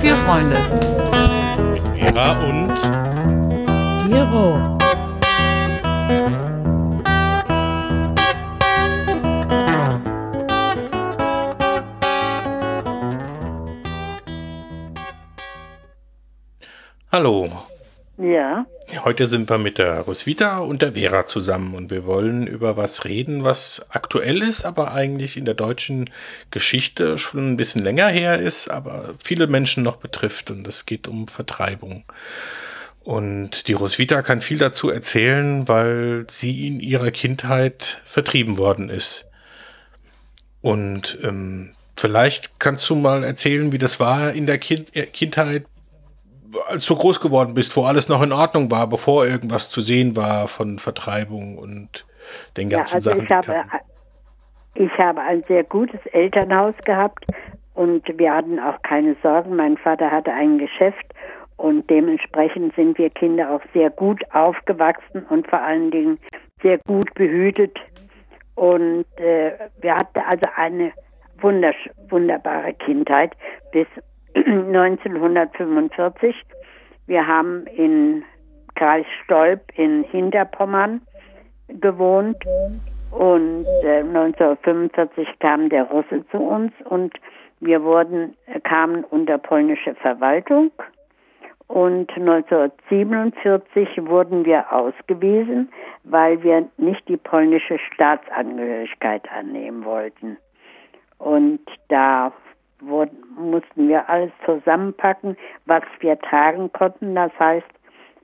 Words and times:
für 0.00 0.14
Freunde. 0.14 0.87
Heute 19.08 19.24
sind 19.24 19.48
wir 19.48 19.56
mit 19.56 19.78
der 19.78 20.00
Roswitha 20.00 20.58
und 20.58 20.82
der 20.82 20.92
Vera 20.92 21.24
zusammen 21.24 21.74
und 21.74 21.90
wir 21.90 22.04
wollen 22.04 22.46
über 22.46 22.76
was 22.76 23.06
reden, 23.06 23.42
was 23.42 23.86
aktuell 23.88 24.42
ist, 24.42 24.66
aber 24.66 24.92
eigentlich 24.92 25.38
in 25.38 25.46
der 25.46 25.54
deutschen 25.54 26.10
Geschichte 26.50 27.16
schon 27.16 27.52
ein 27.52 27.56
bisschen 27.56 27.82
länger 27.82 28.08
her 28.08 28.38
ist, 28.38 28.68
aber 28.68 29.14
viele 29.24 29.46
Menschen 29.46 29.82
noch 29.82 29.96
betrifft 29.96 30.50
und 30.50 30.68
es 30.68 30.84
geht 30.84 31.08
um 31.08 31.26
Vertreibung. 31.26 32.04
Und 33.00 33.68
die 33.68 33.72
Roswitha 33.72 34.20
kann 34.20 34.42
viel 34.42 34.58
dazu 34.58 34.90
erzählen, 34.90 35.66
weil 35.68 36.26
sie 36.28 36.66
in 36.66 36.78
ihrer 36.78 37.10
Kindheit 37.10 38.02
vertrieben 38.04 38.58
worden 38.58 38.90
ist. 38.90 39.26
Und 40.60 41.16
ähm, 41.22 41.70
vielleicht 41.96 42.60
kannst 42.60 42.90
du 42.90 42.94
mal 42.94 43.24
erzählen, 43.24 43.72
wie 43.72 43.78
das 43.78 44.00
war 44.00 44.34
in 44.34 44.44
der 44.44 44.58
kind 44.58 44.94
äh, 44.94 45.06
Kindheit, 45.06 45.64
als 46.68 46.86
du 46.86 46.96
groß 46.96 47.20
geworden 47.20 47.54
bist, 47.54 47.76
wo 47.76 47.84
alles 47.84 48.08
noch 48.08 48.22
in 48.22 48.32
Ordnung 48.32 48.70
war, 48.70 48.86
bevor 48.86 49.26
irgendwas 49.26 49.70
zu 49.70 49.80
sehen 49.80 50.16
war 50.16 50.48
von 50.48 50.78
Vertreibung 50.78 51.58
und 51.58 52.06
den 52.56 52.70
ja 52.70 52.78
ganzen 52.78 52.96
also 52.96 53.10
Sachen. 53.10 53.24
ich 53.24 53.30
habe, 53.30 53.64
ich 54.74 54.98
habe 54.98 55.20
ein 55.20 55.42
sehr 55.48 55.64
gutes 55.64 56.00
Elternhaus 56.12 56.74
gehabt 56.84 57.24
und 57.74 58.02
wir 58.18 58.34
hatten 58.34 58.58
auch 58.58 58.80
keine 58.82 59.16
Sorgen. 59.22 59.56
Mein 59.56 59.76
Vater 59.76 60.10
hatte 60.10 60.32
ein 60.32 60.58
Geschäft 60.58 61.06
und 61.56 61.88
dementsprechend 61.90 62.74
sind 62.76 62.98
wir 62.98 63.10
Kinder 63.10 63.50
auch 63.50 63.62
sehr 63.72 63.90
gut 63.90 64.22
aufgewachsen 64.32 65.24
und 65.28 65.48
vor 65.48 65.60
allen 65.60 65.90
Dingen 65.90 66.18
sehr 66.62 66.78
gut 66.86 67.12
behütet. 67.14 67.76
Und 68.54 69.06
äh, 69.16 69.52
wir 69.80 69.94
hatten 69.94 70.18
also 70.18 70.46
eine 70.56 70.92
wundersch 71.40 71.88
wunderbare 72.08 72.74
Kindheit 72.74 73.32
bis 73.72 73.86
1945. 74.46 76.34
Wir 77.06 77.26
haben 77.26 77.66
in 77.66 78.24
Kreis 78.74 79.06
Stolp 79.24 79.60
in 79.74 80.04
Hinterpommern 80.04 81.00
gewohnt 81.68 82.36
und 83.10 83.66
äh, 83.82 84.00
1945 84.00 85.38
kam 85.40 85.68
der 85.68 85.84
Russe 85.84 86.24
zu 86.30 86.38
uns 86.38 86.72
und 86.84 87.14
wir 87.60 87.82
wurden 87.82 88.36
äh, 88.46 88.60
kamen 88.60 89.04
unter 89.04 89.38
polnische 89.38 89.94
Verwaltung 89.96 90.70
und 91.66 92.10
1947 92.10 94.06
wurden 94.06 94.44
wir 94.44 94.72
ausgewiesen, 94.72 95.70
weil 96.04 96.42
wir 96.42 96.68
nicht 96.78 97.06
die 97.08 97.16
polnische 97.16 97.78
Staatsangehörigkeit 97.92 99.30
annehmen 99.30 99.84
wollten. 99.84 100.38
Und 101.18 101.60
da 101.88 102.32
wurden, 102.80 103.16
mussten 103.36 103.88
wir 103.88 104.08
alles 104.08 104.30
zusammenpacken, 104.44 105.36
was 105.66 105.82
wir 106.00 106.18
tragen 106.18 106.72
konnten. 106.72 107.14
Das 107.14 107.32
heißt, 107.38 107.66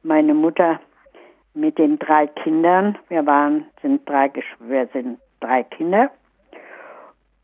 meine 0.03 0.35
Mutter 0.35 0.81
mit 1.55 1.79
den 1.79 1.99
drei 1.99 2.27
Kindern, 2.27 2.99
wir 3.09 3.25
waren, 3.27 3.67
sind 3.83 4.09
drei, 4.09 4.31
wir 4.61 4.89
sind 4.93 5.19
drei 5.41 5.63
Kinder 5.63 6.11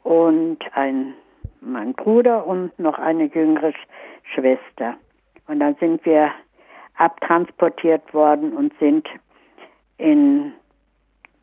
und 0.02 0.58
ein, 0.74 1.14
mein 1.60 1.94
Bruder 1.94 2.46
und 2.46 2.76
noch 2.78 2.98
eine 2.98 3.24
jüngere 3.24 3.68
Sch- 3.68 3.86
Schwester. 4.34 4.96
Und 5.46 5.60
dann 5.60 5.74
sind 5.76 6.04
wir 6.04 6.30
abtransportiert 6.96 8.12
worden 8.12 8.52
und 8.52 8.72
sind 8.78 9.08
in, 9.98 10.52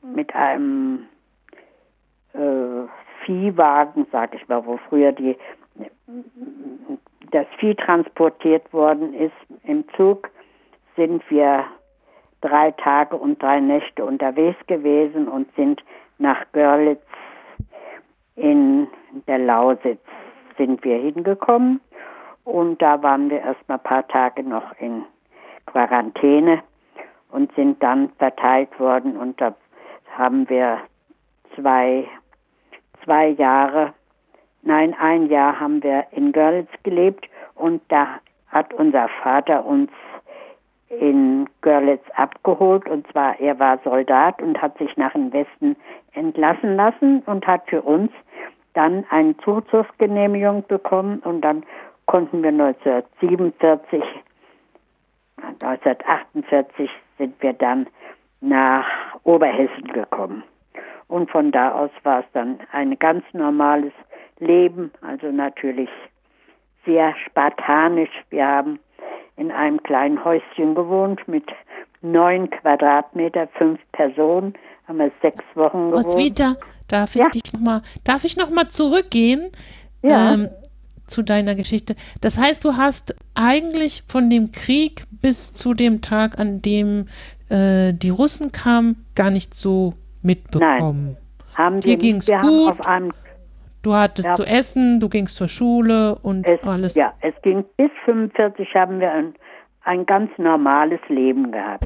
mit 0.01 0.33
einem 0.35 1.07
äh, 2.33 2.83
Viehwagen, 3.27 4.07
sag 4.11 4.33
ich 4.33 4.47
mal, 4.47 4.65
wo 4.65 4.77
früher 4.89 5.11
die, 5.11 5.35
das 7.31 7.45
Vieh 7.59 7.75
transportiert 7.75 8.71
worden 8.71 9.13
ist, 9.13 9.35
im 9.63 9.83
Zug 9.97 10.29
sind 10.95 11.21
wir 11.29 11.65
drei 12.39 12.71
Tage 12.71 13.17
und 13.17 13.43
drei 13.43 13.59
Nächte 13.59 14.05
unterwegs 14.05 14.57
gewesen 14.67 15.27
und 15.27 15.53
sind 15.55 15.83
nach 16.17 16.45
Görlitz 16.53 17.03
in 18.37 18.87
der 19.27 19.39
Lausitz 19.39 20.01
sind 20.57 20.83
wir 20.85 20.97
hingekommen. 20.97 21.81
Und 22.45 22.81
da 22.81 23.03
waren 23.03 23.29
wir 23.29 23.41
erst 23.41 23.67
mal 23.67 23.75
ein 23.75 23.83
paar 23.83 24.07
Tage 24.07 24.41
noch 24.41 24.71
in 24.79 25.03
Quarantäne 25.65 26.63
und 27.29 27.53
sind 27.55 27.83
dann 27.83 28.09
verteilt 28.19 28.79
worden 28.79 29.17
und 29.17 29.41
da 29.41 29.53
haben 30.17 30.47
wir 30.49 30.79
zwei, 31.55 32.07
zwei 33.07 33.29
Jahre, 33.29 33.93
nein, 34.63 34.93
ein 34.99 35.29
Jahr 35.29 35.59
haben 35.59 35.81
wir 35.81 36.05
in 36.11 36.33
Görlitz 36.33 36.69
gelebt 36.83 37.25
und 37.55 37.81
da 37.87 38.19
hat 38.49 38.73
unser 38.73 39.07
Vater 39.23 39.65
uns 39.65 39.89
in 40.89 41.49
Görlitz 41.61 42.03
abgeholt. 42.15 42.85
Und 42.87 43.09
zwar 43.11 43.39
er 43.39 43.57
war 43.59 43.79
Soldat 43.85 44.41
und 44.41 44.61
hat 44.61 44.77
sich 44.77 44.95
nach 44.97 45.13
dem 45.13 45.31
Westen 45.31 45.77
entlassen 46.11 46.75
lassen 46.75 47.23
und 47.25 47.47
hat 47.47 47.69
für 47.69 47.81
uns 47.81 48.11
dann 48.73 49.05
eine 49.09 49.37
Zuzugsgenehmigung 49.37 50.65
bekommen. 50.67 51.19
Und 51.19 51.41
dann 51.41 51.63
konnten 52.07 52.43
wir 52.43 52.49
1947, 52.49 54.03
1948 55.61 56.89
sind 57.17 57.41
wir 57.41 57.53
dann 57.53 57.87
nach 58.41 58.85
Oberhessen 59.23 59.87
gekommen. 59.93 60.43
Und 61.07 61.29
von 61.31 61.51
da 61.51 61.71
aus 61.71 61.91
war 62.03 62.19
es 62.19 62.25
dann 62.33 62.59
ein 62.71 62.97
ganz 62.99 63.23
normales 63.33 63.93
Leben, 64.39 64.91
also 65.01 65.27
natürlich 65.31 65.89
sehr 66.85 67.13
spartanisch. 67.25 68.09
Wir 68.29 68.45
haben 68.45 68.79
in 69.37 69.51
einem 69.51 69.81
kleinen 69.83 70.23
Häuschen 70.23 70.75
gewohnt 70.75 71.25
mit 71.27 71.45
neun 72.01 72.49
Quadratmeter, 72.49 73.47
fünf 73.57 73.79
Personen, 73.93 74.53
haben 74.87 74.97
wir 74.99 75.11
sechs 75.21 75.43
Wochen 75.55 75.91
gewohnt. 75.91 76.05
Roswitha, 76.05 76.55
darf 76.87 77.15
ich 77.15 77.21
Ja. 77.21 77.29
dich 77.29 77.53
noch 77.53 77.59
mal, 77.61 77.81
darf 78.03 78.23
ich 78.23 78.37
noch 78.37 78.49
mal 78.49 78.67
zurückgehen 78.69 79.49
Ja. 80.01 80.33
ähm, 80.33 80.49
zu 81.07 81.23
deiner 81.23 81.55
Geschichte? 81.55 81.95
Das 82.21 82.37
heißt, 82.37 82.63
du 82.65 82.77
hast 82.77 83.15
eigentlich 83.35 84.03
von 84.07 84.29
dem 84.29 84.51
Krieg 84.51 85.03
bis 85.21 85.53
zu 85.53 85.73
dem 85.73 86.01
Tag, 86.01 86.39
an 86.39 86.61
dem 86.61 87.07
äh, 87.49 87.93
die 87.93 88.09
Russen 88.09 88.51
kamen, 88.51 89.05
gar 89.15 89.29
nicht 89.31 89.53
so 89.53 89.93
mitbekommen. 90.21 91.17
haben 91.55 91.81
Dir 91.81 91.89
wir, 91.89 91.97
ging's 91.97 92.27
wir 92.27 92.39
gut. 92.39 92.75
Du 93.83 93.93
hattest 93.93 94.27
Ja. 94.27 94.33
zu 94.33 94.43
essen, 94.43 94.99
du 94.99 95.07
gingst 95.07 95.35
zur 95.37 95.47
Schule 95.47 96.15
und 96.21 96.47
Es, 96.49 96.61
alles. 96.67 96.95
Ja, 96.95 97.13
es 97.21 97.33
ging 97.41 97.63
bis 97.77 97.89
45 98.05 98.67
haben 98.75 98.99
wir 98.99 99.11
ein, 99.11 99.33
ein 99.83 100.05
ganz 100.05 100.29
normales 100.37 100.99
Leben 101.07 101.51
gehabt. 101.51 101.85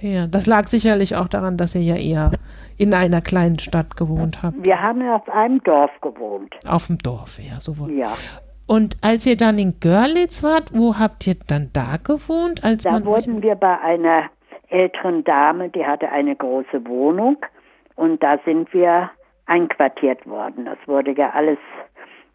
Ja, 0.00 0.26
das 0.26 0.46
lag 0.46 0.66
sicherlich 0.68 1.14
auch 1.16 1.28
daran, 1.28 1.56
dass 1.58 1.74
ihr 1.74 1.82
ja 1.82 1.96
eher 1.96 2.30
in 2.78 2.94
einer 2.94 3.20
kleinen 3.20 3.58
Stadt 3.58 3.96
gewohnt 3.96 4.42
habt. 4.42 4.64
Wir 4.64 4.80
haben 4.80 5.02
auf 5.08 5.28
einem 5.28 5.62
Dorf 5.62 5.90
gewohnt. 6.00 6.54
Auf 6.66 6.86
dem 6.86 6.98
Dorf, 6.98 7.38
ja, 7.38 7.60
sowohl. 7.60 7.92
Ja, 7.92 8.12
Und 8.66 8.96
als 9.02 9.26
ihr 9.26 9.36
dann 9.36 9.58
in 9.58 9.74
Görlitz 9.78 10.42
wart, 10.42 10.70
wo 10.72 10.98
habt 10.98 11.26
ihr 11.26 11.34
dann 11.46 11.68
da 11.72 11.96
gewohnt? 12.02 12.64
Als 12.64 12.84
da 12.84 13.04
wurden 13.04 13.42
wir 13.42 13.54
bei 13.56 13.78
einer 13.80 14.30
älteren 14.70 15.22
Dame, 15.24 15.68
die 15.68 15.84
hatte 15.84 16.08
eine 16.08 16.34
große 16.34 16.86
Wohnung 16.86 17.36
und 18.02 18.20
da 18.20 18.36
sind 18.44 18.74
wir 18.74 19.10
einquartiert 19.46 20.26
worden. 20.26 20.64
Das 20.64 20.78
wurde 20.86 21.12
ja 21.12 21.30
alles, 21.30 21.58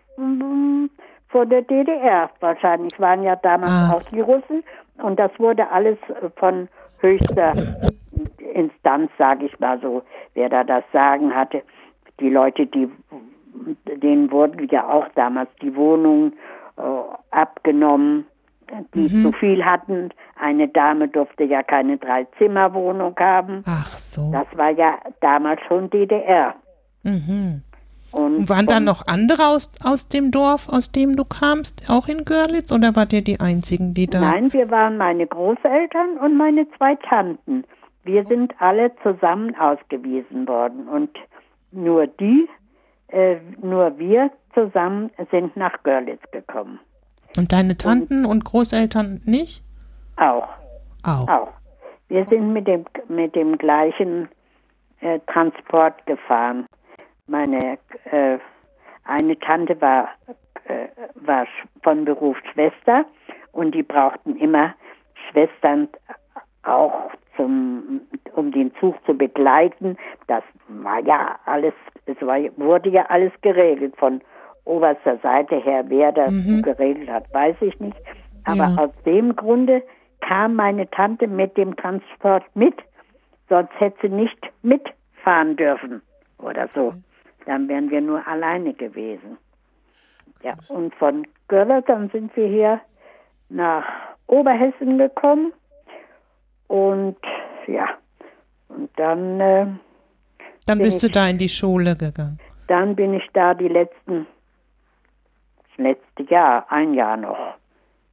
vor 1.28 1.46
der 1.46 1.62
DDR 1.62 2.30
wahrscheinlich, 2.40 2.98
waren 3.00 3.22
ja 3.22 3.36
damals 3.36 3.72
Ah. 3.72 3.92
auch 3.94 4.02
die 4.10 4.20
Russen 4.20 4.62
und 5.02 5.18
das 5.18 5.30
wurde 5.38 5.68
alles 5.70 5.98
von 6.36 6.68
höchster 6.98 7.52
Instanz, 8.54 9.10
sage 9.18 9.46
ich 9.46 9.58
mal 9.58 9.78
so, 9.80 10.02
wer 10.34 10.48
da 10.48 10.64
das 10.64 10.84
Sagen 10.92 11.34
hatte. 11.34 11.62
Die 12.20 12.30
Leute, 12.30 12.66
die 12.66 12.88
denen 13.86 14.30
wurden 14.30 14.68
ja 14.70 14.88
auch 14.88 15.06
damals 15.14 15.50
die 15.62 15.74
Wohnungen 15.74 16.32
äh, 16.32 16.36
abgenommen, 17.30 18.26
die 18.94 19.08
zu 19.08 19.32
viel 19.32 19.64
hatten. 19.64 20.10
Eine 20.38 20.68
Dame 20.68 21.08
durfte 21.08 21.44
ja 21.44 21.62
keine 21.62 21.98
Drei-Zimmer-Wohnung 21.98 23.14
haben. 23.18 23.62
Ach 23.66 23.96
so. 23.96 24.32
Das 24.32 24.46
war 24.56 24.70
ja 24.70 24.98
damals 25.20 25.60
schon 25.68 25.88
DDR. 25.90 26.54
Mhm. 27.02 27.62
Und 28.12 28.36
Und 28.36 28.48
waren 28.48 28.66
da 28.66 28.80
noch 28.80 29.06
andere 29.06 29.46
aus, 29.48 29.72
aus 29.84 30.08
dem 30.08 30.30
Dorf, 30.30 30.68
aus 30.68 30.90
dem 30.92 31.16
du 31.16 31.24
kamst, 31.24 31.90
auch 31.90 32.08
in 32.08 32.24
Görlitz 32.24 32.72
oder 32.72 32.96
wart 32.96 33.12
ihr 33.12 33.22
die 33.22 33.40
einzigen, 33.40 33.94
die 33.94 34.06
da? 34.06 34.20
Nein, 34.20 34.52
wir 34.52 34.70
waren 34.70 34.96
meine 34.96 35.26
Großeltern 35.26 36.18
und 36.22 36.36
meine 36.36 36.66
zwei 36.76 36.94
Tanten. 36.96 37.64
Wir 38.04 38.24
sind 38.24 38.54
alle 38.60 38.92
zusammen 39.02 39.54
ausgewiesen 39.56 40.46
worden 40.46 40.88
und 40.88 41.10
nur 41.72 42.06
die, 42.06 42.48
äh, 43.08 43.36
nur 43.62 43.98
wir 43.98 44.30
zusammen 44.54 45.10
sind 45.30 45.56
nach 45.56 45.82
Görlitz 45.82 46.22
gekommen. 46.32 46.80
Und 47.36 47.52
deine 47.52 47.76
Tanten 47.76 48.24
und 48.24 48.44
Großeltern 48.44 49.20
nicht? 49.24 49.62
Auch, 50.16 50.48
Auch. 51.04 51.28
auch. 51.28 51.52
Wir 52.08 52.24
sind 52.26 52.52
mit 52.52 52.66
dem 52.66 52.84
mit 53.08 53.34
dem 53.34 53.58
gleichen 53.58 54.28
äh, 55.00 55.18
Transport 55.26 56.06
gefahren. 56.06 56.66
Meine 57.26 57.78
äh, 58.10 58.38
eine 59.04 59.38
Tante 59.38 59.80
war 59.80 60.08
äh, 60.64 60.86
war 61.16 61.46
von 61.82 62.04
Beruf 62.04 62.36
Schwester 62.52 63.04
und 63.52 63.74
die 63.74 63.82
brauchten 63.82 64.36
immer 64.36 64.74
Schwestern 65.30 65.88
auch 66.62 67.10
zum 67.36 68.00
um 68.34 68.52
den 68.52 68.74
Zug 68.76 68.94
zu 69.06 69.16
begleiten. 69.16 69.96
Das 70.26 70.42
war 70.68 71.00
ja 71.00 71.38
alles, 71.44 71.74
es 72.06 72.20
war, 72.20 72.38
wurde 72.56 72.90
ja 72.90 73.06
alles 73.06 73.32
geregelt 73.42 73.96
von 73.96 74.20
oberster 74.64 75.16
Seite 75.18 75.56
her. 75.56 75.84
Wer 75.88 76.12
das 76.12 76.32
geregelt 76.62 77.08
hat, 77.10 77.32
weiß 77.32 77.56
ich 77.60 77.78
nicht. 77.80 77.96
Aber 78.44 78.64
Ja. 78.64 78.84
aus 78.84 79.02
dem 79.04 79.34
Grunde 79.36 79.82
kam 80.20 80.54
meine 80.56 80.88
Tante 80.90 81.26
mit 81.26 81.56
dem 81.56 81.76
Transport 81.76 82.44
mit, 82.54 82.74
sonst 83.48 83.72
hätte 83.78 84.08
sie 84.08 84.14
nicht 84.14 84.38
mitfahren 84.62 85.56
dürfen 85.56 86.02
oder 86.38 86.68
so. 86.74 86.94
Dann 87.46 87.68
wären 87.68 87.90
wir 87.90 88.00
nur 88.00 88.26
alleine 88.26 88.74
gewesen. 88.74 89.38
Ja, 90.42 90.54
und 90.68 90.94
von 90.96 91.26
Görlitz 91.48 91.86
dann 91.86 92.08
sind 92.10 92.36
wir 92.36 92.46
hier 92.48 92.80
nach 93.48 93.84
Oberhessen 94.26 94.98
gekommen 94.98 95.52
und 96.68 97.16
ja, 97.66 97.88
und 98.68 98.90
dann, 98.96 99.40
äh, 99.40 99.66
Dann 100.66 100.78
bist 100.78 101.02
du 101.02 101.06
ich- 101.06 101.12
da 101.12 101.26
in 101.28 101.38
die 101.38 101.48
Schule 101.48 101.96
gegangen. 101.96 102.38
dann 102.68 102.96
bin 102.96 103.14
ich 103.14 103.26
da 103.32 103.54
die 103.54 103.68
letzten, 103.68 104.26
das 105.68 105.78
letzte 105.78 106.22
Jahr, 106.24 106.66
ein 106.70 106.94
Jahr 106.94 107.16
noch. 107.16 107.38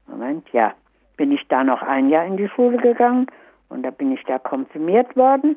Moment, 0.08 0.48
ja, 0.52 0.74
bin 1.18 1.32
ich 1.32 1.48
da 1.48 1.64
noch 1.64 1.82
ein 1.82 2.10
Jahr 2.10 2.26
in 2.26 2.38
die 2.38 2.50
Schule 2.50 2.78
gegangen 2.78 3.28
und 3.70 3.84
da 3.84 3.90
bin 3.92 4.12
ich 4.12 4.24
da 4.26 4.38
konfirmiert 4.40 5.16
worden. 5.16 5.56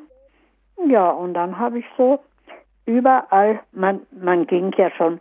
Ja, 0.87 1.09
und 1.09 1.33
dann 1.33 1.57
habe 1.57 1.79
ich 1.79 1.85
so 1.97 2.19
überall, 2.85 3.59
man, 3.73 4.01
man 4.11 4.45
ging 4.47 4.71
ja 4.77 4.89
schon, 4.91 5.19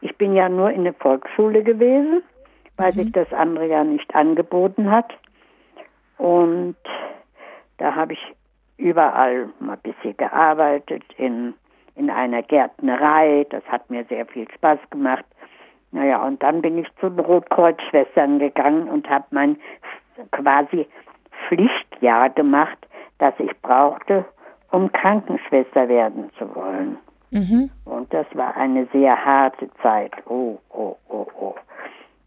ich 0.00 0.16
bin 0.16 0.34
ja 0.34 0.48
nur 0.48 0.70
in 0.70 0.84
der 0.84 0.94
Volksschule 0.94 1.62
gewesen, 1.62 2.22
weil 2.76 2.92
sich 2.92 3.12
das 3.12 3.32
andere 3.32 3.66
ja 3.68 3.84
nicht 3.84 4.14
angeboten 4.14 4.90
hat. 4.90 5.12
Und 6.18 6.76
da 7.78 7.94
habe 7.94 8.14
ich 8.14 8.34
überall 8.76 9.50
mal 9.60 9.74
ein 9.74 9.92
bisschen 9.92 10.16
gearbeitet, 10.16 11.04
in, 11.16 11.54
in 11.94 12.10
einer 12.10 12.42
Gärtnerei. 12.42 13.46
Das 13.50 13.64
hat 13.64 13.90
mir 13.90 14.04
sehr 14.04 14.26
viel 14.26 14.50
Spaß 14.52 14.78
gemacht. 14.90 15.24
Naja, 15.92 16.22
und 16.24 16.42
dann 16.42 16.62
bin 16.62 16.78
ich 16.78 16.88
zu 17.00 17.08
den 17.08 17.24
Rotkreuzschwestern 17.24 18.38
gegangen 18.38 18.88
und 18.88 19.08
habe 19.08 19.24
mein 19.30 19.56
quasi 20.32 20.86
Pflichtjahr 21.48 22.30
gemacht, 22.30 22.86
das 23.18 23.34
ich 23.38 23.52
brauchte, 23.62 24.24
um 24.72 24.90
Krankenschwester 24.92 25.88
werden 25.88 26.30
zu 26.38 26.54
wollen. 26.54 26.98
Mhm. 27.30 27.70
Und 27.84 28.12
das 28.12 28.26
war 28.34 28.56
eine 28.56 28.86
sehr 28.92 29.24
harte 29.24 29.70
Zeit. 29.82 30.12
Oh, 30.26 30.58
oh, 30.70 30.96
oh, 31.08 31.26
oh. 31.38 31.54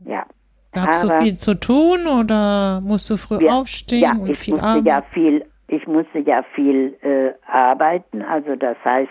Ja. 0.06 0.26
Gab 0.74 0.90
es 0.90 1.02
so 1.02 1.10
viel 1.10 1.36
zu 1.36 1.56
tun 1.60 2.06
oder 2.08 2.80
musst 2.82 3.10
du 3.10 3.18
früh 3.18 3.44
Ja, 3.44 3.54
aufstehen 3.54 4.02
ja, 4.02 4.12
und 4.12 4.30
ich 4.30 4.38
viel 4.38 4.54
musste 4.54 4.68
arbeiten? 4.68 4.86
ja 4.88 5.02
viel, 5.14 5.46
ich 5.68 5.88
musste 5.88 6.20
ja 6.20 6.44
viel 6.56 6.96
äh, 7.02 7.32
arbeiten. 7.52 8.22
Also 8.22 8.56
das 8.56 8.78
heißt, 8.86 9.10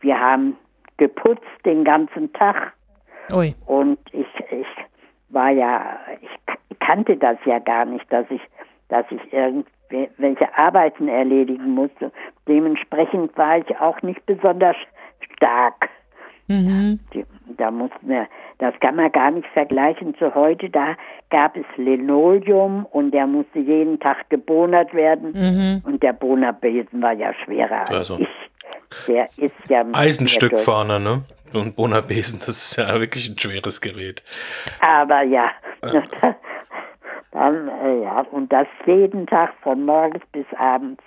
wir 0.00 0.18
haben 0.18 0.56
geputzt 0.96 1.44
den 1.64 1.84
ganzen 1.84 2.32
Tag 2.32 2.72
Ui. 3.32 3.54
und 3.66 3.98
ich, 4.12 4.26
ich 4.50 4.66
war 5.28 5.50
ja, 5.50 5.98
ich 6.20 6.78
kannte 6.80 7.16
das 7.16 7.36
ja 7.44 7.58
gar 7.60 7.84
nicht, 7.84 8.10
dass 8.12 8.26
ich, 8.30 8.40
dass 8.88 9.04
ich 9.10 9.20
irgendwelche 9.32 10.56
Arbeiten 10.58 11.06
erledigen 11.08 11.74
musste. 11.74 12.10
Dementsprechend 12.48 13.36
war 13.36 13.58
ich 13.58 13.78
auch 13.78 14.00
nicht 14.02 14.24
besonders 14.26 14.76
stark. 15.36 15.88
Mhm. 16.48 16.98
Die, 17.14 17.24
da 17.56 17.70
mussten 17.70 18.08
wir, 18.08 18.26
das 18.58 18.74
kann 18.80 18.96
man 18.96 19.12
gar 19.12 19.30
nicht 19.30 19.46
vergleichen 19.52 20.14
zu 20.16 20.34
heute. 20.34 20.70
Da 20.70 20.96
gab 21.30 21.56
es 21.56 21.64
Linoleum 21.76 22.86
und 22.86 23.12
der 23.12 23.26
musste 23.26 23.58
jeden 23.58 24.00
Tag 24.00 24.28
gebonert 24.30 24.92
werden. 24.94 25.32
Mhm. 25.32 25.82
Und 25.84 26.02
der 26.02 26.12
Bohnerbesen 26.12 27.02
war 27.02 27.12
ja 27.12 27.32
schwerer 27.44 27.80
als 27.80 27.90
Also. 27.90 28.18
ich. 28.18 28.28
Der 29.06 29.24
ist 29.36 29.54
ja. 29.68 29.84
Eisenstückfahner, 29.92 30.98
ne? 30.98 31.22
So 31.52 31.60
ein 31.60 31.74
Bonabesen, 31.74 32.40
das 32.40 32.48
ist 32.48 32.76
ja 32.76 32.98
wirklich 33.00 33.28
ein 33.28 33.38
schweres 33.38 33.80
Gerät. 33.80 34.22
Aber 34.80 35.22
ja, 35.22 35.50
dann, 37.32 37.68
äh, 37.68 38.02
ja, 38.02 38.20
und 38.30 38.52
das 38.52 38.66
jeden 38.86 39.26
Tag 39.26 39.52
von 39.62 39.84
morgens 39.84 40.22
bis 40.32 40.46
abends. 40.58 41.02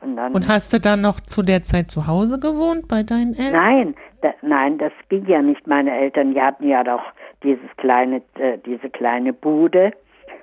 Und 0.00 0.16
dann, 0.16 0.32
Und 0.34 0.48
hast 0.48 0.72
du 0.72 0.80
dann 0.80 1.00
noch 1.00 1.20
zu 1.20 1.42
der 1.42 1.62
Zeit 1.62 1.90
zu 1.90 2.06
Hause 2.06 2.38
gewohnt 2.38 2.88
bei 2.88 3.02
deinen 3.02 3.34
Eltern? 3.34 3.52
nein, 3.52 3.94
da, 4.24 4.32
nein, 4.40 4.78
das 4.78 4.92
ging 5.10 5.26
ja 5.26 5.42
nicht. 5.42 5.66
Meine 5.66 5.94
Eltern, 5.94 6.32
die 6.32 6.40
hatten 6.40 6.66
ja 6.66 6.82
doch 6.82 7.02
dieses 7.42 7.68
kleine, 7.76 8.22
äh, 8.38 8.56
diese 8.64 8.88
kleine 8.88 9.34
Bude. 9.34 9.92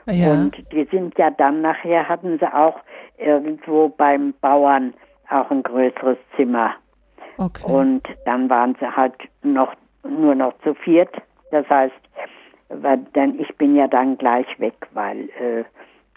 Ja. 0.05 0.31
Und 0.31 0.55
die 0.71 0.83
sind 0.85 1.17
ja 1.17 1.31
dann 1.31 1.61
nachher, 1.61 2.07
hatten 2.07 2.38
sie 2.38 2.53
auch 2.53 2.79
irgendwo 3.17 3.89
beim 3.89 4.33
Bauern 4.39 4.93
auch 5.29 5.50
ein 5.50 5.63
größeres 5.63 6.17
Zimmer. 6.35 6.75
okay. 7.38 7.71
Und 7.71 8.03
dann 8.25 8.50
waren 8.50 8.75
sie 8.79 8.95
halt 8.95 9.15
noch 9.41 9.73
nur 10.07 10.35
noch 10.35 10.53
zu 10.59 10.75
viert. 10.75 11.15
Das 11.50 11.67
heißt, 11.69 11.93
weil, 12.69 12.97
denn 13.15 13.39
ich 13.39 13.55
bin 13.57 13.75
ja 13.75 13.88
dann 13.88 14.17
gleich 14.17 14.47
weg, 14.59 14.75
weil, 14.93 15.29
äh, 15.39 15.63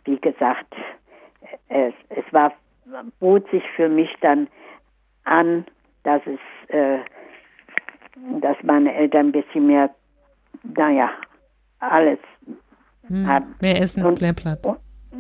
wie 0.05 0.19
gesagt, 0.21 0.75
es, 1.69 1.95
es 2.11 2.25
war, 2.33 2.53
bot 3.21 3.49
sich 3.51 3.65
für 3.77 3.89
mich 3.89 4.15
dann 4.21 4.49
an, 5.25 5.65
dass 6.03 6.23
es, 6.27 6.69
äh, 6.69 6.99
dass 8.41 8.57
meine 8.63 8.95
Eltern 8.95 9.27
ein 9.29 9.33
bisschen 9.33 9.67
mehr, 9.67 9.91
naja, 10.63 11.11
alles 11.81 12.19
haben. 13.27 13.55
Mehr 13.61 13.81
Essen 13.81 14.05
und 14.05 14.21
mehr 14.21 14.33
Platz. 14.33 14.63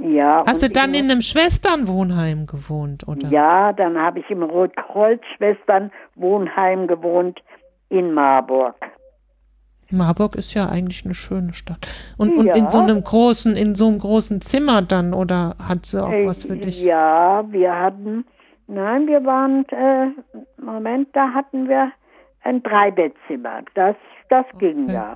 Ja. 0.00 0.42
Hast 0.46 0.62
du 0.62 0.68
dann 0.68 0.94
in 0.94 1.10
einem 1.10 1.20
Schwesternwohnheim 1.20 2.46
gewohnt, 2.46 3.06
oder? 3.06 3.28
Ja, 3.28 3.72
dann 3.72 3.96
habe 3.98 4.20
ich 4.20 4.30
im 4.30 4.42
Rotkreuz-Schwestern-Wohnheim 4.42 6.86
gewohnt 6.86 7.42
in 7.90 8.12
Marburg. 8.12 8.74
Marburg 9.90 10.34
ist 10.36 10.54
ja 10.54 10.68
eigentlich 10.68 11.04
eine 11.04 11.14
schöne 11.14 11.52
Stadt. 11.52 11.86
Und, 12.16 12.36
und 12.38 12.46
Ja. 12.46 12.54
in 12.56 12.68
so 12.68 12.80
einem 12.80 13.04
großen, 13.04 13.54
in 13.54 13.74
so 13.76 13.86
einem 13.86 13.98
großen 14.00 14.40
Zimmer 14.40 14.82
dann, 14.82 15.14
oder 15.14 15.54
hat 15.68 15.86
sie 15.86 16.02
auch 16.02 16.10
was 16.26 16.44
für 16.44 16.56
dich? 16.56 16.82
Äh, 16.84 16.88
Ja, 16.88 17.44
wir 17.50 17.78
hatten, 17.78 18.24
nein, 18.66 19.06
wir 19.06 19.24
waren, 19.24 19.64
äh, 19.68 20.08
Moment, 20.60 21.08
da 21.12 21.32
hatten 21.34 21.68
wir 21.68 21.92
ein 22.44 22.62
Dreibettzimmer. 22.62 23.62
Das, 23.74 23.96
das 24.28 24.46
ging 24.58 24.88
ja. 24.88 25.14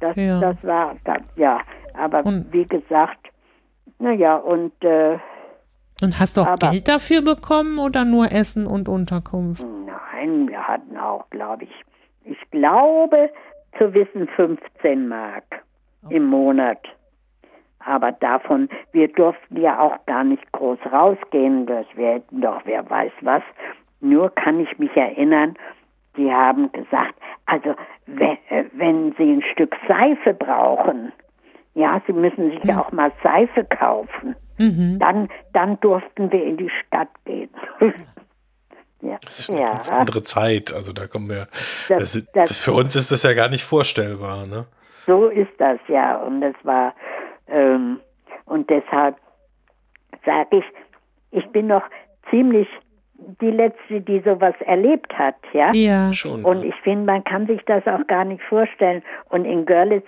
Das, 0.00 0.16
Ja. 0.16 0.40
das 0.40 0.56
war, 0.64 0.96
das, 1.04 1.22
ja. 1.36 1.60
Aber 1.94 2.24
Und- 2.26 2.52
wie 2.52 2.64
gesagt, 2.66 3.28
naja, 3.98 4.36
und 4.36 4.72
äh, 4.84 5.18
Und 6.02 6.18
hast 6.18 6.36
du 6.36 6.40
auch 6.40 6.46
aber- 6.48 6.70
Geld 6.70 6.88
dafür 6.88 7.22
bekommen 7.22 7.78
oder 7.78 8.04
nur 8.04 8.26
Essen 8.26 8.66
und 8.66 8.88
Unterkunft? 8.88 9.64
nein, 9.86 10.48
wir 10.48 10.66
hatten 10.66 10.96
auch, 10.96 11.28
glaube 11.30 11.64
ich, 11.64 11.84
ich 12.24 12.38
glaube 12.50 13.30
zu 13.78 13.94
wissen 13.94 14.26
15 14.36 15.08
Mark 15.08 15.44
im 16.10 16.24
Monat. 16.26 16.78
Aber 17.84 18.12
davon, 18.12 18.68
wir 18.92 19.08
durften 19.08 19.60
ja 19.60 19.78
auch 19.80 20.04
gar 20.06 20.22
nicht 20.24 20.50
groß 20.52 20.78
rausgehen, 20.92 21.66
dass 21.66 21.86
wir 21.94 22.14
hätten 22.14 22.40
doch 22.40 22.60
wer 22.64 22.88
weiß 22.88 23.12
was. 23.22 23.42
Nur 24.00 24.30
kann 24.34 24.60
ich 24.60 24.78
mich 24.78 24.96
erinnern, 24.96 25.54
die 26.16 26.30
haben 26.30 26.70
gesagt, 26.72 27.14
also 27.46 27.74
wenn, 28.06 28.36
äh, 28.48 28.64
wenn 28.72 29.14
Sie 29.18 29.32
ein 29.32 29.42
Stück 29.52 29.74
Seife 29.88 30.34
brauchen, 30.34 31.12
ja, 31.74 32.00
Sie 32.06 32.12
müssen 32.12 32.50
sich 32.50 32.64
ja 32.64 32.80
auch 32.82 32.92
mal 32.92 33.10
Seife 33.22 33.64
kaufen, 33.64 34.36
dann, 34.58 35.28
dann 35.52 35.80
durften 35.80 36.30
wir 36.30 36.44
in 36.44 36.56
die 36.56 36.70
Stadt 36.86 37.08
gehen. 37.24 37.50
ja. 39.00 39.18
Das 39.24 39.40
ist 39.40 39.50
eine 39.50 39.60
ja. 39.60 39.66
ganz 39.66 39.88
andere 39.90 40.22
Zeit. 40.22 40.72
Also 40.72 40.92
da 40.92 41.06
kommen 41.08 41.28
wir. 41.28 41.48
Das- 41.88 42.12
Das, 42.12 42.24
das- 42.32 42.48
das, 42.48 42.60
für 42.60 42.72
uns 42.72 42.94
ist 42.94 43.10
das 43.10 43.22
ja 43.24 43.32
gar 43.34 43.48
nicht 43.48 43.64
vorstellbar, 43.64 44.46
ne? 44.46 44.66
So 45.06 45.26
ist 45.28 45.50
das 45.58 45.80
ja. 45.88 46.16
Und 46.18 46.42
es 46.42 46.54
war, 46.62 46.94
ähm, 47.48 47.98
und 48.44 48.70
deshalb 48.70 49.16
sage 50.24 50.58
ich, 50.58 50.64
ich 51.32 51.48
bin 51.50 51.66
noch 51.66 51.82
ziemlich 52.30 52.68
die 53.40 53.50
Letzte, 53.50 54.00
die 54.00 54.20
sowas 54.20 54.54
erlebt 54.66 55.16
hat, 55.18 55.36
ja. 55.52 55.70
Ja. 55.72 56.12
Schon. 56.12 56.44
Und 56.44 56.64
ich 56.64 56.74
finde, 56.82 57.06
man 57.06 57.24
kann 57.24 57.46
sich 57.46 57.62
das 57.66 57.86
auch 57.86 58.06
gar 58.06 58.24
nicht 58.24 58.42
vorstellen. 58.44 59.02
Und 59.30 59.44
in 59.44 59.64
Görlitz 59.66 60.06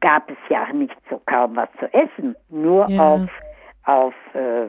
gab 0.00 0.30
es 0.30 0.36
ja 0.48 0.72
nicht 0.72 0.96
so 1.10 1.20
kaum 1.26 1.56
was 1.56 1.68
zu 1.78 1.92
essen, 1.92 2.34
nur 2.48 2.88
Ja. 2.88 3.14
auf, 3.14 3.28
auf, 3.84 4.14
äh, 4.34 4.66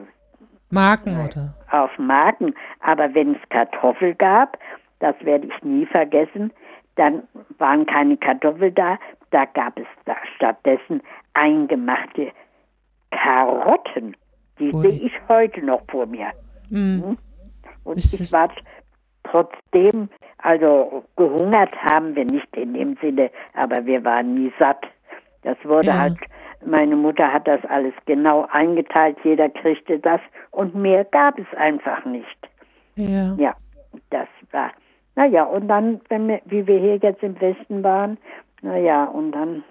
Marken 0.70 1.16
oder? 1.24 1.54
auf 1.70 1.90
Marken. 1.98 2.54
Aber 2.80 3.14
wenn 3.14 3.34
es 3.34 3.48
Kartoffel 3.50 4.14
gab, 4.14 4.58
das 5.00 5.14
werde 5.22 5.46
ich 5.46 5.62
nie 5.62 5.86
vergessen, 5.86 6.52
dann 6.96 7.22
waren 7.58 7.86
keine 7.86 8.16
Kartoffeln 8.18 8.74
da, 8.74 8.98
da 9.30 9.46
gab 9.46 9.78
es 9.78 9.86
da 10.04 10.16
stattdessen 10.36 11.02
eingemachte 11.34 12.30
Karotten. 13.10 14.14
Die 14.58 14.72
Ui. 14.72 14.82
sehe 14.82 15.06
ich 15.06 15.12
heute 15.28 15.64
noch 15.64 15.82
vor 15.90 16.06
mir. 16.06 16.30
Mhm. 16.72 17.18
Und 17.84 17.98
Ist 17.98 18.18
ich 18.18 18.32
war 18.32 18.48
trotzdem, 19.24 20.08
also 20.38 21.04
gehungert 21.16 21.74
haben 21.82 22.14
wir 22.16 22.24
nicht 22.24 22.54
in 22.56 22.74
dem 22.74 22.96
Sinne, 23.00 23.30
aber 23.54 23.84
wir 23.86 24.04
waren 24.04 24.34
nie 24.34 24.52
satt. 24.58 24.84
Das 25.42 25.56
wurde 25.64 25.88
Ja. 25.88 25.98
halt, 25.98 26.16
meine 26.64 26.96
Mutter 26.96 27.32
hat 27.32 27.46
das 27.46 27.64
alles 27.66 27.94
genau 28.06 28.46
eingeteilt, 28.50 29.16
jeder 29.24 29.48
kriegte 29.48 29.98
das 29.98 30.20
und 30.50 30.74
mehr 30.74 31.04
gab 31.04 31.38
es 31.38 31.46
einfach 31.56 32.04
nicht. 32.04 32.38
Ja. 32.94 33.34
Ja, 33.36 33.54
das 34.10 34.28
war, 34.52 34.70
naja, 35.16 35.44
und 35.44 35.68
dann, 35.68 36.00
wenn 36.08 36.28
wir, 36.28 36.40
wie 36.46 36.66
wir 36.66 36.78
hier 36.78 36.96
jetzt 36.96 37.22
im 37.22 37.40
Westen 37.40 37.82
waren, 37.82 38.16
naja, 38.62 39.04
und 39.04 39.32
dann 39.32 39.64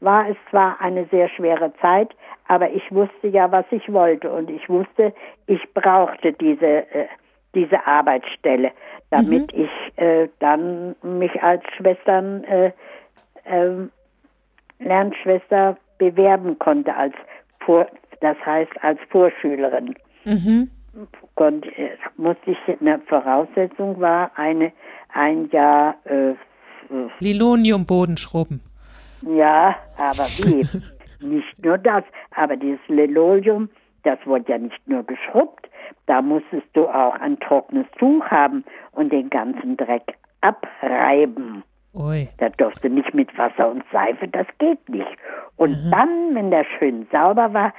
war 0.00 0.28
es 0.28 0.36
zwar 0.50 0.80
eine 0.80 1.06
sehr 1.06 1.28
schwere 1.28 1.72
Zeit, 1.80 2.10
aber 2.48 2.70
ich 2.70 2.90
wusste 2.90 3.28
ja, 3.28 3.50
was 3.52 3.64
ich 3.70 3.92
wollte 3.92 4.30
und 4.30 4.50
ich 4.50 4.68
wusste, 4.68 5.12
ich 5.46 5.62
brauchte 5.74 6.32
diese, 6.32 6.90
äh, 6.92 7.06
diese 7.54 7.86
Arbeitsstelle, 7.86 8.72
damit 9.10 9.52
ich 9.52 9.70
äh, 9.96 10.28
dann 10.38 10.96
mich 11.02 11.42
als 11.42 11.62
Schwestern, 11.76 12.44
äh, 12.44 12.72
ähm, 13.46 13.90
Lernschwester 14.78 15.76
bewerben 15.98 16.58
konnte, 16.58 16.94
als 16.94 17.14
Vor 17.60 17.86
das 18.20 18.36
heißt 18.44 18.72
als 18.82 18.98
Vorschülerin 19.10 19.94
Mhm. 20.24 20.70
konnte, 21.34 21.68
äh, 21.76 21.90
musste 22.16 22.50
ich, 22.50 22.58
eine 22.80 22.98
Voraussetzung 23.06 24.00
war 24.00 24.30
eine, 24.36 24.72
ein 25.12 25.48
Jahr, 25.50 25.94
äh, 26.04 26.34
Liloniumboden 27.20 28.16
schrubben. 28.16 28.60
Ja, 29.22 29.76
aber 29.98 30.24
wie? 30.38 30.66
nicht 31.26 31.64
nur 31.64 31.78
das, 31.78 32.04
aber 32.34 32.56
dieses 32.56 32.80
Linoleum, 32.88 33.68
das 34.04 34.18
wurde 34.24 34.52
ja 34.52 34.58
nicht 34.58 34.80
nur 34.88 35.02
geschrubbt, 35.04 35.68
da 36.06 36.22
musstest 36.22 36.66
du 36.72 36.88
auch 36.88 37.14
ein 37.14 37.38
trockenes 37.40 37.86
Tuch 37.98 38.24
haben 38.26 38.64
und 38.92 39.12
den 39.12 39.28
ganzen 39.30 39.76
Dreck 39.76 40.14
abreiben. 40.40 41.62
Ui. 41.92 42.28
Da 42.38 42.48
durfte 42.50 42.88
nicht 42.88 43.12
mit 43.14 43.36
Wasser 43.36 43.70
und 43.70 43.82
Seife, 43.92 44.28
das 44.28 44.46
geht 44.58 44.88
nicht. 44.88 45.10
Und 45.56 45.76
dann, 45.90 46.34
wenn 46.34 46.50
der 46.50 46.64
schön 46.78 47.06
sauber 47.10 47.52
war, 47.52 47.74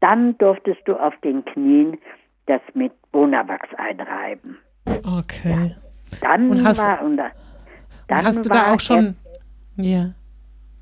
dann 0.00 0.36
durftest 0.38 0.80
du 0.86 0.94
auf 0.94 1.14
den 1.24 1.44
Knien 1.46 1.98
das 2.46 2.60
mit 2.74 2.92
Bonawachs 3.10 3.68
einreiben. 3.76 4.58
Okay. 4.86 5.74
Dann 6.20 6.50
Und 6.50 6.64
hast- 6.64 6.86
war 6.86 7.02
und 7.02 7.16
da, 7.16 7.30
dann 8.08 8.24
Hast 8.24 8.44
du 8.44 8.50
da 8.50 8.72
auch 8.74 8.80
schon. 8.80 9.16
Ja. 9.76 10.10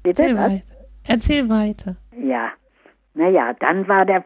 Bitte, 0.02 0.22
Erzähl 0.22 0.36
was? 0.36 0.52
weiter. 0.52 0.64
Erzähl 1.08 1.48
weiter. 1.48 1.96
Ja, 2.16 2.50
naja, 3.14 3.54
dann 3.60 3.86
war 3.88 4.04
der, 4.06 4.24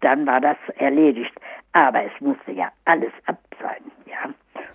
dann 0.00 0.26
war 0.26 0.40
das 0.40 0.56
erledigt. 0.76 1.32
Aber 1.72 2.04
es 2.04 2.12
musste 2.20 2.52
ja 2.52 2.70
alles 2.84 3.12
ab 3.26 3.38
sein, 3.60 3.82
ja. 4.06 4.30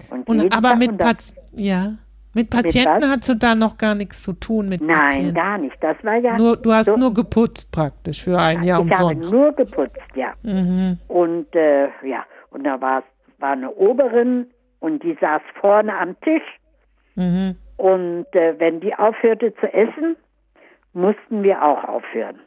Und, 0.09 0.27
Und 0.27 0.55
aber 0.55 0.69
Tag 0.69 0.79
mit 0.79 0.97
Pat 0.97 1.17
ja. 1.53 1.93
Mit 2.33 2.51
Patienten 2.51 3.01
was? 3.01 3.09
hast 3.09 3.29
du 3.29 3.33
da 3.35 3.55
noch 3.55 3.77
gar 3.79 3.95
nichts 3.95 4.21
zu 4.21 4.33
tun 4.33 4.69
mit 4.69 4.81
Nein, 4.81 4.95
Patienten. 4.97 5.33
gar 5.33 5.57
nicht. 5.57 5.75
Das 5.81 5.97
war 6.03 6.17
ja 6.17 6.37
Nur, 6.37 6.57
du 6.57 6.71
hast 6.71 6.85
so, 6.85 6.95
nur 6.95 7.11
geputzt 7.13 7.71
praktisch 7.71 8.23
für 8.23 8.37
ein 8.37 8.61
Jahr 8.61 8.85
ich 8.85 8.91
habe 8.91 9.05
umsonst. 9.05 9.31
nur 9.31 9.51
geputzt, 9.53 9.97
ja. 10.15 10.33
Mhm. 10.43 10.99
Und 11.07 11.55
äh, 11.55 11.87
ja, 12.03 12.25
und 12.51 12.63
da 12.63 12.79
war 12.79 13.03
war 13.39 13.51
eine 13.51 13.71
Oberin 13.71 14.47
und 14.79 15.03
die 15.03 15.17
saß 15.19 15.41
vorne 15.59 15.95
am 15.97 16.19
Tisch. 16.21 16.43
Mhm. 17.15 17.55
Und 17.77 18.25
äh, 18.33 18.55
wenn 18.59 18.79
die 18.79 18.93
aufhörte 18.95 19.53
zu 19.55 19.71
essen, 19.73 20.15
mussten 20.93 21.43
wir 21.43 21.63
auch 21.63 21.83
aufhören. 21.83 22.39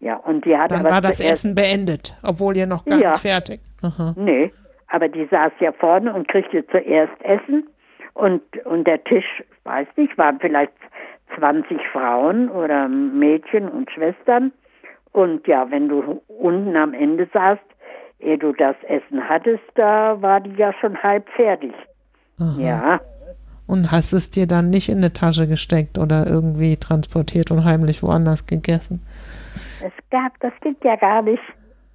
Ja, 0.00 0.16
und 0.16 0.44
die 0.46 0.56
hatte 0.56 0.74
Dann 0.74 0.86
aber 0.86 0.94
war 0.96 1.00
das 1.02 1.20
Essen 1.20 1.54
beendet, 1.54 2.16
obwohl 2.22 2.56
ihr 2.56 2.66
noch 2.66 2.84
gar 2.84 2.98
Ja. 2.98 3.10
nicht 3.12 3.20
fertig. 3.20 3.60
Aha. 3.82 4.14
Nee, 4.16 4.50
aber 4.88 5.08
die 5.08 5.26
saß 5.26 5.52
ja 5.60 5.72
vorne 5.72 6.12
und 6.14 6.26
kriegte 6.28 6.66
zuerst 6.68 7.12
Essen 7.22 7.68
und, 8.14 8.42
und 8.64 8.84
der 8.86 9.04
Tisch, 9.04 9.42
weiß 9.64 9.86
nicht, 9.96 10.16
waren 10.16 10.40
vielleicht 10.40 10.72
20 11.38 11.78
Frauen 11.92 12.48
oder 12.50 12.88
Mädchen 12.88 13.68
und 13.68 13.90
Schwestern. 13.90 14.52
Und 15.12 15.46
ja, 15.46 15.70
wenn 15.70 15.88
du 15.88 16.22
unten 16.28 16.76
am 16.76 16.94
Ende 16.94 17.28
saßt, 17.32 17.60
ehe 18.20 18.38
du 18.38 18.52
das 18.52 18.76
Essen 18.88 19.28
hattest, 19.28 19.62
da 19.74 20.20
war 20.22 20.40
die 20.40 20.54
ja 20.54 20.72
schon 20.80 21.00
halb 21.02 21.28
fertig. 21.30 21.72
Ja, 22.58 23.00
Und 23.70 23.92
hast 23.92 24.12
es 24.12 24.30
dir 24.30 24.46
dann 24.46 24.70
nicht 24.70 24.88
in 24.88 24.98
eine 24.98 25.12
Tasche 25.12 25.46
gesteckt 25.46 25.96
oder 25.98 26.26
irgendwie 26.26 26.76
transportiert 26.76 27.50
und 27.50 27.64
heimlich 27.64 28.02
woanders 28.02 28.46
gegessen? 28.46 29.00
es 29.82 29.92
gab, 30.10 30.32
das 30.40 30.52
geht 30.62 30.82
ja 30.84 30.96
gar 30.96 31.22
nicht. 31.22 31.42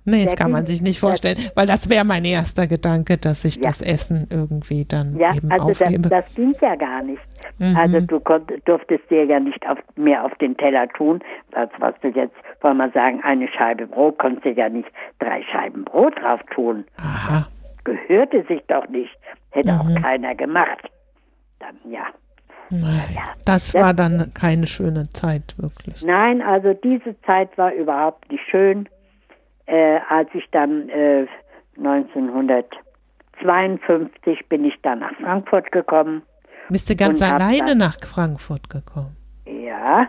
Nee, 0.08 0.24
das 0.26 0.36
kann 0.36 0.52
man 0.52 0.66
sich 0.68 0.82
nicht 0.84 1.00
vorstellen, 1.00 1.38
weil 1.56 1.66
das 1.66 1.90
wäre 1.90 2.06
mein 2.06 2.26
erster 2.26 2.68
Gedanke, 2.68 3.18
dass 3.18 3.44
ich 3.44 3.56
Ja. 3.56 3.62
das 3.64 3.82
Essen 3.82 4.28
irgendwie 4.30 4.86
dann 4.86 5.18
Ja, 5.18 5.34
eben 5.36 5.52
also 5.52 5.68
das, 5.70 5.82
aufhebe. 5.82 6.10
das 6.10 6.26
ging 6.36 6.54
ja 6.62 6.76
gar 6.76 7.02
nicht. 7.02 7.22
Mhm. 7.58 7.76
Also 7.76 8.00
du 8.02 8.20
konnt, 8.20 8.52
durftest 8.66 9.10
dir 9.10 9.26
ja 9.26 9.40
nicht 9.40 9.68
auf, 9.68 9.80
mehr 9.96 10.24
auf 10.24 10.34
den 10.36 10.56
Teller 10.58 10.88
tun, 10.90 11.22
als 11.54 11.72
was 11.80 11.96
du 12.02 12.10
jetzt, 12.10 12.36
wollen 12.62 12.78
wir 12.78 12.92
sagen, 12.92 13.22
eine 13.24 13.48
Scheibe 13.48 13.88
Brot, 13.88 14.20
konntest 14.20 14.46
du 14.46 14.52
ja 14.52 14.70
nicht 14.70 14.88
drei 15.20 15.42
Scheiben 15.52 15.84
Brot 15.86 16.14
drauf 16.22 16.40
tun. 16.54 16.86
Aha. 16.98 17.48
Gehörte 17.84 18.46
sich 18.48 18.62
doch 18.68 18.88
nicht. 18.90 19.12
Hätte 19.52 19.72
Mhm. 19.74 19.80
auch 19.80 20.02
keiner 20.02 20.36
gemacht. 20.36 20.90
Dann 21.60 21.76
ja. 21.92 22.06
Naja, 22.72 23.36
das 23.46 23.74
war 23.76 23.94
dann 23.94 24.32
keine 24.34 24.66
schöne 24.66 25.08
Zeit, 25.10 25.54
wirklich. 25.58 26.04
Nein, 26.04 26.42
also 26.42 26.74
diese 26.74 27.16
Zeit 27.22 27.56
war 27.58 27.72
überhaupt 27.74 28.32
nicht 28.32 28.44
schön. 28.50 28.90
Äh, 29.68 30.00
als 30.10 30.30
ich 30.34 30.46
dann 30.52 30.90
äh, 30.90 31.28
1952 31.78 34.48
bin 34.50 34.66
ich 34.66 34.74
dann 34.82 35.00
nach 35.00 35.14
Frankfurt 35.22 35.72
gekommen. 35.72 36.24
Bist 36.70 36.90
du 36.90 36.96
ganz 36.96 37.22
alleine 37.22 37.76
nach 37.76 37.98
Frankfurt 38.00 38.70
gekommen? 38.70 39.16
Ja, 39.46 40.08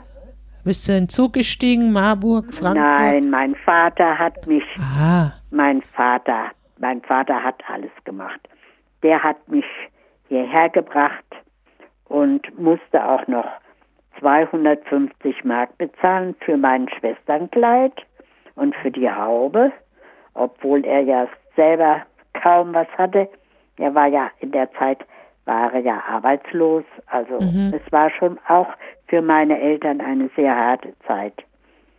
Bist 0.64 0.88
du 0.88 0.92
in 0.92 1.04
den 1.04 1.08
Zug 1.08 1.34
gestiegen, 1.34 1.92
Marburg, 1.92 2.54
Frankfurt? 2.54 2.84
nein, 2.86 3.30
mein 3.30 3.54
Vater 3.56 4.18
hat 4.18 4.46
mich 4.46 4.64
Ah, 4.98 5.32
Mein 5.50 5.82
Vater, 5.82 6.50
mein 6.78 7.02
Vater 7.02 7.42
hat 7.42 7.62
alles 7.68 7.90
gemacht. 8.04 8.40
Der 9.02 9.22
hat 9.22 9.36
mich 9.48 9.64
hierher 10.28 10.68
gebracht 10.68 11.24
und 12.08 12.58
musste 12.58 13.04
auch 13.04 13.26
noch 13.26 13.46
250 14.20 15.44
Mark 15.44 15.76
bezahlen 15.78 16.34
für 16.40 16.56
mein 16.56 16.88
Schwesternkleid 16.88 17.92
und 18.54 18.74
für 18.76 18.90
die 18.90 19.10
Haube, 19.10 19.72
obwohl 20.34 20.84
er 20.84 21.02
ja 21.02 21.28
selber 21.54 22.02
kaum 22.42 22.72
was 22.74 22.88
hatte. 22.96 23.28
Er 23.78 23.94
war 23.94 24.06
ja 24.06 24.30
in 24.40 24.52
der 24.52 24.72
Zeit 24.72 25.04
war 25.46 25.72
er 25.72 25.80
ja 25.80 26.02
arbeitslos. 26.08 26.84
Also 27.06 27.36
es 27.36 27.92
war 27.92 28.10
schon 28.10 28.38
auch 28.48 28.68
für 29.06 29.22
meine 29.22 29.58
Eltern 29.60 30.00
eine 30.00 30.28
sehr 30.36 30.54
harte 30.54 30.92
Zeit. 31.06 31.34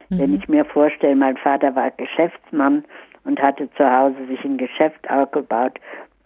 Wenn 0.10 0.36
ich 0.36 0.48
mir 0.48 0.64
vorstelle, 0.64 1.16
mein 1.16 1.38
Vater 1.38 1.76
war 1.76 1.92
Geschäftsmann 1.92 2.86
und 3.26 3.42
hatte 3.42 3.70
zu 3.74 3.90
Hause 3.90 4.26
sich 4.28 4.44
ein 4.46 4.58
Geschäft 4.58 5.10
aufgebaut 5.10 5.80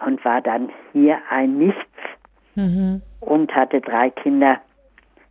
und 0.06 0.24
war 0.26 0.42
dann 0.42 0.70
hier 0.94 1.18
ein 1.30 1.58
Nichts. 1.58 1.80
Mhm. 2.56 3.02
und 3.22 3.56
hatte 3.56 3.80
drei 3.80 4.10
Kinder. 4.10 4.58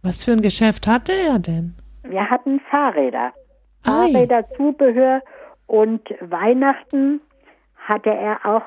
Was 0.02 0.24
für 0.24 0.32
ein 0.32 0.40
Geschäft 0.40 0.86
hatte 0.86 1.12
er 1.12 1.38
denn? 1.38 1.74
Wir 2.02 2.30
hatten 2.30 2.60
Fahrräder, 2.70 3.32
Ei. 3.84 3.90
Fahrräder, 4.12 4.48
Zubehör 4.56 5.20
und 5.66 6.00
Weihnachten 6.20 7.20
hatte 7.76 8.08
er 8.10 8.38
auch 8.46 8.62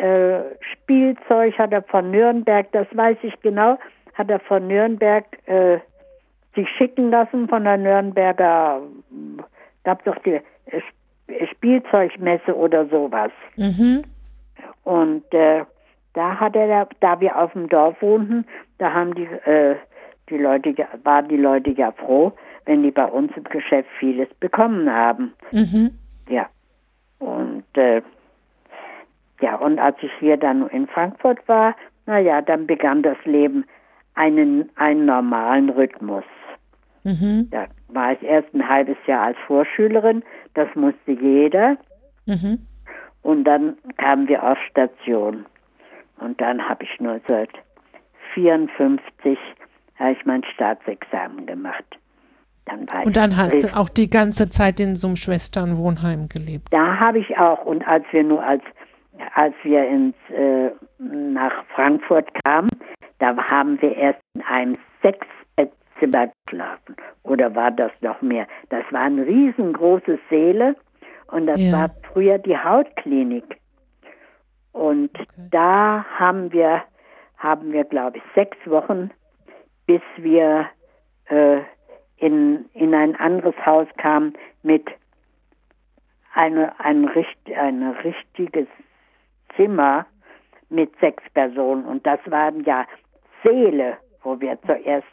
äh, 0.00 0.38
Spielzeug, 0.72 1.58
hat 1.58 1.72
er 1.72 1.82
von 1.82 2.12
Nürnberg, 2.12 2.70
das 2.70 2.86
weiß 2.92 3.16
ich 3.22 3.34
genau, 3.40 3.76
hat 4.14 4.30
er 4.30 4.38
von 4.38 4.68
Nürnberg 4.68 5.24
äh, 5.46 5.78
sich 6.54 6.68
schicken 6.78 7.10
lassen, 7.10 7.48
von 7.48 7.64
der 7.64 7.76
Nürnberger, 7.76 8.82
gab 9.82 10.04
doch 10.04 10.16
die 10.22 10.34
äh, 10.66 10.78
Sp- 10.78 11.50
Spielzeugmesse 11.50 12.54
oder 12.56 12.86
sowas. 12.86 13.32
Mhm. 13.56 14.04
Und 14.84 15.24
äh, 15.32 15.64
da 16.14 16.40
hat 16.40 16.56
er, 16.56 16.88
da, 17.00 17.20
wir 17.20 17.38
auf 17.38 17.52
dem 17.52 17.68
Dorf 17.68 18.00
wohnten, 18.02 18.46
da 18.78 18.92
haben 18.92 19.14
die, 19.14 19.24
äh, 19.24 19.76
die 20.28 20.38
Leute, 20.38 20.74
waren 21.04 21.28
die 21.28 21.36
Leute 21.36 21.70
ja 21.70 21.92
froh, 21.92 22.32
wenn 22.66 22.82
die 22.82 22.90
bei 22.90 23.04
uns 23.04 23.32
im 23.36 23.44
Geschäft 23.44 23.88
vieles 23.98 24.28
bekommen 24.40 24.92
haben. 24.92 25.32
Mhm. 25.52 25.92
Ja. 26.28 26.48
Und 27.18 27.64
äh, 27.74 28.02
ja, 29.40 29.56
und 29.56 29.78
als 29.78 29.96
ich 30.02 30.12
hier 30.18 30.36
dann 30.36 30.68
in 30.68 30.86
Frankfurt 30.86 31.46
war, 31.48 31.74
naja, 32.06 32.42
dann 32.42 32.66
begann 32.66 33.02
das 33.02 33.16
Leben 33.24 33.64
einen, 34.14 34.70
einen 34.76 35.06
normalen 35.06 35.70
Rhythmus. 35.70 36.24
Mhm. 37.04 37.48
Da 37.50 37.66
war 37.88 38.12
ich 38.12 38.22
erst 38.22 38.52
ein 38.54 38.68
halbes 38.68 38.96
Jahr 39.06 39.26
als 39.26 39.38
Vorschülerin, 39.46 40.22
das 40.54 40.68
musste 40.74 41.12
jeder. 41.12 41.76
Mhm. 42.26 42.66
Und 43.22 43.44
dann 43.44 43.78
kamen 43.96 44.28
wir 44.28 44.42
auf 44.42 44.58
Station. 44.70 45.46
Und 46.18 46.38
dann 46.40 46.68
habe 46.68 46.84
ich 46.84 47.00
1954 47.00 49.38
habe 50.00 50.12
ich 50.12 50.24
mein 50.24 50.42
Staatsexamen 50.44 51.46
gemacht. 51.46 51.84
Dann 52.64 52.90
war 52.90 53.06
Und 53.06 53.16
dann 53.16 53.36
hast 53.36 53.62
du 53.62 53.76
auch 53.76 53.88
die 53.88 54.08
ganze 54.08 54.50
Zeit 54.50 54.80
in 54.80 54.96
so 54.96 55.08
einem 55.08 55.16
Schwesternwohnheim 55.16 56.28
gelebt. 56.28 56.68
Da 56.70 56.98
habe 56.98 57.18
ich 57.18 57.38
auch 57.38 57.64
und 57.64 57.86
als 57.86 58.04
wir 58.10 58.24
nur 58.24 58.42
als 58.42 58.62
als 59.34 59.54
wir 59.62 59.86
ins 59.86 60.14
äh, 60.30 60.70
nach 60.98 61.64
Frankfurt 61.74 62.28
kamen, 62.44 62.70
da 63.18 63.36
haben 63.50 63.80
wir 63.82 63.94
erst 63.96 64.20
in 64.34 64.42
einem 64.42 64.78
Sechsbettzimmer 65.02 66.32
geschlafen 66.46 66.96
oder 67.22 67.54
war 67.54 67.70
das 67.70 67.92
noch 68.00 68.22
mehr? 68.22 68.46
Das 68.70 68.84
waren 68.90 69.18
riesengroße 69.18 70.18
Säle 70.30 70.76
und 71.32 71.46
das 71.46 71.60
Ja. 71.60 71.72
war 71.72 71.90
früher 72.12 72.38
die 72.38 72.56
Hautklinik. 72.56 73.44
Und 74.72 75.10
da 75.50 76.04
haben 76.18 76.52
wir 76.52 76.82
haben 77.38 77.72
wir 77.72 77.84
glaube 77.84 78.18
ich 78.18 78.22
sechs 78.34 78.56
Wochen, 78.66 79.10
bis 79.86 80.02
wir 80.18 80.66
äh, 81.26 81.60
in 82.16 82.66
in 82.74 82.94
ein 82.94 83.16
anderes 83.16 83.54
Haus 83.64 83.88
kamen 83.96 84.34
mit 84.62 84.86
eine, 86.34 86.78
ein, 86.78 87.06
richt- 87.06 87.50
ein 87.56 87.82
richtiges 88.04 88.68
Zimmer 89.56 90.06
mit 90.68 90.92
sechs 91.00 91.22
Personen. 91.34 91.84
Und 91.84 92.06
das 92.06 92.20
waren 92.26 92.62
ja 92.64 92.86
Säle, 93.42 93.96
wo 94.22 94.40
wir 94.40 94.56
zuerst 94.62 95.08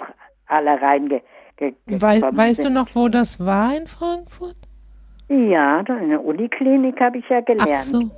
alle 0.46 0.80
reinge 0.82 1.22
ge 1.58 1.74
Wei 1.88 2.16
gekommen 2.16 2.38
weißt 2.38 2.60
du 2.60 2.64
sind. 2.64 2.74
noch, 2.74 2.90
wo 2.94 3.08
das 3.08 3.44
war 3.44 3.76
in 3.76 3.88
Frankfurt? 3.88 4.56
Ja, 5.30 5.84
da 5.84 5.98
in 5.98 6.10
der 6.10 6.24
Uniklinik 6.24 7.00
habe 7.00 7.18
ich 7.18 7.26
ja 7.30 7.42
gelernt. 7.42 7.70
Ach 7.72 7.80
so, 7.80 8.10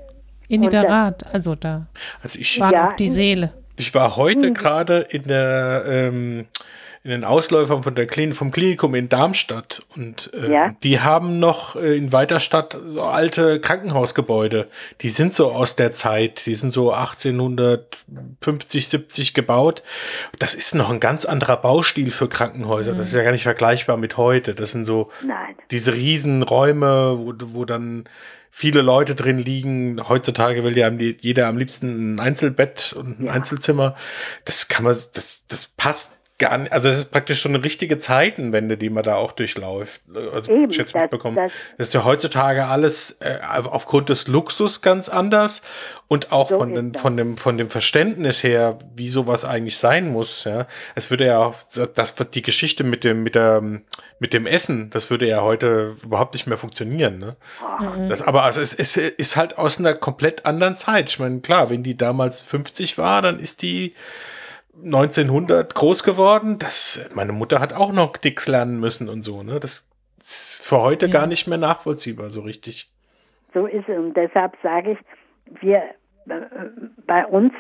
in 0.48 0.62
Niederrad, 0.62 1.24
also 1.34 1.56
da 1.56 1.88
Also 2.22 2.40
ich, 2.40 2.60
waren 2.60 2.74
Ja, 2.74 2.88
auch 2.90 2.94
die 2.94 3.10
Seele. 3.10 3.52
ich 3.78 3.94
war 3.96 4.16
heute 4.16 4.52
gerade 4.54 5.06
in 5.10 5.24
der 5.24 5.84
ähm, 5.88 6.46
in 7.04 7.12
den 7.12 7.24
Ausläufern 7.24 7.82
von 7.82 7.96
der 7.96 8.08
Klinik, 8.08 8.36
vom 8.36 8.52
Klinikum 8.52 8.94
in 8.94 9.08
Darmstadt 9.08 9.82
und 9.96 10.32
äh, 10.34 10.52
Ja. 10.52 10.76
die 10.84 11.00
haben 11.00 11.40
noch 11.40 11.76
äh, 11.78 11.96
in 11.96 12.12
Weiterstadt 12.12 12.78
so 12.84 13.04
alte 13.04 13.60
Krankenhausgebäude. 13.62 14.68
Die 15.02 15.10
sind 15.10 15.34
so 15.34 15.52
aus 15.52 15.76
der 15.78 15.94
Zeit, 15.94 16.46
die 16.46 16.56
sind 16.56 16.72
so 16.72 16.92
1850, 16.92 18.88
70 18.90 19.34
gebaut. 19.34 19.84
Das 20.40 20.54
ist 20.56 20.76
noch 20.76 20.90
ein 20.90 21.00
ganz 21.00 21.26
anderer 21.26 21.58
Baustil 21.58 22.12
für 22.12 22.28
Krankenhäuser. 22.28 22.94
Das 22.94 23.08
ist 23.08 23.14
ja 23.16 23.24
gar 23.24 23.32
nicht 23.32 23.44
vergleichbar 23.44 23.98
mit 23.98 24.18
heute. 24.18 24.54
Das 24.54 24.72
sind 24.72 24.86
so 24.86 25.10
Nein. 25.26 25.56
diese 25.72 25.94
Riesenräume, 25.94 27.18
wo, 27.18 27.34
wo 27.54 27.66
dann 27.66 28.06
viele 28.52 28.82
Leute 28.82 29.16
drin 29.16 29.38
liegen. 29.38 30.02
Heutzutage 30.10 30.64
will 30.64 30.78
ja 30.78 30.90
jeder 30.90 31.48
am 31.48 31.58
liebsten 31.58 32.16
ein 32.16 32.20
Einzelbett 32.20 32.94
und 32.98 33.20
ein 33.20 33.30
Einzelzimmer. 33.30 33.96
Das 34.46 34.68
kann 34.68 34.84
man, 34.84 34.94
das, 35.14 35.44
das 35.48 35.68
passt 35.78 36.19
gar 36.40 36.58
nicht. 36.58 36.72
Also 36.74 36.90
es 36.90 36.98
ist 36.98 37.12
praktisch 37.12 37.42
so 37.44 37.50
eine 37.50 37.64
richtige 37.64 37.98
Zeitenwende, 38.00 38.78
die 38.78 38.90
man 38.90 39.04
da 39.04 39.16
auch 39.16 39.32
durchläuft. 39.34 40.02
Also 40.34 40.52
Eben, 40.52 40.70
ich 40.72 40.78
jetzt 40.78 40.96
das- 40.96 41.02
mitbekommen. 41.04 41.36
das- 41.36 41.52
Das, 41.78 41.88
ist 41.88 41.94
ja 41.94 42.04
heutzutage 42.04 42.66
alles 42.66 43.18
äh, 43.22 43.38
aufgrund 43.44 44.10
des 44.10 44.28
Luxus 44.28 44.82
ganz 44.82 45.10
anders 45.10 45.62
und 46.08 46.32
auch 46.32 46.50
So 46.50 46.58
von, 46.58 46.74
den, 46.74 46.94
von 46.96 47.16
dem 47.18 47.38
von 47.38 47.58
dem 47.58 47.70
Verständnis 47.70 48.42
her, 48.42 48.80
wie 48.96 49.10
sowas 49.10 49.46
eigentlich 49.46 49.78
sein 49.78 50.12
muss. 50.12 50.44
Ja, 50.46 50.66
es 50.96 51.10
würde 51.12 51.26
ja 51.28 51.38
auch, 51.40 51.56
das 51.94 52.18
wird 52.18 52.34
die 52.34 52.42
Geschichte 52.42 52.84
mit 52.84 53.04
dem 53.04 53.22
mit 53.24 53.36
der 53.36 53.62
mit 54.22 54.34
dem 54.34 54.48
Essen, 54.48 54.90
das 54.90 55.10
würde 55.10 55.28
ja 55.28 55.42
heute 55.42 55.96
überhaupt 56.04 56.34
nicht 56.34 56.46
mehr 56.48 56.58
funktionieren. 56.58 57.20
Ne? 57.20 57.36
Das, 58.10 58.22
aber 58.22 58.44
also 58.44 58.60
es, 58.60 58.74
es 58.74 58.98
ist 58.98 59.36
halt 59.38 59.58
aus 59.58 59.80
einer 59.80 59.94
komplett 59.94 60.46
anderen 60.46 60.76
Zeit. 60.76 61.10
Ich 61.10 61.20
meine, 61.20 61.40
klar, 61.42 61.70
wenn 61.70 61.84
die 61.84 61.96
damals 61.96 62.42
50 62.42 62.98
war, 62.98 63.22
dann 63.22 63.40
ist 63.40 63.62
die 63.62 63.94
1900 64.84 65.74
groß 65.76 66.04
geworden. 66.04 66.58
Das, 66.60 67.10
meine 67.16 67.32
Mutter 67.34 67.60
hat 67.60 67.74
auch 67.74 67.92
noch 67.94 68.18
Dicks 68.18 68.48
lernen 68.48 68.80
müssen 68.80 69.10
und 69.10 69.22
so. 69.24 69.44
Ne? 69.44 69.60
Das 69.60 69.88
ist 70.20 70.62
für 70.66 70.80
heute 70.82 71.08
Ja. 71.08 71.14
gar 71.14 71.28
nicht 71.28 71.48
mehr 71.48 71.58
nachvollziehbar, 71.58 72.30
so 72.30 72.42
richtig. 72.42 72.90
So 73.54 73.66
ist 73.66 73.88
es. 73.88 73.98
Und 73.98 74.16
deshalb 74.16 74.56
sage 74.62 74.92
ich, 74.92 75.62
wir 75.62 75.78
äh, 76.30 76.42
bei 77.08 77.26
uns 77.26 77.54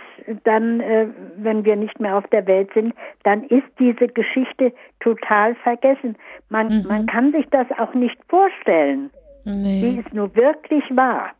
dann, 0.43 0.79
äh, 0.79 1.07
wenn 1.37 1.65
wir 1.65 1.75
nicht 1.75 1.99
mehr 1.99 2.15
auf 2.17 2.27
der 2.27 2.45
Welt 2.45 2.69
sind, 2.73 2.93
dann 3.23 3.43
ist 3.45 3.65
diese 3.79 4.07
Geschichte 4.07 4.73
total 4.99 5.55
vergessen. 5.55 6.15
Man, 6.49 6.83
man 6.87 7.07
kann 7.07 7.31
sich 7.31 7.47
das 7.49 7.65
auch 7.79 7.93
nicht 7.93 8.17
vorstellen. 8.27 9.09
Die 9.45 9.57
Nee. 9.57 10.01
ist 10.05 10.13
nur 10.13 10.35
wirklich 10.35 10.83
wahr. 10.95 11.31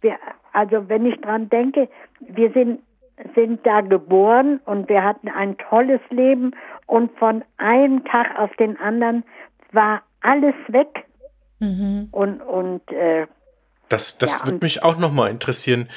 Wir, 0.00 0.16
also 0.54 0.88
wenn 0.88 1.04
ich 1.04 1.20
dran 1.20 1.50
denke, 1.50 1.88
wir 2.20 2.50
sind, 2.52 2.80
sind 3.34 3.64
da 3.66 3.80
geboren 3.80 4.60
und 4.64 4.88
wir 4.88 5.02
hatten 5.04 5.28
ein 5.28 5.56
tolles 5.68 6.00
Leben 6.10 6.52
und 6.86 7.10
von 7.18 7.44
einem 7.58 8.04
Tag 8.04 8.38
auf 8.38 8.50
den 8.56 8.78
anderen 8.78 9.24
war 9.72 10.02
alles 10.20 10.54
weg. 10.68 11.04
Mhm. 11.60 12.08
Und, 12.12 12.40
und 12.40 12.90
äh, 12.92 13.26
Das, 13.88 14.18
das 14.18 14.32
Ja, 14.40 14.44
würde 14.46 14.58
mich 14.62 14.82
auch 14.82 14.96
noch 14.98 15.12
mal 15.12 15.28
interessieren. 15.30 15.88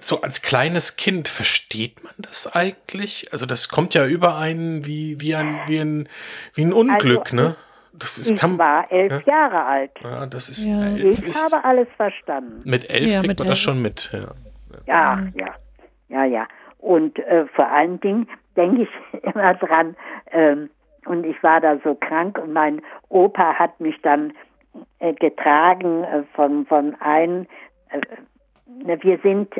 So 0.00 0.20
als 0.20 0.42
kleines 0.42 0.96
Kind 0.96 1.28
versteht 1.28 2.02
man 2.04 2.12
das 2.18 2.52
eigentlich? 2.54 3.28
Also 3.32 3.46
das 3.46 3.68
kommt 3.68 3.94
ja 3.94 4.04
über 4.06 4.36
einen 4.36 4.84
wie, 4.84 5.20
wie, 5.20 5.34
ein, 5.34 5.58
wie, 5.66 5.78
ein, 5.78 6.08
wie 6.54 6.64
ein 6.64 6.72
Unglück, 6.72 7.26
Also, 7.32 7.36
ne? 7.36 7.56
Das 7.92 8.18
ist, 8.18 8.30
ich 8.30 8.38
kann, 8.38 8.56
war 8.58 8.90
elf 8.92 9.12
ja. 9.26 9.32
Jahre 9.34 9.64
alt. 9.64 9.90
ja, 10.02 10.26
das 10.26 10.48
ist, 10.48 10.66
Ja. 10.66 10.86
elf 10.88 11.22
Ich 11.22 11.28
ist 11.28 11.52
habe 11.52 11.64
alles 11.64 11.88
verstanden. 11.96 12.60
mit 12.64 12.88
elf 12.90 13.08
Ja, 13.10 13.18
kriegt 13.20 13.28
mit 13.28 13.38
man 13.38 13.48
das 13.48 13.58
elf. 13.58 13.64
schon 13.64 13.82
mit. 13.82 14.10
Ja. 14.12 14.32
Ja, 14.86 15.26
ja, 15.34 15.54
ja, 16.10 16.24
ja. 16.24 16.46
Und 16.78 17.18
äh, 17.18 17.46
vor 17.46 17.68
allen 17.68 18.00
Dingen 18.00 18.28
denke 18.56 18.82
ich 18.82 19.22
immer 19.34 19.54
dran, 19.54 19.96
ähm, 20.32 20.70
und 21.06 21.24
ich 21.24 21.42
war 21.42 21.60
da 21.60 21.78
so 21.82 21.94
krank 21.94 22.38
und 22.38 22.52
mein 22.52 22.82
Opa 23.08 23.54
hat 23.54 23.80
mich 23.80 24.00
dann 24.02 24.32
äh, 24.98 25.14
getragen 25.14 26.04
äh, 26.04 26.22
von, 26.34 26.66
von 26.66 26.94
einem, 27.00 27.46
äh, 27.90 28.98
wir 29.02 29.18
sind, 29.18 29.52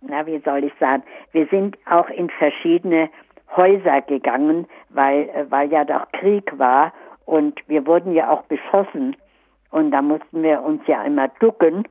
na, 0.00 0.24
wie 0.26 0.38
soll 0.38 0.64
ich 0.64 0.72
sagen, 0.78 1.02
wir 1.32 1.46
sind 1.46 1.76
auch 1.86 2.08
in 2.10 2.30
verschiedene 2.30 3.10
Häuser 3.56 4.02
gegangen, 4.02 4.66
weil, 4.90 5.28
äh, 5.30 5.50
weil 5.50 5.70
ja 5.72 5.84
doch 5.84 6.10
Krieg 6.12 6.56
war 6.58 6.92
und 7.24 7.60
wir 7.66 7.86
wurden 7.86 8.12
ja 8.12 8.30
auch 8.30 8.42
beschossen 8.44 9.16
und 9.70 9.90
da 9.90 10.00
mussten 10.00 10.42
wir 10.42 10.62
uns 10.62 10.86
ja 10.86 11.02
immer 11.02 11.28
ducken 11.40 11.88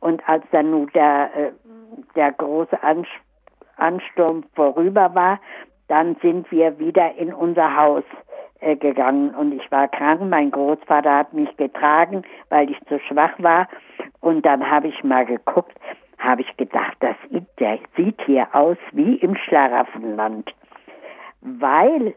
und 0.00 0.26
als 0.28 0.44
dann 0.50 0.70
nun 0.70 0.90
der, 0.94 1.30
äh, 1.36 1.52
der 2.16 2.32
große 2.32 2.82
Ans 2.82 3.06
Ansturm 3.80 4.44
vorüber 4.54 5.14
war, 5.14 5.40
dann 5.88 6.16
sind 6.22 6.50
wir 6.52 6.78
wieder 6.78 7.16
in 7.16 7.32
unser 7.32 7.76
Haus 7.76 8.04
äh, 8.60 8.76
gegangen 8.76 9.34
und 9.34 9.52
ich 9.52 9.70
war 9.72 9.88
krank. 9.88 10.20
Mein 10.22 10.50
Großvater 10.50 11.16
hat 11.18 11.32
mich 11.32 11.54
getragen, 11.56 12.22
weil 12.48 12.70
ich 12.70 12.78
zu 12.88 12.98
schwach 13.00 13.32
war. 13.38 13.68
Und 14.20 14.44
dann 14.46 14.68
habe 14.70 14.88
ich 14.88 15.02
mal 15.02 15.26
geguckt, 15.26 15.76
habe 16.18 16.42
ich 16.42 16.56
gedacht, 16.56 16.96
das 17.00 17.16
sieht, 17.96 18.20
hier 18.26 18.46
aus 18.52 18.76
wie 18.92 19.16
im 19.16 19.34
Schlaraffenland, 19.36 20.54
weil 21.40 22.14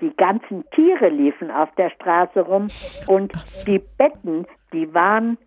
die 0.00 0.14
ganzen 0.14 0.68
Tiere 0.72 1.08
liefen 1.08 1.50
auf 1.50 1.74
der 1.76 1.90
Straße 1.90 2.40
rum 2.40 2.68
und 3.06 3.32
die 3.66 3.80
Betten, 3.96 4.46
die 4.72 4.92
waren 4.92 5.38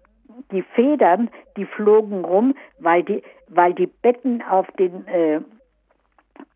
die 0.51 0.63
Federn, 0.63 1.29
die 1.57 1.65
flogen 1.65 2.25
rum, 2.25 2.55
weil 2.79 3.03
die, 3.03 3.21
weil 3.47 3.73
die 3.73 3.87
Betten 3.87 4.41
auf 4.41 4.67
den, 4.79 5.07
äh, 5.07 5.41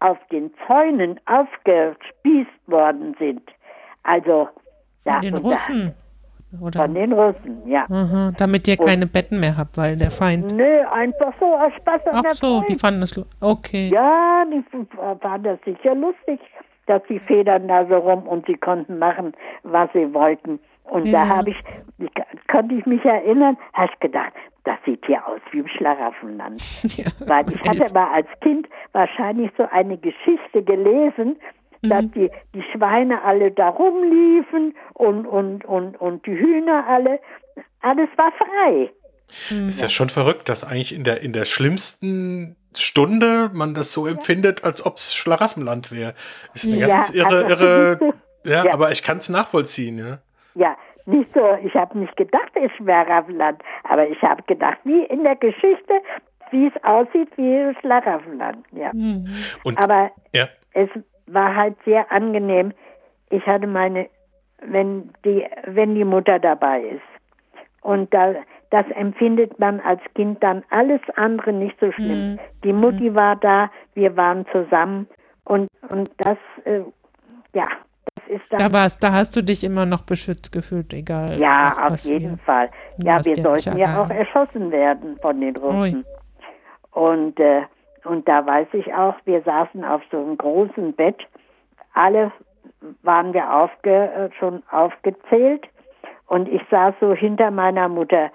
auf 0.04 0.18
den 0.32 0.52
Zäunen 0.68 1.20
aufgespießt 1.26 2.68
worden 2.68 3.16
sind. 3.20 3.42
Also 4.04 4.50
da 5.06 5.14
Von 5.14 5.22
den 5.22 5.34
und 5.36 5.46
Russen. 5.46 5.94
Oder? 6.62 6.82
Von 6.84 6.94
den 6.94 7.14
Russen, 7.14 7.68
ja. 7.68 7.86
Aha, 7.90 8.32
damit 8.38 8.68
ihr 8.68 8.78
keine 8.78 9.08
Betten 9.08 9.40
mehr 9.40 9.58
habt, 9.58 9.76
weil 9.76 9.96
der 9.98 10.12
Feind. 10.12 10.52
Nö, 10.52 10.82
einfach 10.92 11.34
so 11.40 11.46
aus 11.56 11.74
Spaß 11.78 12.06
an 12.08 12.16
Ach 12.18 12.22
der 12.22 12.34
so, 12.36 12.60
die 12.62 12.66
Freude. 12.76 12.80
fanden 12.80 13.02
das. 13.02 13.26
Okay. 13.42 13.90
Ja, 13.92 14.46
die 14.46 14.64
waren 15.00 15.44
das 15.44 15.58
sicher 15.66 15.96
lustig, 15.96 16.40
dass 16.86 17.02
die 17.10 17.20
Federn 17.22 17.68
da 17.68 17.86
so 17.88 17.96
rum 17.96 18.28
und 18.28 18.46
sie 18.46 18.54
konnten 18.56 19.00
machen, 19.00 19.34
was 19.64 19.90
sie 19.94 20.14
wollten. 20.14 20.60
Und 20.84 21.06
da 21.12 21.24
Ja. 21.26 21.38
habe 21.38 21.50
ich, 21.50 21.58
ich, 21.98 22.12
konnte 22.50 22.76
ich 22.76 22.86
mich 22.86 23.04
erinnern, 23.06 23.58
habe 23.74 23.90
ich 23.94 24.00
gedacht, 24.00 24.34
das 24.66 24.78
sieht 24.86 25.06
hier 25.06 25.26
aus 25.28 25.40
wie 25.52 25.60
im 25.60 25.68
Schlaraffenland. 25.68 26.62
Ja, 26.98 27.06
Weil 27.28 27.46
ich 27.52 27.60
hatte 27.70 27.94
mal 27.94 28.12
als 28.14 28.28
Kind 28.42 28.68
wahrscheinlich 28.94 29.52
so 29.58 29.68
eine 29.72 29.98
Geschichte 29.98 30.64
gelesen, 30.64 31.38
dass 31.82 32.06
die, 32.12 32.30
die 32.54 32.64
Schweine 32.72 33.22
alle 33.24 33.52
da 33.52 33.68
rumliefen 33.70 34.74
und, 34.94 35.26
und, 35.28 35.66
und, 35.66 36.00
und 36.00 36.26
die 36.26 36.32
Hühner 36.38 36.86
alle. 36.88 37.20
Alles 37.82 38.08
war 38.16 38.32
frei. 38.32 38.90
Ist 39.68 39.82
ja 39.82 39.90
schon 39.90 40.10
verrückt, 40.10 40.48
dass 40.48 40.64
eigentlich 40.64 40.96
in 40.96 41.04
der, 41.04 41.22
in 41.22 41.34
der 41.34 41.44
schlimmsten 41.46 42.56
Stunde 42.76 43.50
man 43.54 43.74
das 43.74 43.92
so 43.92 44.08
empfindet, 44.08 44.64
als 44.64 44.86
ob 44.86 44.96
es 44.96 45.14
Schlaraffenland 45.16 45.92
wäre. 45.92 46.14
Ist 46.54 46.68
eine 46.68 46.78
Ja, 46.78 46.88
ganz 46.88 47.10
irre, 47.10 47.46
also- 47.46 47.64
irre. 47.66 48.14
Ja, 48.46 48.66
Ja. 48.66 48.74
aber 48.74 48.92
ich 48.92 49.04
kann 49.04 49.18
es 49.18 49.30
nachvollziehen, 49.30 49.98
ja. 49.98 50.20
Ja, 50.56 50.78
nicht 51.06 51.32
so, 51.34 51.58
ich 51.64 51.74
habe 51.76 51.98
nicht 51.98 52.16
gedacht, 52.16 52.52
es 52.56 52.72
wäre 52.80 53.06
Schlaraffenland, 53.06 53.62
aber 53.84 54.08
ich 54.08 54.22
habe 54.22 54.44
gedacht, 54.44 54.78
wie 54.84 55.04
in 55.06 55.24
der 55.24 55.36
Geschichte, 55.36 56.02
wie 56.52 56.68
es 56.68 56.84
aussieht 56.84 57.30
wie 57.36 57.74
Schlaraffenland. 57.82 58.66
Ja. 58.72 58.92
Und 59.64 59.84
Aber 59.84 60.12
ja, 60.34 60.48
es 60.74 60.90
war 61.28 61.56
halt 61.56 61.76
sehr 61.86 62.12
angenehm. 62.12 62.74
Ich 63.30 63.46
hatte 63.46 63.68
meine, 63.68 64.08
wenn 64.62 65.12
die, 65.26 65.46
wenn 65.66 65.96
die 65.96 66.06
Mutter 66.06 66.40
dabei 66.40 66.82
ist. 66.82 67.02
Und 67.82 68.14
da, 68.14 68.36
das 68.70 68.86
empfindet 68.96 69.60
man 69.60 69.80
als 69.82 70.02
Kind 70.16 70.42
dann 70.42 70.64
alles 70.70 71.02
andere 71.16 71.52
nicht 71.52 71.78
so 71.80 71.92
schlimm. 71.92 72.40
Die 72.64 72.74
Mutti 72.74 73.14
war 73.14 73.36
da, 73.36 73.70
wir 73.94 74.16
waren 74.16 74.46
zusammen 74.52 75.08
und, 75.46 75.68
und 75.90 76.10
das, 76.18 76.38
äh, 76.66 76.82
ja. 77.54 77.68
Da 78.50 78.72
war's, 78.72 78.98
da 79.00 79.12
hast 79.12 79.36
du 79.36 79.42
dich 79.44 79.64
immer 79.64 79.86
noch 79.86 80.04
beschützt 80.04 80.52
gefühlt, 80.52 80.94
egal. 80.94 81.40
Ja, 81.40 81.68
was 81.68 81.80
auf 81.80 81.88
passiert. 81.88 82.22
jeden 82.22 82.38
Fall. 82.40 82.70
Du 82.98 83.08
Ja, 83.08 83.14
warst 83.14 83.26
wir 83.26 83.36
ja 83.36 83.44
sollten 83.44 83.78
ja 83.78 84.04
auch 84.04 84.10
erschossen 84.10 84.72
werden 84.72 85.18
von 85.22 85.42
den 85.42 85.56
Russen. 85.58 86.06
Und, 86.92 87.40
äh, 87.40 87.64
und 88.06 88.28
da 88.28 88.46
weiß 88.46 88.68
ich 88.74 88.94
auch, 88.94 89.16
wir 89.26 89.42
saßen 89.42 89.84
auf 89.84 90.02
so 90.12 90.18
einem 90.18 90.38
großen 90.38 90.94
Bett. 90.94 91.18
Alle 91.94 92.32
waren 93.02 93.34
wir 93.34 93.52
aufge, 93.52 93.92
äh, 93.92 94.30
schon 94.38 94.64
aufgezählt. 94.72 95.66
Und 96.28 96.48
ich 96.50 96.62
saß 96.70 96.94
so 97.00 97.14
hinter 97.14 97.52
meiner 97.52 97.90
Mutter. 97.90 98.32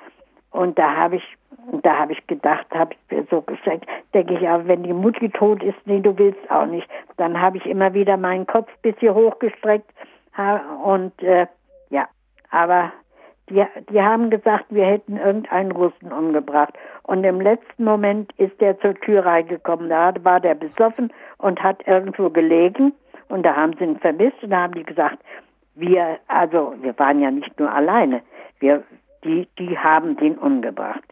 Und 0.51 0.79
da 0.79 0.95
habe 0.97 1.17
ich, 1.17 1.37
da 1.73 1.99
habe 1.99 2.13
ich 2.13 2.27
gedacht, 2.27 2.67
habe 2.73 2.95
ich 2.95 3.17
mir 3.17 3.27
so 3.31 3.43
gesagt, 3.43 3.87
denke 4.15 4.35
ich, 4.35 4.41
ja, 4.41 4.67
wenn 4.67 4.83
die 4.83 4.93
Mutti 4.93 5.29
tot 5.29 5.63
ist, 5.63 5.79
nee, 5.85 6.01
du 6.01 6.17
willst 6.19 6.51
auch 6.51 6.67
nicht. 6.67 6.89
Dann 7.17 7.41
habe 7.41 7.59
ich 7.59 7.67
immer 7.67 7.93
wieder 7.95 8.17
meinen 8.17 8.47
Kopf 8.47 8.69
ein 8.69 8.93
bisschen 8.93 9.15
hochgestreckt. 9.15 9.91
Und 10.85 11.21
äh, 11.23 11.47
ja, 11.91 12.09
aber 12.51 12.93
die, 13.51 13.65
die 13.91 14.01
haben 14.01 14.31
gesagt, 14.31 14.67
wir 14.71 14.87
hätten 14.87 15.17
irgendeinen 15.17 15.73
Russen 15.73 16.13
umgebracht. 16.13 16.75
Und 17.03 17.25
im 17.25 17.41
letzten 17.41 17.85
Moment 17.85 18.33
ist 18.39 18.61
der 18.61 18.79
zur 18.81 18.95
Tür 18.95 19.27
reingekommen. 19.27 19.89
Da 19.89 20.13
war 20.23 20.41
der 20.41 20.55
besoffen 20.55 21.13
und 21.39 21.63
hat 21.63 21.87
irgendwo 21.87 22.31
gelegen. 22.31 22.93
Und 23.29 23.43
da 23.45 23.57
haben 23.57 23.75
sie 23.79 23.85
ihn 23.85 23.99
vermisst. 23.99 24.43
Und 24.43 24.51
da 24.51 24.63
haben 24.63 24.75
die 24.75 24.85
gesagt, 24.85 25.19
wir, 25.75 26.19
also 26.29 26.75
wir 26.81 26.99
waren 26.99 27.21
ja 27.21 27.31
nicht 27.31 27.59
nur 27.59 27.73
alleine. 27.73 28.23
Wir, 28.61 28.83
die, 29.25 29.49
die 29.59 29.79
haben 29.79 30.17
den 30.17 30.39
umgebracht. 30.39 31.05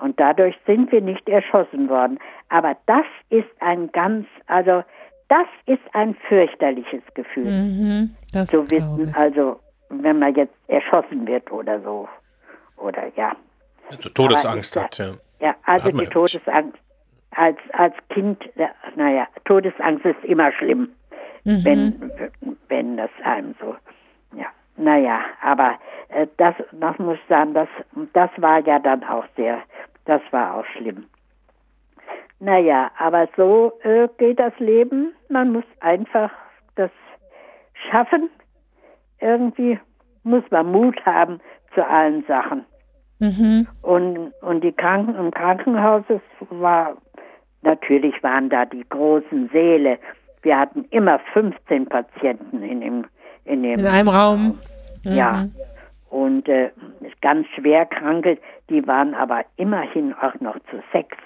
Und 0.00 0.18
dadurch 0.18 0.56
sind 0.66 0.90
wir 0.92 1.00
nicht 1.00 1.28
erschossen 1.28 1.88
worden. 1.88 2.18
Aber 2.48 2.76
das 2.86 3.04
ist 3.28 3.48
ein 3.60 3.90
ganz, 3.92 4.26
also 4.46 4.82
das 5.28 5.46
ist 5.66 5.82
ein 5.92 6.14
fürchterliches 6.28 7.02
Gefühl 7.14 7.44
Mhm, 7.50 8.16
zu 8.46 8.70
wissen, 8.70 9.12
also 9.14 9.60
wenn 9.88 10.18
man 10.18 10.34
jetzt 10.34 10.54
erschossen 10.68 11.26
wird 11.26 11.50
oder 11.52 11.80
so. 11.80 12.08
Oder 12.76 13.12
ja. 13.16 13.32
also 13.90 14.08
Todesangst 14.08 14.76
hat, 14.76 14.98
ja. 14.98 15.14
Ja, 15.40 15.54
also 15.64 15.86
Hat 15.86 16.00
die. 16.00 16.06
Todesangst 16.06 16.78
als, 17.32 17.58
als 17.72 17.94
Kind, 18.08 18.42
ja, 18.56 18.70
naja, 18.96 19.26
Todesangst 19.44 20.04
ist 20.04 20.24
immer 20.24 20.50
schlimm, 20.52 20.88
Mhm. 21.44 21.64
wenn, 21.64 22.10
wenn 22.68 22.96
das 22.98 23.10
einem 23.24 23.54
so, 23.60 23.74
ja, 24.36 24.46
naja, 24.76 25.20
aber 25.40 25.78
äh, 26.10 26.26
das, 26.36 26.54
das 26.72 26.98
muss 26.98 27.16
ich 27.16 27.28
sagen, 27.30 27.54
das, 27.54 27.68
das 28.12 28.30
war 28.36 28.58
ja 28.66 28.78
dann 28.78 29.02
auch 29.04 29.24
sehr, 29.36 29.58
das 30.04 30.22
war 30.30 30.56
auch 30.56 30.64
schlimm. 30.76 31.06
Naja, 32.38 32.90
aber 32.98 33.28
so 33.36 33.72
äh, 33.82 34.08
geht 34.18 34.40
das 34.40 34.58
Leben. 34.58 35.12
Man 35.28 35.52
muss 35.52 35.64
einfach 35.80 36.30
das 36.74 36.90
schaffen. 37.90 38.30
Irgendwie 39.20 39.78
muss 40.22 40.42
man 40.50 40.72
Mut 40.72 41.04
haben 41.04 41.40
zu 41.74 41.86
allen 41.86 42.24
Sachen. 42.26 42.64
Mhm. 43.18 43.66
Und, 43.82 44.32
und 44.40 44.64
die 44.64 44.72
Kranken 44.72 45.14
im 45.14 45.30
Krankenhaus, 45.30 46.04
war, 46.48 46.96
natürlich 47.60 48.14
waren 48.22 48.48
da 48.48 48.64
die 48.64 48.86
großen 48.88 49.50
Säle. 49.52 49.98
Wir 50.42 50.58
hatten 50.58 50.86
immer 50.90 51.18
15 51.34 51.86
Patienten 51.86 52.62
in 52.62 52.80
dem, 52.80 53.04
in 53.44 53.62
dem 53.62 53.78
In 53.78 53.86
einem 53.86 54.08
Raum. 54.08 54.58
ja. 55.02 55.44
Mhm. 56.10 56.16
Und 56.18 56.48
äh, 56.48 56.70
ganz 57.22 57.46
schwer 57.54 57.86
Kranke, 57.86 58.38
die 58.68 58.86
waren 58.86 59.14
aber 59.14 59.44
immerhin 59.56 60.12
auch 60.14 60.34
noch 60.40 60.56
zu 60.70 60.82
sechst. 60.92 61.18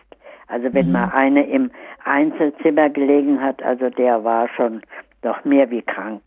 Also 0.49 0.69
Mhm. 0.69 0.75
wenn 0.75 0.93
mal 0.93 1.11
eine 1.15 1.47
im 1.47 1.71
Einzelzimmer 2.05 2.91
gelegen 2.91 3.41
hat, 3.41 3.63
also 3.63 3.89
der 3.91 4.25
war 4.25 4.49
schon 4.57 4.83
doch 5.23 5.45
mehr 5.45 5.71
wie 5.71 5.83
krank. 5.83 6.23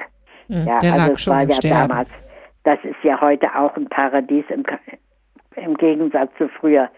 Mhm, 0.47 0.63
Ja, 0.65 0.79
der 0.79 0.93
also 0.93 1.05
lag 1.07 1.13
es 1.13 1.21
schon 1.23 1.33
war 1.33 1.43
im 1.43 1.49
ja 1.49 1.55
Sterben. 1.55 1.87
damals, 1.89 2.09
das 2.63 2.79
ist 2.83 3.03
ja 3.03 3.21
heute 3.21 3.53
auch 3.55 3.75
ein 3.75 3.87
Paradies 3.89 4.45
im, 4.49 4.63
im 5.55 5.77
Gegensatz 5.77 6.31
zu 6.37 6.49
früher 6.49 6.89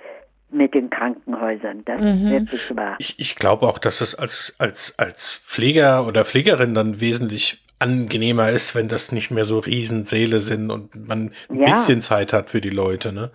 mit 0.52 0.74
den 0.74 0.90
Krankenhäusern. 0.90 1.84
Das 1.86 2.00
Mhm. 2.02 2.08
ist 2.08 2.30
wirklich 2.32 2.76
wahr. 2.78 2.96
Ich, 3.00 3.20
ich 3.20 3.36
glaube 3.36 3.68
auch, 3.68 3.78
dass 3.80 4.02
es 4.02 4.16
als, 4.16 4.56
als, 4.60 4.96
als 4.98 5.44
Pfleger 5.46 6.08
oder 6.08 6.24
Pflegerin 6.26 6.74
dann 6.74 7.02
wesentlich 7.02 7.64
angenehmer 7.80 8.50
ist, 8.50 8.76
wenn 8.76 8.88
das 8.88 9.12
nicht 9.12 9.32
mehr 9.32 9.46
so 9.46 9.60
Riesensäle 9.60 10.40
sind 10.42 10.70
und 10.72 11.08
man 11.08 11.32
ein 11.50 11.56
Ja. 11.60 11.66
bisschen 11.66 12.02
Zeit 12.02 12.34
hat 12.34 12.50
für 12.50 12.62
die 12.62 12.70
Leute, 12.70 13.14
ne? 13.14 13.32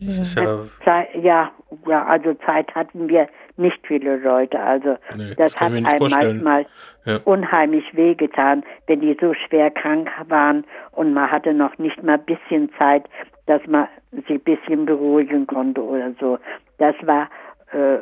Das 0.00 0.18
ist 0.18 0.36
ja, 0.36 0.58
Zeit, 0.84 1.08
ja, 1.22 1.52
ja, 1.86 2.04
also 2.04 2.34
Zeit 2.44 2.74
hatten 2.74 3.08
wir 3.08 3.28
nicht 3.56 3.78
viele 3.86 4.16
Leute. 4.16 4.58
Also 4.58 4.96
Nee, 5.16 5.34
das, 5.36 5.52
das 5.52 5.60
hat 5.60 5.72
einem 5.72 5.86
vorstellen. 5.86 6.42
manchmal 6.42 6.66
Ja. 7.04 7.20
unheimlich 7.24 7.84
wehgetan, 7.94 8.64
wenn 8.88 9.00
die 9.00 9.16
so 9.20 9.32
schwer 9.34 9.70
krank 9.70 10.10
waren 10.28 10.64
und 10.92 11.14
man 11.14 11.30
hatte 11.30 11.54
noch 11.54 11.78
nicht 11.78 12.02
mal 12.02 12.14
ein 12.14 12.24
bisschen 12.24 12.70
Zeit, 12.76 13.04
dass 13.46 13.64
man 13.68 13.86
sich 14.10 14.28
ein 14.30 14.40
bisschen 14.40 14.84
beruhigen 14.86 15.46
konnte 15.46 15.82
oder 15.82 16.12
so. 16.20 16.38
Das 16.78 16.96
war 17.02 17.30
äh, 17.72 17.98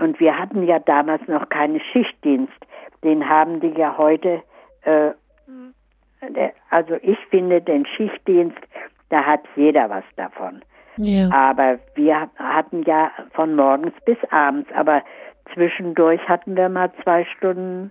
und 0.00 0.18
wir 0.20 0.38
hatten 0.38 0.62
ja 0.66 0.78
damals 0.78 1.26
noch 1.28 1.48
keinen 1.48 1.80
Schichtdienst. 1.92 2.52
Den 3.02 3.28
haben 3.28 3.60
die 3.60 3.74
ja 3.76 3.96
heute. 3.98 4.42
Äh, 4.82 5.10
also 6.70 6.96
ich 7.02 7.18
finde 7.30 7.60
den 7.60 7.86
Schichtdienst, 7.86 8.58
da 9.10 9.24
hat 9.24 9.40
jeder 9.56 9.90
was 9.90 10.04
davon. 10.16 10.62
Ja. 10.96 11.30
Aber 11.30 11.78
wir 11.94 12.28
hatten 12.38 12.82
ja 12.84 13.10
von 13.32 13.54
morgens 13.54 13.92
bis 14.04 14.18
abends, 14.30 14.70
aber 14.72 15.02
zwischendurch 15.52 16.20
hatten 16.28 16.56
wir 16.56 16.68
mal 16.68 16.90
zwei 17.02 17.24
Stunden, 17.24 17.90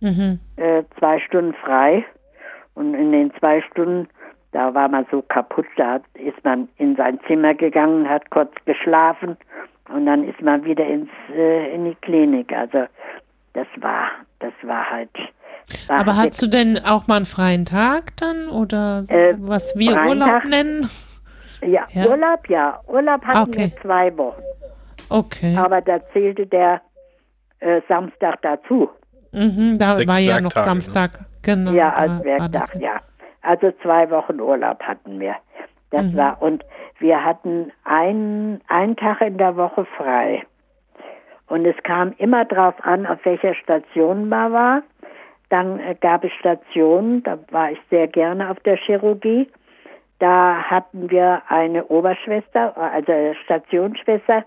Mhm. 0.00 0.38
äh, 0.56 0.82
zwei 0.98 1.18
Stunden 1.20 1.54
frei. 1.54 2.04
Und 2.74 2.94
in 2.94 3.12
den 3.12 3.32
zwei 3.34 3.62
Stunden, 3.62 4.08
da 4.52 4.74
war 4.74 4.88
man 4.88 5.06
so 5.10 5.22
kaputt, 5.22 5.66
da 5.76 6.00
ist 6.14 6.44
man 6.44 6.68
in 6.76 6.96
sein 6.96 7.20
Zimmer 7.26 7.54
gegangen, 7.54 8.08
hat 8.08 8.30
kurz 8.30 8.52
geschlafen 8.66 9.36
und 9.92 10.06
dann 10.06 10.24
ist 10.28 10.42
man 10.42 10.64
wieder 10.64 10.86
ins, 10.86 11.10
äh, 11.32 11.74
in 11.74 11.84
die 11.84 11.94
Klinik. 11.96 12.52
Also 12.52 12.86
das 13.52 13.66
war, 13.76 14.10
das 14.40 14.52
war 14.62 14.90
halt. 14.90 15.10
Aber 15.88 16.16
hast 16.16 16.40
du 16.42 16.46
denn 16.46 16.78
auch 16.86 17.06
mal 17.06 17.16
einen 17.16 17.26
freien 17.26 17.64
Tag 17.64 18.16
dann 18.18 18.48
oder 18.48 19.02
so, 19.04 19.14
Äh, 19.14 19.34
was 19.38 19.76
wir 19.78 19.96
Urlaub 20.06 20.28
Tag? 20.28 20.44
nennen? 20.48 20.88
ja, 21.62 21.86
Ja. 21.90 22.06
Urlaub, 22.08 22.48
ja. 22.48 22.80
Urlaub 22.86 23.24
hatten 23.24 23.50
Okay. 23.50 23.72
wir 23.74 23.80
zwei 23.82 24.16
Wochen. 24.16 24.42
Okay. 25.08 25.56
Aber 25.56 25.80
da 25.80 25.98
zählte 26.12 26.46
der 26.46 26.80
äh, 27.60 27.80
Samstag 27.88 28.40
dazu. 28.42 28.90
Mhm, 29.32 29.76
da 29.78 29.94
Sechs 29.94 30.08
war 30.08 30.18
ja 30.20 30.40
noch 30.40 30.54
ne? 30.54 30.62
Samstag. 30.62 31.20
Genau. 31.42 31.72
Ja, 31.72 31.92
als 31.92 32.10
war 32.18 32.24
Werktag, 32.24 32.74
ja. 32.76 33.00
Also 33.42 33.72
zwei 33.82 34.10
Wochen 34.10 34.40
Urlaub 34.40 34.82
hatten 34.82 35.20
wir. 35.20 35.34
Das 35.90 36.16
war, 36.16 36.40
und 36.42 36.64
wir 36.98 37.22
hatten 37.22 37.70
einen, 37.84 38.60
einen 38.68 38.96
Tag 38.96 39.20
in 39.20 39.38
der 39.38 39.56
Woche 39.56 39.84
frei. 39.96 40.42
Und 41.46 41.66
es 41.66 41.76
kam 41.84 42.12
immer 42.18 42.44
darauf 42.46 42.74
an, 42.82 43.06
auf 43.06 43.18
welcher 43.24 43.54
Station 43.54 44.28
man 44.28 44.52
war. 44.52 44.82
Dann 45.54 45.78
äh, 45.78 45.94
gab 46.00 46.24
es 46.24 46.32
Stationen, 46.32 47.22
da 47.22 47.38
war 47.52 47.70
ich 47.70 47.78
sehr 47.88 48.08
gerne 48.08 48.50
auf 48.50 48.58
der 48.60 48.76
Chirurgie. 48.76 49.48
Da 50.18 50.64
hatten 50.68 51.10
wir 51.10 51.42
eine 51.46 51.84
Oberschwester, 51.86 52.76
also 52.76 53.12
Stationsschwester, 53.44 54.44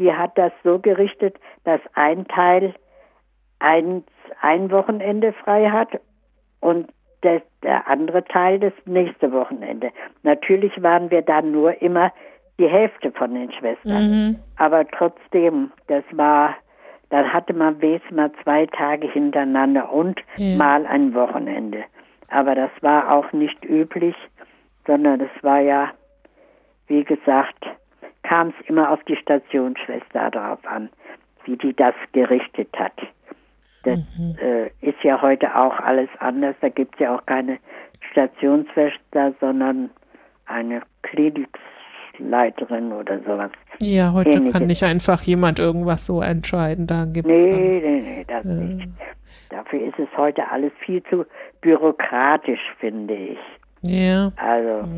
die 0.00 0.12
hat 0.12 0.36
das 0.36 0.50
so 0.64 0.80
gerichtet, 0.80 1.36
dass 1.62 1.80
ein 1.94 2.26
Teil 2.26 2.74
ein, 3.60 4.02
ein 4.40 4.72
Wochenende 4.72 5.32
frei 5.34 5.70
hat 5.70 6.00
und 6.58 6.88
der, 7.22 7.42
der 7.62 7.86
andere 7.86 8.24
Teil 8.24 8.58
das 8.58 8.72
nächste 8.86 9.30
Wochenende. 9.30 9.92
Natürlich 10.24 10.82
waren 10.82 11.12
wir 11.12 11.22
dann 11.22 11.52
nur 11.52 11.80
immer 11.80 12.12
die 12.58 12.66
Hälfte 12.66 13.12
von 13.12 13.34
den 13.34 13.52
Schwestern. 13.52 14.10
Mhm. 14.10 14.38
Aber 14.56 14.84
trotzdem, 14.88 15.70
das 15.86 16.02
war, 16.10 16.56
dann 17.10 17.32
hatte 17.32 17.52
man 17.52 17.80
wenigstens 17.82 18.16
mal 18.16 18.32
zwei 18.42 18.66
Tage 18.66 19.08
hintereinander 19.08 19.92
und 19.92 20.20
Ja. 20.36 20.56
mal 20.56 20.86
ein 20.86 21.14
Wochenende. 21.14 21.84
Aber 22.28 22.54
das 22.54 22.70
war 22.80 23.12
auch 23.12 23.32
nicht 23.32 23.64
üblich, 23.64 24.14
sondern 24.86 25.18
das 25.18 25.30
war 25.42 25.60
ja, 25.60 25.90
wie 26.86 27.04
gesagt, 27.04 27.66
kam 28.22 28.48
es 28.48 28.68
immer 28.68 28.90
auf 28.90 29.02
die 29.04 29.16
Stationsschwester 29.16 30.30
drauf 30.30 30.60
an, 30.64 30.88
wie 31.44 31.56
die 31.56 31.74
das 31.74 31.94
gerichtet 32.12 32.68
hat. 32.78 32.92
Das 33.82 33.98
äh, 34.40 34.66
ist 34.82 35.02
ja 35.02 35.20
heute 35.22 35.56
auch 35.56 35.78
alles 35.80 36.10
anders. 36.18 36.54
Da 36.60 36.68
gibt 36.68 36.94
es 36.94 37.00
ja 37.00 37.16
auch 37.16 37.24
keine 37.26 37.58
Stationsschwester, 38.10 39.34
sondern 39.40 39.90
eine 40.46 40.82
Klinikleiterin 42.14 42.92
oder 42.92 43.18
sowas. 43.20 43.50
Ja, 43.82 44.12
heute 44.12 44.30
Ähnliches. 44.30 44.52
kann 44.52 44.66
nicht 44.66 44.82
einfach 44.84 45.22
jemand 45.22 45.58
irgendwas 45.58 46.06
so 46.06 46.20
entscheiden. 46.20 46.86
Da 46.86 47.04
gibt's 47.04 47.30
Nee, 47.30 47.80
nee, 47.84 48.00
nee, 48.02 48.24
das 48.26 48.44
nicht. 48.44 48.88
Dafür 49.50 49.82
ist 49.86 49.98
es 49.98 50.08
heute 50.16 50.42
alles 50.50 50.72
viel 50.84 51.02
zu 51.04 51.24
bürokratisch, 51.60 52.60
finde 52.78 53.14
ich. 53.14 53.38
dann, 53.82 53.92
ja, 53.94 54.32
Also, 54.36 54.88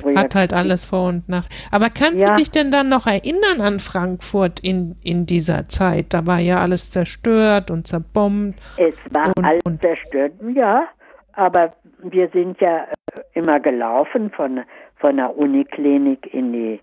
früher 0.00 0.18
hat 0.18 0.34
halt 0.34 0.54
alles 0.54 0.86
Vor- 0.86 1.08
und 1.08 1.28
Nach. 1.28 1.44
Aber 1.72 1.86
kannst 1.90 2.24
Ja. 2.24 2.30
du 2.30 2.36
dich 2.36 2.50
denn 2.50 2.70
dann 2.70 2.88
noch 2.88 3.06
erinnern 3.06 3.60
an 3.60 3.80
Frankfurt 3.80 4.60
in, 4.60 4.96
in 5.02 5.26
dieser 5.26 5.64
Zeit? 5.68 6.14
Da 6.14 6.26
war 6.26 6.38
ja 6.38 6.58
alles 6.60 6.90
zerstört 6.90 7.70
und 7.70 7.86
zerbombt. 7.86 8.58
Es 8.78 8.94
war 9.10 9.32
Und- 9.36 9.44
alles 9.44 9.62
und- 9.64 9.82
zerstört, 9.82 10.32
ja, 10.54 10.84
aber 11.32 11.74
wir 12.02 12.28
sind 12.28 12.60
ja 12.60 12.84
äh, 12.84 13.20
immer 13.34 13.58
gelaufen 13.60 14.30
von, 14.30 14.60
von 15.06 15.18
der 15.18 15.38
Uniklinik 15.38 16.34
in 16.34 16.52
die 16.52 16.80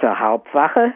zur 0.00 0.18
Hauptwache. 0.18 0.92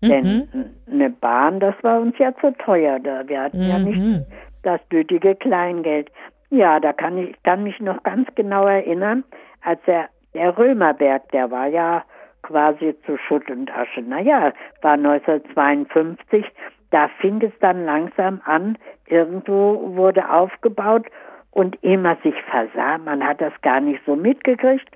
Denn 0.00 0.48
Mhm. 0.52 0.70
eine 0.92 1.10
Bahn, 1.10 1.58
das 1.58 1.74
war 1.82 2.00
uns 2.00 2.16
ja 2.18 2.32
zu 2.36 2.52
teuer. 2.58 3.00
Da. 3.00 3.26
Wir 3.26 3.42
hatten 3.42 3.68
ja 3.68 3.78
nicht 3.80 3.98
Mhm. 3.98 4.24
das 4.62 4.80
nötige 4.92 5.34
Kleingeld. 5.34 6.08
Ja, 6.50 6.78
da 6.78 6.92
kann 6.92 7.18
ich 7.18 7.42
kann 7.42 7.64
mich 7.64 7.80
noch 7.80 8.00
ganz 8.04 8.28
genau 8.36 8.64
erinnern, 8.68 9.24
als 9.62 9.80
der, 9.88 10.08
der 10.34 10.56
Römerberg, 10.56 11.28
der 11.32 11.50
war 11.50 11.66
ja 11.66 12.04
quasi 12.42 12.94
zu 13.06 13.16
Schutt 13.16 13.50
und 13.50 13.76
Asche. 13.76 14.02
Naja, 14.02 14.52
war 14.82 14.96
1952, 14.96 16.44
da 16.92 17.08
fing 17.18 17.42
es 17.42 17.52
dann 17.58 17.84
langsam 17.84 18.40
an, 18.44 18.78
irgendwo 19.08 19.96
wurde 19.96 20.30
aufgebaut 20.30 21.06
und 21.50 21.82
ehe 21.82 21.98
man 21.98 22.18
sich 22.22 22.40
versah, 22.42 22.98
man 22.98 23.26
hat 23.26 23.40
das 23.40 23.52
gar 23.62 23.80
nicht 23.80 24.00
so 24.06 24.14
mitgekriegt, 24.14 24.88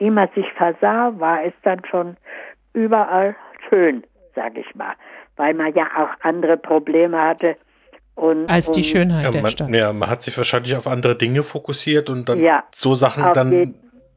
man 0.00 0.28
sich 0.34 0.46
versah, 0.54 1.12
war 1.18 1.44
es 1.44 1.52
dann 1.62 1.82
schon 1.90 2.16
überall 2.72 3.34
schön, 3.68 4.04
sag 4.34 4.56
ich 4.56 4.74
mal, 4.74 4.94
weil 5.36 5.54
man 5.54 5.74
ja 5.74 5.86
auch 5.96 6.10
andere 6.24 6.56
Probleme 6.56 7.20
hatte. 7.20 7.56
Und, 8.14 8.48
Als 8.50 8.70
die 8.72 8.82
Schönheit 8.82 9.24
Ja 9.24 9.30
der 9.30 9.42
man, 9.42 9.50
Stadt. 9.50 9.68
ja, 9.70 9.92
man 9.92 10.08
hat 10.10 10.22
sich 10.22 10.36
wahrscheinlich 10.36 10.76
auf 10.76 10.86
andere 10.88 11.16
Dinge 11.16 11.42
fokussiert 11.42 12.10
und 12.10 12.28
dann 12.28 12.40
Ja, 12.40 12.64
so 12.74 12.94
Sachen 12.94 13.32
dann. 13.32 13.52
jeden- 13.52 13.74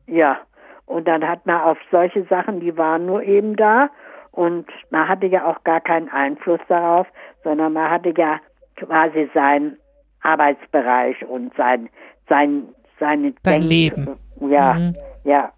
ja, 0.07 0.39
und 0.87 1.07
dann 1.07 1.27
hat 1.27 1.45
man 1.45 1.61
auf 1.61 1.77
solche 1.91 2.23
Sachen, 2.25 2.59
die 2.59 2.75
waren 2.77 3.05
nur 3.05 3.21
eben 3.23 3.55
da 3.55 3.89
und 4.31 4.65
man 4.89 5.07
hatte 5.07 5.27
ja 5.27 5.45
auch 5.45 5.63
gar 5.63 5.81
keinen 5.81 6.09
Einfluss 6.09 6.59
darauf, 6.67 7.05
sondern 7.43 7.73
man 7.73 7.89
hatte 7.91 8.13
ja 8.17 8.39
quasi 8.75 9.29
seinen 9.33 9.77
Arbeitsbereich 10.21 11.23
und 11.25 11.53
sein, 11.55 11.89
sein, 12.27 12.63
seine 12.99 13.33
Sein 13.43 13.61
Denk- 13.61 13.63
Leben. 13.71 14.17
Ja, 14.49 14.73
Mhm. 14.73 14.95
ja, 15.23 15.51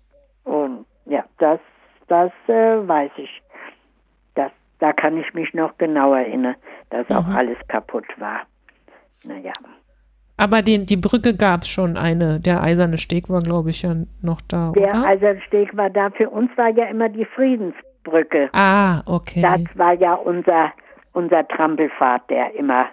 und 0.44 0.86
ja, 1.06 1.24
das, 1.40 1.60
das 2.08 2.32
äh, 2.48 2.88
weiß 2.88 3.12
ich. 3.18 3.42
Das, 4.36 4.52
da 4.80 4.94
kann 4.94 5.18
ich 5.18 5.34
mich 5.34 5.54
noch 5.54 5.78
genau 5.78 6.14
erinnern, 6.14 6.56
dass 6.90 7.10
auch 7.12 7.26
Mhm. 7.28 7.36
alles 7.36 7.58
kaputt 7.68 8.06
war. 8.18 8.42
Naja. 9.24 9.54
Aber 10.38 10.62
den, 10.62 10.86
die 10.86 10.98
Brücke 10.98 11.36
gab 11.36 11.62
es 11.62 11.70
schon 11.70 11.96
eine. 11.96 12.40
Der 12.40 12.62
eiserne 12.64 12.98
Steg 12.98 13.30
war, 13.30 13.42
glaube 13.42 13.70
ich, 13.70 13.84
ja 13.84 13.94
noch 14.22 14.42
da, 14.42 14.72
Der 14.76 14.90
oder? 14.90 15.06
Eisensteg 15.06 15.76
war 15.78 15.90
da. 15.90 16.10
Für 16.10 16.30
uns 16.30 16.50
war 16.58 16.70
ja 16.70 16.86
immer 16.86 17.08
die 17.08 17.26
Friedensbrücke. 17.26 18.50
ah, 18.54 19.02
okay. 19.06 19.42
Das 19.42 19.64
war 19.78 19.94
ja 19.94 20.16
unser, 20.16 20.74
unser 21.14 21.48
Trampelpfad, 21.48 22.28
der 22.30 22.54
immer, 22.56 22.88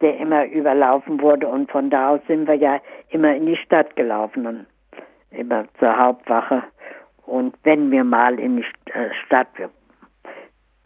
der 0.00 0.16
immer 0.18 0.46
überlaufen 0.46 1.20
wurde. 1.20 1.48
Und 1.48 1.70
von 1.70 1.90
da 1.90 2.10
aus 2.10 2.20
sind 2.28 2.46
wir 2.46 2.54
ja 2.54 2.80
immer 3.10 3.34
in 3.34 3.46
die 3.46 3.56
Stadt 3.56 3.94
gelaufen 3.96 4.46
und 4.46 4.66
immer 5.36 5.64
zur 5.78 5.96
Hauptwache. 5.96 6.62
Und 7.26 7.54
wenn 7.64 7.90
wir 7.90 8.04
mal 8.04 8.38
in 8.38 8.56
die 8.58 8.64
äh, 8.92 9.10
Stadt 9.26 9.48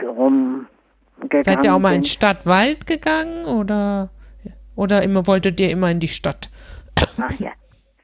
rumgegangen 0.02 1.42
Seid 1.42 1.64
ihr 1.64 1.74
auch 1.74 1.78
mal 1.78 1.90
in 1.90 2.02
sind, 2.02 2.08
Stadtwald 2.08 2.86
gegangen 2.86 3.44
oder, 3.44 4.10
oder 4.76 5.02
immer 5.02 5.26
wolltet 5.26 5.60
ihr 5.60 5.70
immer 5.70 5.90
in 5.90 6.00
die 6.00 6.08
Stadt? 6.08 6.48
Ach 7.20 7.32
ja. 7.38 7.50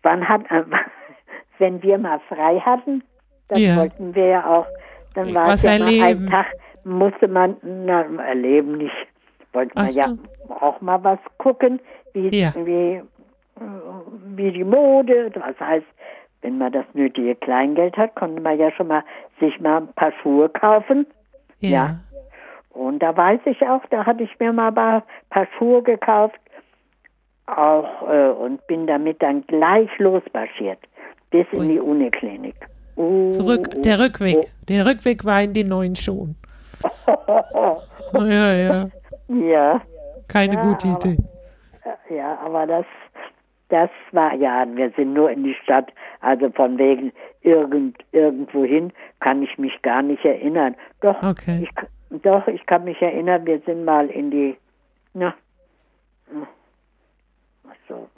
Wann 0.02 0.28
hat, 0.28 0.42
äh, 0.50 0.64
wenn 1.58 1.82
wir 1.82 1.98
mal 1.98 2.20
frei 2.28 2.60
hatten, 2.60 3.02
das 3.48 3.60
Ja. 3.60 3.76
wollten 3.76 4.14
wir 4.14 4.26
ja 4.26 4.46
auch, 4.46 4.66
dann 5.14 5.34
war 5.34 5.54
es 5.54 5.62
ja 5.62 5.78
mal 5.78 5.88
ein 5.88 6.00
erleben. 6.00 6.30
Tag, 6.30 6.46
musste 6.84 7.28
man, 7.28 7.56
na, 7.62 8.02
erleben 8.22 8.76
nicht, 8.78 8.94
wollte 9.52 9.72
man 9.74 9.86
Ach 9.88 9.92
ja 9.94 10.08
so. 10.08 10.54
auch 10.54 10.80
mal 10.80 11.02
was 11.02 11.18
gucken, 11.38 11.80
wie, 12.12 12.28
Ja. 12.28 12.52
wie, 12.54 12.96
äh, 12.96 13.02
wie 14.36 14.52
die 14.52 14.64
Mode, 14.64 15.30
was 15.34 15.58
heißt, 15.58 15.86
wenn 16.42 16.58
man 16.58 16.72
das 16.72 16.84
nötige 16.94 17.34
Kleingeld 17.34 17.96
hat, 17.96 18.14
konnte 18.14 18.40
man 18.40 18.58
ja 18.58 18.70
schon 18.72 18.88
mal 18.88 19.02
sich 19.40 19.58
mal 19.60 19.78
ein 19.78 19.88
paar 19.94 20.12
Schuhe 20.22 20.48
kaufen. 20.48 21.06
Ja. 21.60 21.98
Und 22.70 22.98
da 23.00 23.16
weiß 23.16 23.40
ich 23.46 23.62
auch, 23.62 23.80
da 23.90 24.04
hatte 24.04 24.22
ich 24.24 24.38
mir 24.38 24.52
mal 24.52 24.68
ein 24.68 25.02
paar, 25.30 25.46
Schuhe 25.58 25.82
gekauft 25.82 26.38
auch 27.46 28.08
äh, 28.10 28.28
und 28.30 28.66
bin 28.66 28.86
damit 28.86 29.22
dann 29.22 29.46
gleich 29.46 29.88
losmarschiert 29.98 30.78
bis 31.30 31.46
in 31.52 31.68
die 31.68 31.78
Uniklinik. 31.80 32.54
Uh, 32.96 33.30
Zurück, 33.30 33.82
der 33.82 33.98
Rückweg. 34.00 34.38
Der 34.68 34.86
Rückweg 34.86 35.24
war 35.24 35.42
in 35.42 35.52
den 35.52 35.68
neuen 35.68 35.96
Schuhen. 35.96 36.36
Ja, 38.12 38.52
ja. 38.52 38.86
Ja, 39.28 39.80
Keine 40.28 40.54
Ja, 40.54 40.62
gute 40.62 40.88
aber- 40.88 40.98
Idee. 41.06 41.16
ja, 42.14 42.38
aber 42.44 42.66
das, 42.66 42.84
das 43.68 43.90
war 44.12 44.34
ja, 44.34 44.64
wir 44.74 44.90
sind 44.96 45.12
nur 45.14 45.30
in 45.30 45.42
die 45.44 45.54
Stadt, 45.62 45.92
also 46.20 46.50
von 46.50 46.78
wegen 46.78 47.12
irgend, 47.42 47.96
irgendwohin 48.12 48.92
kann 49.20 49.42
ich 49.42 49.58
mich 49.58 49.80
gar 49.82 50.02
nicht 50.02 50.24
erinnern. 50.24 50.76
Doch, 51.00 51.20
Okay. 51.22 51.64
ich, 51.64 52.20
doch, 52.22 52.46
ich 52.46 52.64
kann 52.66 52.84
mich 52.84 53.00
erinnern, 53.02 53.44
wir 53.46 53.60
sind 53.66 53.84
mal 53.84 54.08
in 54.08 54.30
die, 54.30 54.56
na, 55.14 55.34
so, 57.88 58.08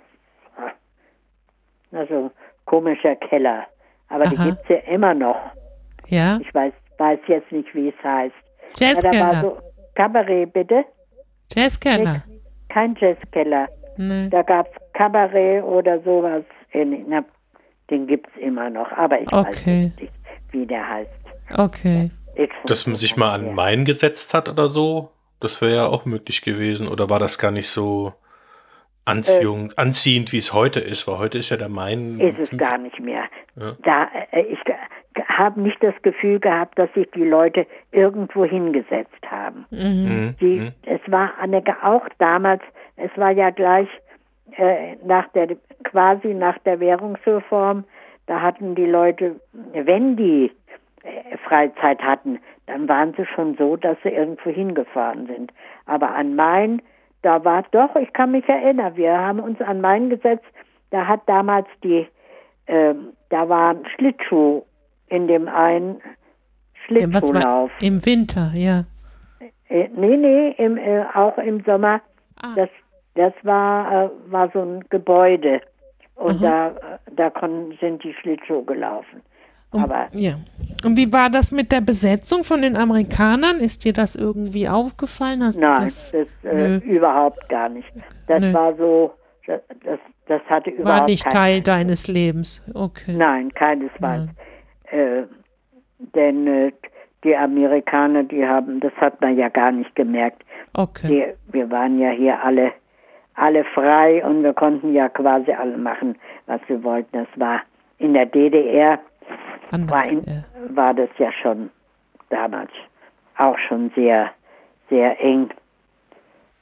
also 1.93 2.31
komischer 2.67 3.17
Keller, 3.17 3.67
aber 4.09 4.25
die 4.25 4.37
Aha. 4.37 4.45
gibt's 4.47 4.69
ja 4.69 4.77
immer 4.93 5.15
noch. 5.15 5.39
Ja? 6.07 6.39
Ich 6.41 6.55
weiß, 6.55 6.73
weiß 6.99 7.19
jetzt 7.27 7.51
nicht, 7.53 7.75
wie 7.75 7.89
es 7.89 8.05
heißt. 8.05 8.35
Ja, 8.79 8.93
da 8.95 9.03
war 9.03 9.13
Jazzkeller. 9.13 9.41
so 9.43 9.59
Kabarett, 9.95 10.53
bitte. 10.53 10.85
Jazzkeller. 11.53 12.23
Kein 12.69 12.95
Jazzkeller. 13.01 13.69
Nee. 13.97 14.29
Da 14.29 14.43
gab 14.43 14.67
es 14.69 14.78
Kabarett 14.99 15.63
oder 15.63 16.01
sowas. 16.03 16.43
In, 16.73 17.05
na, 17.09 17.25
den 17.89 18.07
gibt 18.07 18.27
es 18.35 18.43
immer 18.43 18.69
noch, 18.69 18.91
aber 18.93 19.21
ich 19.21 19.31
weiß 19.31 19.47
Okay. 19.63 19.93
nicht, 20.01 20.13
wie 20.51 20.67
der 20.67 20.87
heißt. 20.89 21.11
Okay. 21.57 22.11
Dass 22.67 22.87
man 22.87 22.97
sich 22.97 23.17
mal 23.17 23.33
an 23.35 23.55
Main 23.55 23.85
gesetzt 23.85 24.35
hat 24.35 24.49
oder 24.49 24.69
so, 24.69 25.11
das 25.41 25.63
wäre 25.63 25.75
ja 25.77 25.87
auch 25.87 26.05
möglich 26.05 26.43
gewesen. 26.43 26.89
Oder 26.89 27.09
war 27.09 27.19
das 27.19 27.39
gar 27.39 27.51
nicht 27.53 27.69
so 27.69 28.13
anziehend, 29.05 29.79
anziehend 29.79 30.33
wie 30.33 30.39
es 30.39 30.53
heute 30.53 30.81
ist? 30.81 31.07
Weil 31.09 31.19
heute 31.19 31.39
ist 31.39 31.51
ja 31.51 31.57
der 31.57 31.69
Main. 31.69 32.19
Ist 32.21 32.39
es 32.39 32.57
gar 32.59 32.79
nicht 32.79 32.99
mehr. 33.01 33.25
Da, 33.83 34.09
äh, 34.33 34.43
ich 34.43 34.59
habe 35.29 35.61
nicht 35.61 35.83
das 35.83 35.95
Gefühl 36.03 36.39
gehabt, 36.41 36.79
dass 36.79 36.93
sich 36.95 37.09
die 37.15 37.25
Leute 37.25 37.67
irgendwo 37.93 38.45
hingesetzt 38.45 39.23
haben. 39.31 39.65
Mhm. 39.71 40.35
Die, 40.41 40.59
Mhm. 40.61 40.73
Es 40.85 41.01
war 41.11 41.33
eine, 41.41 41.63
auch 41.83 42.07
damals, 42.19 42.63
es 42.97 43.11
war 43.17 43.31
ja 43.31 43.51
gleich 43.51 43.89
äh, 44.57 44.97
nach 45.05 45.29
der, 45.29 45.57
quasi 45.85 46.35
nach 46.35 46.59
der 46.59 46.81
Währungsreform, 46.81 47.85
da 48.27 48.41
hatten 48.41 48.75
die 48.75 48.87
Leute, 48.87 49.41
wenn 49.73 50.17
die 50.17 50.53
äh, 51.03 51.37
Freizeit 51.39 52.01
hatten, 52.03 52.39
dann 52.67 52.89
waren 52.89 53.15
sie 53.17 53.25
schon 53.27 53.57
so, 53.57 53.77
dass 53.77 53.97
sie 54.03 54.11
irgendwo 54.11 54.51
hingefahren 54.51 55.27
sind. 55.27 55.53
Aber 55.87 56.15
an 56.15 56.35
Main, 56.35 56.83
da 57.23 57.45
war 57.45 57.65
doch, 57.71 57.97
ich 57.97 58.13
kann 58.13 58.33
mich 58.33 58.49
erinnern, 58.49 58.97
wir 58.97 59.17
haben 59.17 59.41
uns 59.41 59.61
an 59.61 59.81
Main 59.81 60.11
gesetzt, 60.11 60.45
da 60.91 61.07
hat 61.07 61.23
damals 61.27 61.67
die, 61.83 62.07
äh, 62.67 62.95
da 63.31 63.49
war 63.49 63.71
ein 63.71 63.87
Schlittschuh 63.97 64.63
in 65.09 65.27
dem 65.27 65.49
einen 65.49 66.01
Schlittschuhlauf. 66.87 67.71
im 67.81 68.05
Winter, 68.05 68.51
ja. 68.55 68.85
Äh, 69.69 69.89
nee, 69.95 70.17
nee, 70.17 70.55
im, 70.59 70.77
äh, 70.77 71.05
auch 71.15 71.37
im 71.39 71.63
Sommer. 71.65 72.01
Ah. 72.41 72.55
Das, 72.57 72.69
das 73.15 73.33
war, 73.43 74.05
äh, 74.05 74.11
war 74.31 74.51
so 74.53 74.61
ein 74.61 74.85
Gebäude. 74.91 75.61
Und 76.15 76.43
da, 76.43 76.69
äh, 76.69 76.73
da 77.15 77.31
konnten, 77.31 77.77
sind 77.81 78.03
die 78.03 78.13
Schlittschuh 78.15 78.65
gelaufen. 78.65 79.23
Und, 79.71 79.83
Aber 79.83 80.09
ja. 80.13 80.35
Und 80.85 80.97
wie 80.97 81.13
war 81.13 81.29
das 81.31 81.53
mit 81.53 81.73
der 81.73 81.81
Besetzung 81.81 82.43
von 82.43 82.63
den 82.63 82.77
Amerikanern? 82.77 83.61
Ist 83.61 83.85
dir 83.85 83.93
das 83.93 84.17
irgendwie 84.17 84.69
aufgefallen? 84.69 85.43
Hast 85.43 85.61
nein, 85.61 85.77
du 85.77 85.85
das, 85.85 86.13
das, 86.43 86.53
äh, 86.53 86.77
überhaupt 86.79 87.49
gar 87.49 87.69
nicht. 87.69 87.89
Das 88.27 88.41
Nö. 88.41 88.55
war 88.55 88.75
so, 88.77 89.13
das, 89.47 89.99
das, 90.27 90.41
hatte 90.49 90.71
überhaupt 90.71 91.01
war 91.01 91.07
nicht 91.07 91.29
Teil 91.31 91.61
deines 91.61 92.09
Lebens? 92.09 92.69
Okay. 92.75 93.15
Nein, 93.17 93.53
keinesfalls. 93.53 94.31
Äh, 94.91 95.25
denn 96.15 96.47
äh, 96.47 96.73
die 97.25 97.37
Amerikaner, 97.37 98.23
die 98.23 98.47
haben, 98.47 98.81
das 98.81 98.93
hat 98.95 99.21
man 99.21 99.37
ja 99.37 99.49
gar 99.49 99.73
nicht 99.73 99.95
gemerkt. 99.95 100.43
Okay. 100.75 101.37
Die, 101.49 101.53
wir 101.53 101.71
waren 101.71 101.99
ja 101.99 102.11
hier 102.11 102.43
alle, 102.43 102.73
alle 103.39 103.65
frei 103.65 104.25
und 104.25 104.43
wir 104.43 104.53
konnten 104.55 104.93
ja 104.95 105.09
quasi 105.09 105.53
alle 105.53 105.77
machen, 105.77 106.17
was 106.47 106.61
wir 106.67 106.83
wollten. 106.83 107.09
Das 107.13 107.29
war 107.37 107.61
in 107.99 108.15
der 108.15 108.27
DDR, 108.27 108.99
Anders, 109.73 109.91
war, 109.91 110.07
in, 110.09 110.23
ja. 110.25 110.43
war 110.77 110.95
das 110.95 111.09
ja 111.19 111.31
schon 111.33 111.71
damals 112.31 112.71
auch 113.37 113.57
schon 113.59 113.91
sehr, 113.95 114.31
sehr 114.91 115.21
eng, 115.23 115.51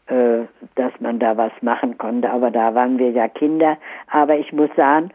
äh, 0.07 0.45
dass 0.75 0.93
man 1.01 1.19
da 1.19 1.37
was 1.37 1.53
machen 1.63 1.97
konnte. 1.99 2.29
Aber 2.31 2.51
da 2.51 2.75
waren 2.75 2.99
wir 2.99 3.11
ja 3.11 3.29
Kinder. 3.29 3.77
Aber 4.11 4.37
ich 4.37 4.53
muss 4.53 4.71
sagen, 4.77 5.11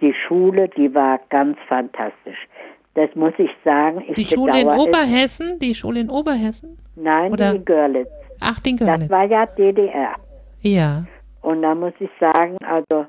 die 0.00 0.14
Schule, 0.14 0.68
die 0.68 0.94
war 0.94 1.18
ganz 1.30 1.58
fantastisch. 1.68 2.46
Das 2.94 3.14
muss 3.14 3.32
ich 3.38 3.50
sagen. 3.64 4.02
Ich 4.08 4.14
Die 4.14 4.24
Schule 4.24 4.60
in 4.60 4.68
es. 4.68 4.78
Oberhessen? 4.78 5.58
Die 5.58 5.74
Schule 5.74 6.00
in 6.00 6.10
Oberhessen? 6.10 6.76
Nein, 6.96 7.32
oder- 7.32 7.50
die 7.52 7.56
in 7.58 7.64
Görlitz. 7.64 8.08
Ach, 8.40 8.58
den 8.60 8.76
Das 8.78 8.88
Görlitz. 8.88 9.10
war 9.10 9.24
ja 9.24 9.46
DDR. 9.46 10.14
Ja. 10.62 11.04
Und 11.42 11.62
da 11.62 11.74
muss 11.74 11.94
ich 12.00 12.10
sagen, 12.18 12.56
also 12.64 13.06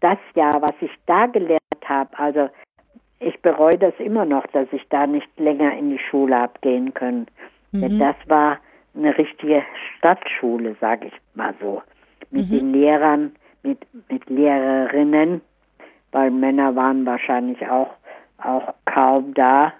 das 0.00 0.18
Jahr, 0.34 0.60
was 0.60 0.74
ich 0.80 0.90
da 1.06 1.26
gelernt 1.26 1.60
habe, 1.84 2.18
also 2.18 2.48
ich 3.20 3.40
bereue 3.42 3.78
das 3.78 3.94
immer 3.98 4.24
noch, 4.24 4.46
dass 4.48 4.66
ich 4.72 4.86
da 4.88 5.06
nicht 5.06 5.28
länger 5.38 5.76
in 5.76 5.90
die 5.90 5.98
Schule 6.10 6.36
habe 6.36 6.54
gehen 6.62 6.94
können. 6.94 7.26
Denn 7.72 7.98
das 7.98 8.16
war 8.26 8.58
eine 8.96 9.16
richtige 9.16 9.62
Stadtschule, 9.96 10.76
sage 10.80 11.08
ich 11.08 11.12
mal 11.34 11.54
so. 11.60 11.82
Mit 12.30 12.50
den 12.50 12.72
Lehrern, 12.72 13.32
mit, 13.62 13.78
mit 14.08 14.28
Lehrerinnen, 14.28 15.40
weil 16.12 16.30
Männer 16.30 16.74
waren 16.74 17.06
wahrscheinlich 17.06 17.68
auch, 17.68 17.90
auch 18.42 18.74
kaum 18.86 19.34
da, 19.34 19.72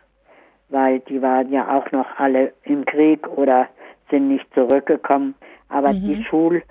weil 0.69 1.01
die 1.01 1.21
waren 1.23 1.51
ja 1.51 1.77
auch 1.77 1.91
noch 1.93 2.07
alle 2.19 2.53
im 2.65 2.85
Krieg 2.85 3.27
oder 3.29 3.69
sind 4.11 4.29
nicht 4.29 4.47
zurückgekommen. 4.55 5.35
Aber 5.69 5.93
die 5.93 6.23
Schul, 6.25 6.63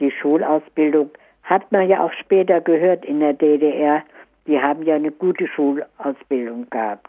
die 0.00 0.10
Schulausbildung 0.10 1.10
hat 1.42 1.70
man 1.72 1.88
ja 1.88 2.02
auch 2.04 2.12
später 2.20 2.60
gehört 2.60 3.04
in 3.04 3.20
der 3.20 3.32
DDR. 3.32 4.02
Die 4.46 4.58
haben 4.58 4.82
ja 4.84 4.94
eine 4.96 5.10
gute 5.12 5.46
Schulausbildung 5.48 6.68
gehabt. 6.70 7.08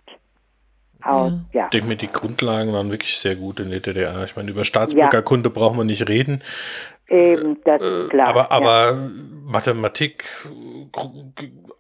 Auch, 1.04 1.32
ja. 1.52 1.66
Ich 1.66 1.70
denke 1.72 1.88
mir, 1.88 1.96
die 1.98 2.12
Grundlagen 2.12 2.72
waren 2.72 2.90
wirklich 2.90 3.18
sehr 3.18 3.36
gut 3.36 3.60
in 3.60 3.70
der 3.72 3.80
DDR. 3.82 4.24
Ich 4.24 4.36
meine, 4.36 4.52
über 4.52 4.64
Staatsbürgerkunde 4.64 5.50
braucht 5.50 5.76
man 5.76 5.88
nicht 5.88 6.08
reden. 6.08 6.42
Eben, 7.10 7.58
das 7.66 7.82
ist 7.82 8.10
klar. 8.12 8.28
aber 8.28 8.42
ja. 8.44 8.52
aber 8.52 9.10
Mathematik, 9.46 10.24
Gru- 10.94 11.34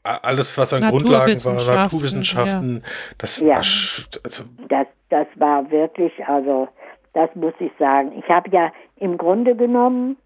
alles, 0.03 0.57
was 0.57 0.73
an 0.73 0.89
Grundlagen 0.89 1.33
war, 1.45 1.75
Naturwissenschaften, 1.75 2.83
das 3.17 3.39
Ja. 3.39 3.47
war, 3.47 3.55
also, 3.57 4.43
das, 4.67 4.87
das 5.09 5.27
war 5.35 5.71
wirklich, 5.71 6.11
also 6.27 6.67
das 7.13 7.29
muss 7.35 7.53
ich 7.59 7.71
sagen. 7.79 8.11
Ich 8.19 8.27
habe 8.29 8.49
ja 8.51 8.73
im 8.97 9.17
Grunde 9.17 9.55
genommen, 9.55 10.17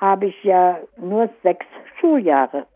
habe 0.00 0.26
ich 0.26 0.34
ja 0.44 0.78
nur 1.00 1.28
sechs 1.42 1.66
Schuljahre 2.00 2.66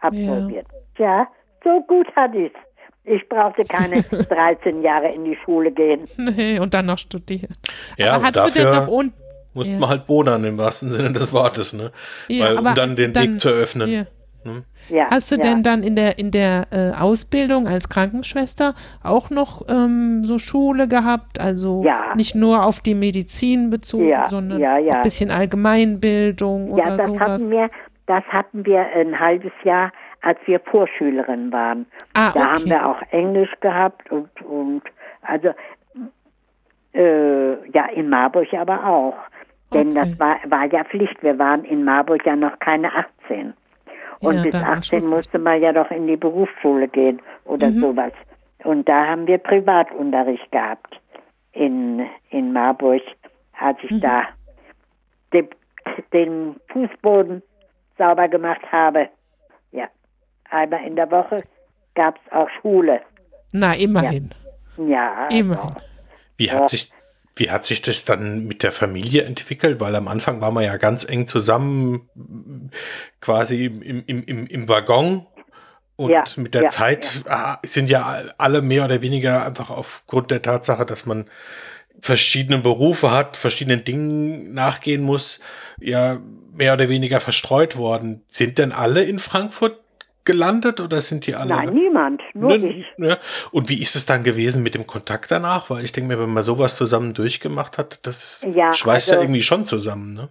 absolviert. 0.00 0.66
Ja, 0.98 1.26
so 1.64 1.80
gut 1.86 2.06
hatte 2.16 2.38
ich 2.38 2.52
Ich 3.04 3.28
brauchte 3.28 3.64
keine 3.64 4.02
13 4.02 4.82
Jahre 4.82 5.08
in 5.12 5.24
die 5.24 5.36
Schule 5.44 5.70
gehen. 5.72 6.04
Nee, 6.16 6.58
und 6.58 6.72
dann 6.74 6.86
noch 6.86 6.98
studieren. 6.98 7.54
Ja, 7.96 8.12
aber 8.14 8.28
und 8.28 8.36
hast 8.36 8.48
du 8.48 8.52
denn 8.60 8.64
dafür 8.64 8.80
noch 8.86 8.88
un 8.92 9.12
musste 9.54 9.72
Ja. 9.72 9.78
man 9.80 9.88
halt 9.88 10.06
bodern 10.06 10.44
im 10.44 10.56
wahrsten 10.58 10.90
Sinne 10.90 11.12
des 11.12 11.32
Wortes, 11.32 11.72
ne? 11.72 11.90
Ja, 12.28 12.46
Weil, 12.50 12.58
um 12.58 12.74
dann 12.74 12.94
den 12.96 13.12
dann- 13.12 13.32
Weg 13.32 13.40
zu 13.40 13.48
eröffnen. 13.48 14.06
Ja. 14.44 14.52
Ja, 14.88 15.06
Hast 15.10 15.30
du 15.30 15.36
ja. 15.36 15.42
denn 15.42 15.62
dann 15.62 15.82
in 15.82 15.96
der 15.96 16.18
in 16.18 16.30
der 16.30 16.66
äh, 16.72 16.92
Ausbildung 16.98 17.66
als 17.68 17.88
Krankenschwester 17.88 18.74
auch 19.02 19.30
noch 19.30 19.66
ähm, 19.68 20.24
so 20.24 20.38
Schule 20.38 20.88
gehabt? 20.88 21.40
Also 21.40 21.82
Ja. 21.84 22.14
nicht 22.16 22.34
nur 22.34 22.64
auf 22.64 22.80
die 22.80 22.94
Medizin 22.94 23.70
bezogen, 23.70 24.08
Ja, 24.08 24.28
sondern 24.28 24.58
ja, 24.60 24.78
ja. 24.78 24.92
auch 24.92 24.96
ein 24.96 25.02
bisschen 25.02 25.30
Allgemeinbildung 25.30 26.76
Ja, 26.76 26.86
oder 26.86 26.96
das 26.96 27.06
sowas? 27.06 27.20
hatten 27.30 27.50
wir, 27.50 27.70
das 28.06 28.24
hatten 28.24 28.64
wir 28.66 28.80
ein 28.96 29.18
halbes 29.20 29.52
Jahr, 29.62 29.92
als 30.22 30.38
wir 30.46 30.58
Vorschülerin 30.60 31.52
waren. 31.52 31.86
Ah, 32.14 32.30
da 32.34 32.40
okay. 32.40 32.48
haben 32.48 32.64
wir 32.70 32.86
auch 32.88 33.02
Englisch 33.10 33.52
gehabt 33.60 34.10
und 34.10 34.30
und 34.42 34.82
also 35.22 35.50
äh, 36.94 37.70
ja 37.70 37.86
in 37.94 38.08
Marburg 38.08 38.52
aber 38.54 38.86
auch. 38.86 39.16
Denn 39.72 39.90
Okay. 39.90 40.00
das 40.00 40.18
war, 40.18 40.36
war 40.48 40.64
ja 40.72 40.82
Pflicht. 40.84 41.22
Wir 41.22 41.38
waren 41.38 41.64
in 41.64 41.84
Marburg 41.84 42.26
ja 42.26 42.34
noch 42.34 42.58
keine 42.58 42.90
18. 43.28 43.54
Und 44.20 44.36
Ja, 44.36 44.42
bis 44.42 44.52
da 44.52 44.60
war 44.62 44.68
18 44.72 44.82
Schulpflicht. 45.00 45.14
musste 45.16 45.38
man 45.38 45.60
ja 45.62 45.72
doch 45.72 45.90
in 45.90 46.06
die 46.06 46.16
Berufsschule 46.16 46.88
gehen 46.88 47.20
oder 47.44 47.68
Mhm. 47.70 47.80
sowas. 47.80 48.12
Und 48.64 48.88
da 48.88 49.06
haben 49.06 49.26
wir 49.26 49.38
Privatunterricht 49.38 50.50
gehabt 50.52 51.00
in, 51.52 52.06
in 52.30 52.52
Marburg, 52.52 53.02
als 53.58 53.78
Mhm. 53.82 53.88
ich 53.88 54.00
da 54.00 54.24
den, 55.32 55.48
den 56.12 56.56
Fußboden 56.68 57.42
sauber 57.96 58.28
gemacht 58.28 58.60
habe. 58.70 59.08
Ja, 59.72 59.88
einmal 60.50 60.84
in 60.84 60.96
der 60.96 61.10
Woche 61.10 61.42
gab 61.94 62.16
es 62.26 62.32
auch 62.32 62.48
Schule. 62.60 63.00
Na, 63.52 63.72
immerhin. 63.74 64.30
Ja, 64.76 65.14
also, 65.24 65.36
Immerhin. 65.38 65.74
Wie 66.36 66.46
Ja. 66.46 66.54
hat 66.60 66.70
sich 66.70 66.90
wie 67.40 67.50
hat 67.50 67.64
sich 67.66 67.82
das 67.82 68.04
dann 68.04 68.46
mit 68.46 68.62
der 68.62 68.70
Familie 68.70 69.24
entwickelt? 69.24 69.80
Weil 69.80 69.96
am 69.96 70.06
Anfang 70.08 70.40
war 70.40 70.52
man 70.52 70.62
ja 70.62 70.76
ganz 70.76 71.04
eng 71.04 71.26
zusammen, 71.26 72.08
quasi 73.20 73.64
im, 73.64 74.04
im, 74.06 74.24
im, 74.24 74.46
im 74.46 74.68
Waggon. 74.68 75.26
Und 75.96 76.10
Ja, 76.10 76.24
mit 76.36 76.54
der 76.54 76.64
ja, 76.64 76.68
Zeit 76.68 77.24
ah, 77.26 77.58
sind 77.62 77.90
ja 77.90 78.22
alle 78.38 78.62
mehr 78.62 78.84
oder 78.84 79.02
weniger 79.02 79.44
einfach 79.44 79.70
aufgrund 79.70 80.30
der 80.30 80.42
Tatsache, 80.42 80.86
dass 80.86 81.04
man 81.06 81.28
verschiedene 82.00 82.58
Berufe 82.58 83.10
hat, 83.10 83.36
verschiedenen 83.36 83.84
Dingen 83.84 84.54
nachgehen 84.54 85.02
muss, 85.02 85.40
ja 85.80 86.20
mehr 86.52 86.74
oder 86.74 86.88
weniger 86.88 87.20
verstreut 87.20 87.76
worden. 87.76 88.22
Sind 88.28 88.58
denn 88.58 88.72
alle 88.72 89.02
in 89.02 89.18
Frankfurt 89.18 89.80
gelandet 90.24 90.80
oder 90.80 91.00
sind 91.00 91.26
die 91.26 91.34
alle? 91.34 91.54
nein, 91.54 91.70
niemand, 91.74 92.22
nur 92.34 92.56
Ne, 92.58 92.66
ich. 92.68 92.86
ne. 92.98 93.18
Und 93.52 93.68
wie 93.68 93.80
ist 93.80 93.94
es 93.96 94.06
dann 94.06 94.22
gewesen 94.24 94.62
mit 94.62 94.74
dem 94.74 94.86
Kontakt 94.86 95.30
danach? 95.30 95.70
Weil 95.70 95.84
ich 95.84 95.92
denke 95.92 96.08
mir, 96.14 96.20
wenn 96.20 96.32
man 96.32 96.42
sowas 96.42 96.76
zusammen 96.76 97.14
durchgemacht 97.14 97.78
hat, 97.78 98.06
das 98.06 98.46
Ja, 98.52 98.72
schweißt 98.72 99.08
also- 99.10 99.14
ja 99.14 99.20
irgendwie 99.22 99.42
schon 99.42 99.66
zusammen, 99.66 100.14
ne? 100.14 100.28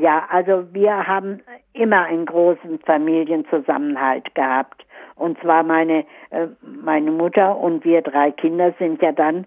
Ja, 0.00 0.24
also 0.30 0.64
wir 0.72 0.92
haben 1.08 1.40
immer 1.72 2.02
einen 2.04 2.24
großen 2.26 2.78
Familienzusammenhalt 2.86 4.34
gehabt. 4.34 4.84
Und 5.16 5.38
zwar 5.40 5.62
meine, 5.62 6.04
äh, 6.30 6.46
meine 6.62 7.10
Mutter 7.10 7.56
und 7.56 7.84
wir 7.84 8.00
drei 8.02 8.30
Kinder 8.30 8.72
sind 8.78 9.02
ja 9.02 9.12
dann 9.12 9.46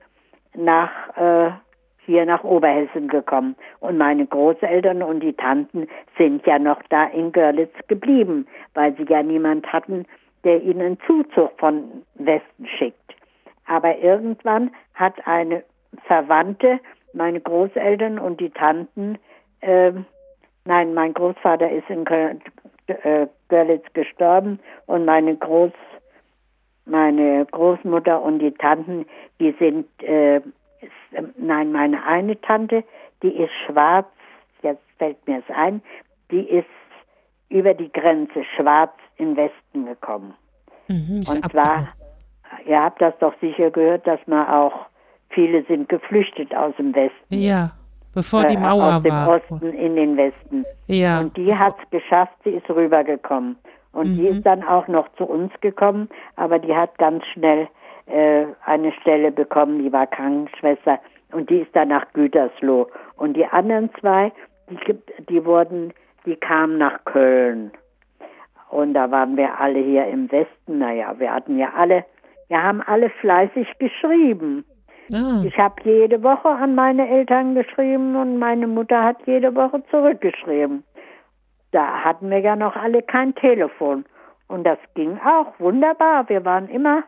nach, 0.55 0.91
äh, 1.17 1.51
hier 2.05 2.25
nach 2.25 2.43
Oberhessen 2.43 3.07
gekommen. 3.07 3.55
Und 3.79 3.97
meine 3.97 4.25
Großeltern 4.25 5.03
und 5.03 5.21
die 5.21 5.33
Tanten 5.33 5.87
sind 6.17 6.45
ja 6.45 6.59
noch 6.59 6.81
da 6.89 7.05
in 7.05 7.31
Görlitz 7.31 7.73
geblieben, 7.87 8.47
weil 8.73 8.95
sie 8.95 9.05
ja 9.07 9.23
niemand 9.23 9.71
hatten, 9.71 10.05
der 10.43 10.61
ihnen 10.61 10.97
Zuzug 11.05 11.51
von 11.57 12.03
Westen 12.15 12.67
schickt. 12.77 12.97
Aber 13.65 13.97
irgendwann 13.97 14.71
hat 14.93 15.15
eine 15.25 15.63
Verwandte, 16.05 16.79
meine 17.13 17.39
Großeltern 17.39 18.19
und 18.19 18.39
die 18.39 18.49
Tanten, 18.49 19.17
ähm, 19.61 20.05
nein, 20.65 20.93
mein 20.93 21.13
Großvater 21.13 21.71
ist 21.71 21.89
in 21.89 22.05
Köln, 22.05 22.41
äh, 22.87 23.27
Görlitz 23.47 23.85
gestorben 23.93 24.59
und 24.87 25.05
meine 25.05 25.35
Groß, 25.35 25.71
meine 26.85 27.45
Großmutter 27.45 28.21
und 28.21 28.39
die 28.39 28.51
Tanten, 28.51 29.05
die 29.39 29.55
sind, 29.59 29.87
äh, 30.03 30.41
ist, 30.83 31.17
ähm, 31.17 31.33
nein, 31.37 31.71
meine 31.71 32.03
eine 32.05 32.39
Tante, 32.41 32.83
die 33.21 33.29
ist 33.29 33.53
schwarz, 33.65 34.07
jetzt 34.61 34.83
fällt 34.97 35.27
mir 35.27 35.39
es 35.39 35.55
ein, 35.55 35.81
die 36.31 36.41
ist 36.41 36.67
über 37.49 37.73
die 37.73 37.91
Grenze 37.91 38.43
schwarz 38.55 38.93
in 39.17 39.35
Westen 39.35 39.85
gekommen. 39.85 40.33
Mhm, 40.87 41.23
Und 41.29 41.51
zwar, 41.51 41.89
ihr 42.65 42.81
habt 42.81 43.01
das 43.01 43.13
doch 43.19 43.33
sicher 43.39 43.71
gehört, 43.71 44.05
dass 44.07 44.19
man 44.25 44.47
auch 44.47 44.87
viele 45.29 45.63
sind 45.65 45.89
geflüchtet 45.89 46.55
aus 46.55 46.75
dem 46.77 46.93
Westen. 46.95 47.13
Ja, 47.29 47.71
bevor 48.13 48.43
die 48.45 48.55
äh, 48.55 48.59
Mauer 48.59 48.97
aus 48.97 49.03
dem 49.03 49.11
war. 49.11 49.29
Osten 49.29 49.73
in 49.73 49.95
den 49.95 50.17
Westen. 50.17 50.65
Ja. 50.87 51.21
Und 51.21 51.37
die 51.37 51.55
hat 51.55 51.75
es 51.81 51.89
geschafft, 51.89 52.35
sie 52.43 52.51
ist 52.51 52.69
rübergekommen. 52.69 53.57
Und 53.93 54.17
die 54.17 54.25
ist 54.25 54.43
dann 54.43 54.63
auch 54.63 54.87
noch 54.87 55.07
zu 55.17 55.23
uns 55.23 55.51
gekommen, 55.61 56.09
aber 56.35 56.57
die 56.57 56.75
hat 56.75 56.97
ganz 56.97 57.23
schnell 57.27 57.67
äh, 58.07 58.45
eine 58.65 58.91
Stelle 58.93 59.31
bekommen, 59.31 59.79
die 59.79 59.91
war 59.91 60.07
Krankenschwester 60.07 60.99
und 61.31 61.49
die 61.49 61.59
ist 61.59 61.75
dann 61.75 61.89
nach 61.89 62.11
Gütersloh. 62.13 62.87
Und 63.17 63.35
die 63.35 63.45
anderen 63.45 63.89
zwei, 63.99 64.31
die, 64.69 64.75
gibt- 64.77 65.11
die 65.29 65.43
wurden, 65.45 65.93
die 66.25 66.35
kamen 66.35 66.77
nach 66.77 67.03
Köln. 67.05 67.71
Und 68.69 68.93
da 68.95 69.09
waren 69.11 69.37
wir 69.37 69.59
alle 69.59 69.79
hier 69.79 70.07
im 70.07 70.31
Westen. 70.31 70.79
Naja, 70.79 71.13
wir 71.19 71.31
hatten 71.33 71.57
ja 71.57 71.71
alle, 71.77 72.05
wir 72.49 72.61
haben 72.61 72.81
alle 72.81 73.09
fleißig 73.09 73.67
geschrieben. 73.79 74.65
Ah, 75.13 75.41
Ich 75.45 75.57
habe 75.57 75.75
jede 75.83 76.23
Woche 76.23 76.49
an 76.49 76.75
meine 76.75 77.07
Eltern 77.07 77.55
geschrieben 77.55 78.15
und 78.15 78.39
meine 78.39 78.67
Mutter 78.67 79.03
hat 79.03 79.17
jede 79.25 79.53
Woche 79.55 79.83
zurückgeschrieben. 79.91 80.83
Da 81.71 82.03
hatten 82.03 82.29
wir 82.29 82.39
ja 82.39 82.55
noch 82.55 82.75
alle 82.75 83.01
kein 83.01 83.35
Telefon. 83.35 84.05
Und 84.47 84.63
das 84.65 84.77
ging 84.95 85.19
auch 85.25 85.59
wunderbar. 85.59 86.27
Wir 86.29 86.45
waren 86.45 86.67
immer 86.69 87.03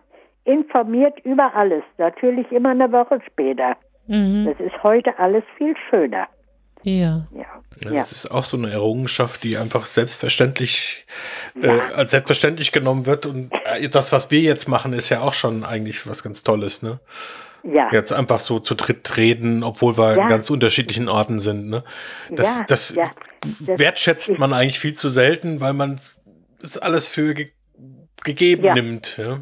informiert 0.46 1.20
über 1.24 1.54
alles. 1.56 1.84
Natürlich 1.98 2.50
immer 2.52 2.70
eine 2.70 2.92
Woche 2.92 3.20
später. 3.28 3.76
mhm. 4.08 4.46
Das 4.46 4.60
ist 4.60 4.84
heute 4.84 5.18
alles 5.20 5.44
viel 5.58 5.76
schöner. 5.90 6.28
ja. 6.84 7.28
Ja. 7.34 7.46
Ja, 7.84 7.92
ja. 7.92 7.98
Das 7.98 8.12
ist 8.14 8.32
auch 8.32 8.46
so 8.46 8.56
eine 8.56 8.72
Errungenschaft, 8.72 9.44
die 9.44 9.58
einfach 9.58 9.86
selbstverständlich 9.86 11.06
äh, 11.62 11.68
als 11.94 12.12
selbstverständlich 12.12 12.72
genommen 12.72 13.06
wird. 13.06 13.26
Und 13.26 13.52
äh, 13.66 13.90
das, 13.90 14.14
was 14.14 14.32
wir 14.32 14.40
jetzt 14.40 14.70
machen, 14.70 14.94
ist 14.94 15.10
ja 15.10 15.20
auch 15.22 15.34
schon 15.34 15.66
eigentlich 15.66 16.08
was 16.08 16.24
ganz 16.24 16.44
Tolles, 16.44 16.84
ne? 16.84 17.00
ja. 17.64 17.90
Jetzt 17.92 18.14
einfach 18.14 18.40
so 18.40 18.60
zu 18.60 18.76
dritt 18.76 19.18
reden, 19.18 19.64
obwohl 19.64 19.98
wir 19.98 20.16
Ja. 20.16 20.24
in 20.24 20.30
ganz 20.30 20.50
unterschiedlichen 20.50 21.10
Orten 21.10 21.40
sind, 21.42 21.68
ne? 21.68 21.84
Das, 22.30 22.60
Ja, 22.60 22.66
das, 22.68 22.96
ja. 22.96 23.12
Das 23.68 23.80
wertschätzt 23.80 24.38
man 24.40 24.54
eigentlich 24.54 24.80
viel 24.80 24.94
zu 24.94 25.10
selten, 25.10 25.60
weil 25.60 25.74
man 25.74 26.00
es 26.62 26.78
alles 26.78 27.08
für 27.10 27.34
ge 27.34 27.50
gegeben 28.24 28.64
Ja. 28.64 28.74
nimmt, 28.76 29.18
ja. 29.18 29.40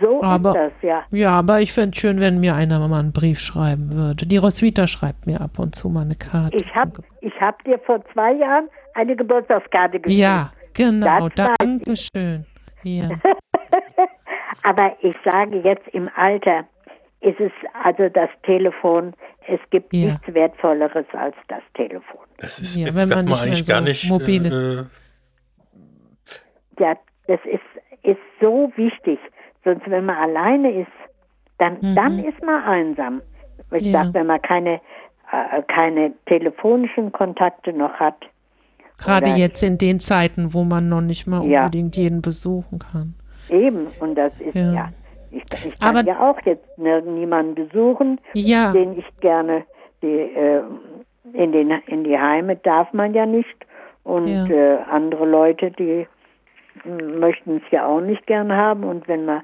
So 0.00 0.22
Aber- 0.22 0.50
ist 0.50 0.56
das, 0.56 0.72
ja. 0.82 1.04
Ja, 1.10 1.32
aber 1.32 1.60
ich 1.60 1.72
fände 1.72 1.90
es 1.94 1.98
schön, 2.00 2.20
wenn 2.20 2.38
mir 2.40 2.54
einer 2.54 2.78
mal 2.88 3.00
einen 3.00 3.12
Brief 3.12 3.40
schreiben 3.40 3.92
würde. 3.92 4.24
Die 4.26 4.36
Roswitha 4.36 4.86
schreibt 4.86 5.26
mir 5.26 5.40
ab 5.40 5.58
und 5.58 5.74
zu 5.74 5.88
mal 5.88 6.02
eine 6.02 6.14
Karte. 6.14 6.56
Ich 6.56 6.74
habe 6.74 6.92
ich 7.20 7.32
hab 7.40 7.62
dir 7.64 7.78
vor 7.80 8.02
zwei 8.12 8.32
Jahren 8.34 8.68
eine 8.94 9.16
Geburtstagskarte 9.16 9.98
geschrieben. 10.00 10.22
Ja, 10.22 10.52
genau. 10.74 11.28
Das. 11.34 11.50
Dankeschön. 11.58 12.46
Ja. 12.84 13.08
Aber 14.62 14.96
ich 15.02 15.14
sage 15.24 15.58
jetzt 15.60 15.86
im 15.92 16.08
Alter 16.16 16.64
ist 17.20 17.40
es 17.40 17.52
also 17.82 18.08
das 18.10 18.28
Telefon, 18.44 19.14
es 19.48 19.58
gibt 19.70 19.92
Ja. 19.94 20.12
nichts 20.12 20.34
Wertvolleres 20.34 21.06
als 21.12 21.34
das 21.48 21.62
Telefon. 21.74 22.20
Das 22.38 22.58
ist, 22.58 22.76
Ja, 22.76 22.86
jetzt 22.86 22.96
wenn 23.00 23.08
man 23.08 23.24
man 23.26 23.40
eigentlich 23.40 23.64
so 23.64 23.72
gar 23.72 23.80
nicht 23.80 24.08
mobile- 24.08 24.88
äh, 26.78 26.82
Ja, 26.82 26.96
das 27.26 27.40
ist, 27.44 27.60
ist 28.02 28.18
so 28.40 28.70
wichtig. 28.76 29.18
Sonst, 29.64 29.88
wenn 29.90 30.04
man 30.04 30.16
alleine 30.16 30.80
ist, 30.82 30.90
dann, 31.58 31.78
dann 31.94 32.18
ist 32.18 32.42
man 32.42 32.62
einsam. 32.64 33.22
Ich 33.72 33.82
Mhm. 33.84 33.90
Ja. 33.90 34.04
sag, 34.04 34.14
wenn 34.14 34.26
man 34.26 34.42
keine, 34.42 34.74
äh, 35.32 35.62
keine 35.68 36.12
telefonischen 36.26 37.12
Kontakte 37.12 37.72
noch 37.72 37.92
hat. 37.94 38.16
Gerade 38.98 39.30
Oder- 39.30 39.36
jetzt 39.38 39.62
in 39.62 39.78
den 39.78 39.98
Zeiten, 40.00 40.52
wo 40.54 40.64
man 40.64 40.88
noch 40.88 41.00
nicht 41.00 41.26
mal 41.26 41.44
Ja. 41.46 41.60
unbedingt 41.64 41.96
jeden 41.96 42.22
besuchen 42.22 42.78
kann. 42.78 43.14
Eben, 43.50 43.88
und 44.00 44.14
das 44.16 44.40
ist 44.40 44.54
Ja. 44.54 44.72
ja. 44.72 44.88
ich, 45.30 45.42
ich 45.66 45.80
kann 45.80 45.96
Aber- 45.96 46.06
ja 46.06 46.20
auch 46.20 46.40
jetzt 46.44 46.66
niemanden 46.78 47.54
besuchen, 47.56 48.20
Ja, 48.34 48.70
den 48.72 48.96
ich 48.98 49.04
gerne 49.20 49.64
die, 50.02 50.06
äh, 50.06 50.62
in, 51.32 51.50
den, 51.52 51.70
in 51.86 52.04
die 52.04 52.16
Heime 52.18 52.54
darf 52.56 52.92
man 52.92 53.14
ja 53.14 53.26
nicht. 53.26 53.56
Und 54.04 54.26
Ja. 54.28 54.46
äh, 54.46 54.78
andere 54.90 55.24
Leute, 55.26 55.70
die 55.72 56.06
m, 56.84 57.18
möchten 57.18 57.56
es 57.56 57.62
ja 57.72 57.86
auch 57.86 58.00
nicht 58.00 58.26
gern 58.26 58.52
haben. 58.52 58.84
Und 58.84 59.08
wenn 59.08 59.24
man 59.24 59.42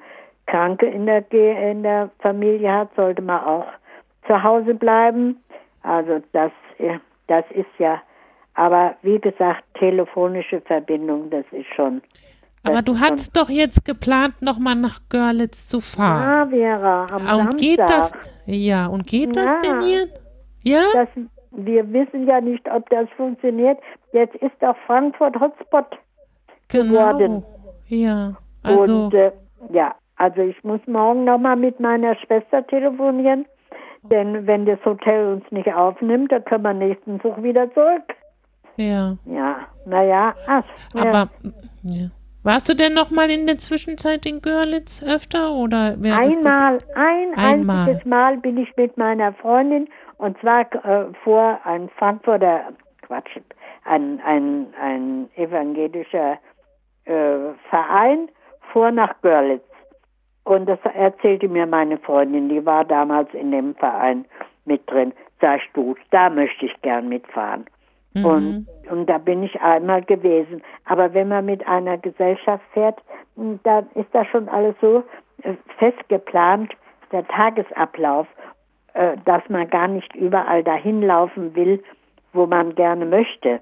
Kranke 0.50 0.86
in 0.86 1.06
der, 1.06 1.24
in 1.32 1.82
der 1.82 2.10
Familie 2.20 2.72
hat, 2.72 2.88
sollte 2.96 3.22
man 3.22 3.42
auch 3.44 3.66
zu 4.26 4.42
Hause 4.42 4.74
bleiben. 4.74 5.36
Also 5.82 6.20
das, 6.32 6.50
das 7.28 7.44
ist 7.54 7.66
ja, 7.78 8.00
aber 8.54 8.94
wie 9.02 9.18
gesagt, 9.18 9.62
telefonische 9.78 10.60
Verbindung, 10.62 11.30
das 11.30 11.44
ist 11.52 11.66
schon. 11.74 12.02
das 12.62 12.72
aber 12.72 12.82
du 12.82 12.94
schon- 12.94 13.00
hast 13.10 13.36
doch 13.36 13.48
jetzt 13.48 13.84
geplant, 13.84 14.42
nochmal 14.42 14.74
nach 14.74 15.00
Görlitz 15.08 15.66
zu 15.68 15.80
fahren. 15.80 16.52
Ja, 16.52 16.76
Vera, 16.76 17.06
am 17.12 17.26
Ah, 17.26 17.34
und 17.36 17.56
geht 17.56 17.78
das? 17.80 18.10
Samstag. 18.10 18.32
Ja, 18.46 18.86
und 18.86 19.06
geht 19.06 19.34
das 19.36 19.46
Ja. 19.52 19.60
denn 19.60 19.80
hier? 19.82 20.06
Ja? 20.62 20.82
Das, 20.92 21.08
wir 21.52 21.90
wissen 21.92 22.26
ja 22.26 22.40
nicht, 22.40 22.68
ob 22.70 22.88
das 22.90 23.08
funktioniert. 23.16 23.78
Jetzt 24.12 24.34
ist 24.36 24.52
doch 24.60 24.76
Frankfurt 24.86 25.38
Hotspot. 25.40 25.86
Genau. 26.68 26.92
geworden. 26.92 27.44
Ja. 27.86 28.34
Also, 28.62 29.04
Und 29.06 29.14
äh, 29.14 29.32
ja, 29.72 29.94
also 30.20 30.42
ich 30.42 30.62
muss 30.64 30.80
morgen 30.86 31.24
nochmal 31.24 31.56
mit 31.56 31.80
meiner 31.80 32.14
Schwester 32.16 32.66
telefonieren. 32.66 33.46
Denn 34.02 34.46
wenn 34.46 34.66
das 34.66 34.78
Hotel 34.84 35.32
uns 35.32 35.44
nicht 35.50 35.72
aufnimmt, 35.72 36.30
dann 36.30 36.44
können 36.44 36.62
wir 36.62 36.74
nächsten 36.74 37.20
Zug 37.22 37.42
wieder 37.42 37.72
zurück. 37.72 38.02
ja. 38.76 39.16
Ja, 39.24 39.66
naja. 39.86 40.34
Aber, 40.94 41.30
ja. 41.84 42.08
Warst 42.42 42.68
du 42.68 42.74
denn 42.74 42.92
noch 42.92 43.10
mal 43.10 43.30
in 43.30 43.46
der 43.46 43.56
Zwischenzeit 43.58 44.26
in 44.26 44.42
Görlitz 44.42 45.02
öfter 45.02 45.52
oder? 45.52 45.96
Einmal, 46.02 46.78
ein 46.94 47.34
Einmal. 47.36 47.76
einziges 47.76 48.04
Mal 48.04 48.36
bin 48.38 48.58
ich 48.58 48.74
mit 48.76 48.96
meiner 48.98 49.32
Freundin 49.34 49.88
und 50.18 50.38
zwar 50.40 50.62
äh, 50.84 51.06
vor 51.24 51.58
ein 51.64 51.88
Frankfurter, 51.98 52.72
Quatsch, 53.02 53.38
ein, 53.84 54.20
ein, 54.24 54.66
ein 54.78 55.30
evangelischer 55.36 56.38
äh, 57.06 57.54
Verein 57.70 58.28
vor 58.72 58.90
nach 58.90 59.14
Görlitz. 59.22 59.64
Und 60.44 60.66
das 60.66 60.78
erzählte 60.94 61.48
mir 61.48 61.66
meine 61.66 61.98
Freundin, 61.98 62.48
die 62.48 62.64
war 62.64 62.84
damals 62.84 63.32
in 63.34 63.50
dem 63.50 63.74
Verein 63.74 64.24
mit 64.64 64.88
drin. 64.90 65.12
Sagst 65.40 65.68
du, 65.74 65.94
da 66.10 66.30
möchte 66.30 66.66
ich 66.66 66.82
gern 66.82 67.08
mitfahren. 67.08 67.66
Und, 68.24 68.66
und 68.90 69.06
da 69.06 69.18
bin 69.18 69.42
ich 69.42 69.60
einmal 69.60 70.02
gewesen. 70.02 70.62
Aber 70.84 71.14
wenn 71.14 71.28
man 71.28 71.44
mit 71.44 71.66
einer 71.68 71.96
Gesellschaft 71.98 72.64
fährt, 72.72 72.98
m, 73.36 73.60
dann 73.62 73.86
ist 73.94 74.08
das 74.12 74.26
schon 74.28 74.48
alles 74.48 74.74
so 74.80 75.04
äh, 75.42 75.54
fest 75.78 76.08
geplant, 76.08 76.72
der 77.12 77.26
Tagesablauf, 77.28 78.26
äh, 78.94 79.16
dass 79.24 79.48
man 79.48 79.68
gar 79.70 79.86
nicht 79.86 80.14
überall 80.16 80.64
dahin 80.64 81.02
laufen 81.02 81.54
will, 81.54 81.82
wo 82.32 82.46
man 82.46 82.74
gerne 82.74 83.06
möchte. 83.06 83.60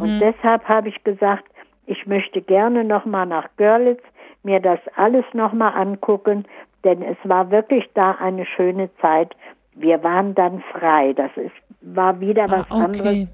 Und 0.00 0.20
deshalb 0.20 0.68
habe 0.68 0.88
ich 0.88 1.02
gesagt, 1.02 1.44
ich 1.86 2.06
möchte 2.06 2.40
gerne 2.40 2.84
nochmal 2.84 3.26
nach 3.26 3.48
Görlitz, 3.56 4.02
mir 4.46 4.60
das 4.60 4.78
alles 4.96 5.24
nochmal 5.34 5.74
angucken, 5.74 6.46
denn 6.84 7.02
es 7.02 7.16
war 7.24 7.50
wirklich 7.50 7.90
da 7.94 8.12
eine 8.12 8.46
schöne 8.46 8.88
Zeit. 9.02 9.36
Wir 9.74 10.02
waren 10.02 10.34
dann 10.34 10.62
frei. 10.72 11.12
Das 11.12 11.30
ist, 11.36 11.52
war 11.82 12.18
wieder 12.20 12.48
was 12.50 12.70
Ah, 12.70 12.84
anderes 12.84 13.00
okay. 13.06 13.28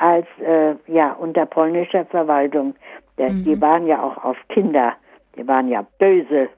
als 0.00 0.26
äh, 0.40 0.74
ja 0.92 1.12
unter 1.12 1.46
polnischer 1.46 2.04
Verwaltung. 2.06 2.74
Der, 3.18 3.30
Mhm. 3.30 3.44
Die 3.44 3.60
waren 3.60 3.86
ja 3.86 4.02
auch 4.02 4.16
auf 4.24 4.36
Kinder. 4.48 4.94
Die 5.36 5.46
waren 5.46 5.68
ja 5.68 5.84
böse, 5.98 6.48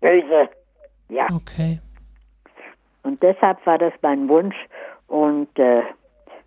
böse. 0.00 0.48
Ja, 1.08 1.26
Okay. 1.34 1.80
und 3.02 3.22
deshalb 3.22 3.64
war 3.66 3.78
das 3.78 3.92
mein 4.02 4.28
Wunsch. 4.28 4.56
Und 5.08 5.48
äh, 5.58 5.82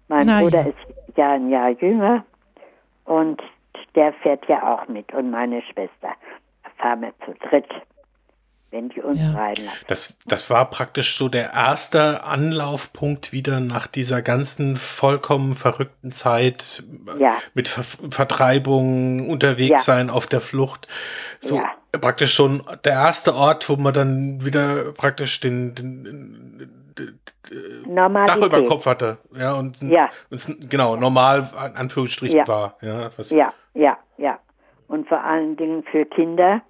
mein 0.07 0.25
Na 0.25 0.41
Bruder 0.41 0.61
ja. 0.61 0.67
ist 0.69 1.17
ja 1.17 1.32
ein 1.34 1.49
Jahr 1.49 1.69
jünger 1.69 2.23
und 3.05 3.41
der 3.95 4.13
fährt 4.13 4.45
ja 4.47 4.61
auch 4.75 4.88
mit. 4.88 5.13
Und 5.13 5.32
meine 5.32 5.61
Schwester 5.61 6.09
fahren 6.80 7.01
wir 7.01 7.13
zu 7.25 7.34
dritt, 7.49 7.67
wenn 8.71 8.89
die 8.89 9.01
uns 9.01 9.19
Ja. 9.19 9.32
reinlassen. 9.34 9.86
Das, 9.88 10.17
das 10.27 10.49
war 10.49 10.69
praktisch 10.69 11.15
so 11.17 11.27
der 11.30 11.53
erste 11.53 12.23
Anlaufpunkt 12.23 13.32
wieder 13.32 13.59
nach 13.59 13.88
dieser 13.88 14.21
ganzen 14.21 14.75
vollkommen 14.75 15.53
verrückten 15.55 16.11
Zeit 16.11 16.84
Ja. 17.17 17.36
mit 17.53 17.67
Ver 17.67 17.84
Vertreibung, 18.11 19.30
unterwegs 19.30 19.69
Ja. 19.88 19.93
sein, 19.95 20.09
auf 20.09 20.27
der 20.27 20.41
Flucht. 20.41 20.88
So 21.39 21.57
Ja. 21.57 21.71
praktisch 21.99 22.34
schon 22.34 22.63
der 22.84 22.93
erste 22.93 23.34
Ort, 23.36 23.69
wo 23.69 23.75
man 23.75 23.93
dann 23.93 24.45
wieder 24.45 24.91
praktisch 24.93 25.39
den, 25.39 25.75
den, 25.75 26.03
den. 26.03 26.75
Dach 27.95 28.38
über 28.38 28.63
Kopf 28.67 28.86
hatte. 28.86 29.17
Ja, 29.36 29.53
und 29.53 29.82
Ja. 29.82 30.09
es 30.30 30.53
genau 30.59 30.95
normal 30.95 31.49
in 31.65 31.75
Anführungsstrichen 31.75 32.39
Ja. 32.39 32.47
war. 32.47 32.77
Ja, 32.82 33.09
was, 33.17 33.32
Ja, 33.32 33.53
ja, 33.73 33.97
ja. 34.17 34.38
Und 34.88 35.07
vor 35.07 35.23
allen 35.23 35.55
Dingen 35.57 35.84
für 35.91 36.05
Kinder 36.05 36.61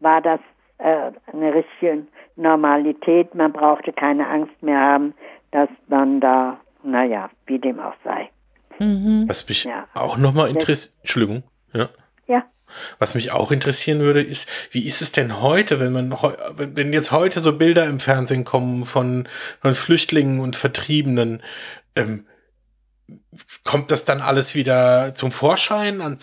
war 0.00 0.20
das 0.22 0.40
äh, 0.78 1.10
eine 1.32 1.54
richtige 1.54 2.06
Normalität. 2.36 3.34
Man 3.34 3.52
brauchte 3.52 3.92
keine 3.92 4.28
Angst 4.28 4.62
mehr 4.62 4.78
haben, 4.80 5.14
dass 5.50 5.68
man 5.88 6.20
da, 6.20 6.60
naja, 6.82 7.30
wie 7.46 7.58
dem 7.58 7.80
auch 7.80 7.94
sei. 8.04 8.30
Mhm. 8.80 9.24
was 9.26 9.48
mich 9.48 9.64
Ja. 9.64 9.88
auch 9.94 10.16
nochmal 10.18 10.50
interessiert. 10.50 10.96
Entschuldigung. 11.00 11.42
Ja. 11.72 11.88
Ja, 12.28 12.44
Was 13.00 13.14
mich 13.16 13.32
auch 13.32 13.50
interessieren 13.50 13.98
würde, 14.00 14.20
ist, 14.22 14.48
wie 14.72 14.86
ist 14.86 15.00
es 15.00 15.10
denn 15.10 15.40
heute, 15.40 15.80
wenn 15.80 15.92
man, 15.92 16.12
wenn 16.56 16.92
jetzt 16.92 17.10
heute 17.10 17.40
so 17.40 17.56
Bilder 17.58 17.86
im 17.86 17.98
Fernsehen 17.98 18.44
kommen 18.44 18.84
von, 18.84 19.26
von 19.62 19.74
Flüchtlingen 19.74 20.38
und 20.38 20.54
Vertriebenen, 20.54 21.42
ähm, 21.96 22.26
kommt 23.64 23.90
das 23.90 24.04
dann 24.04 24.20
alles 24.20 24.54
wieder 24.54 25.14
zum 25.14 25.30
Vorschein? 25.32 26.00
Äh, 26.00 26.16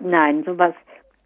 Nein, 0.00 0.44
sowas. 0.44 0.74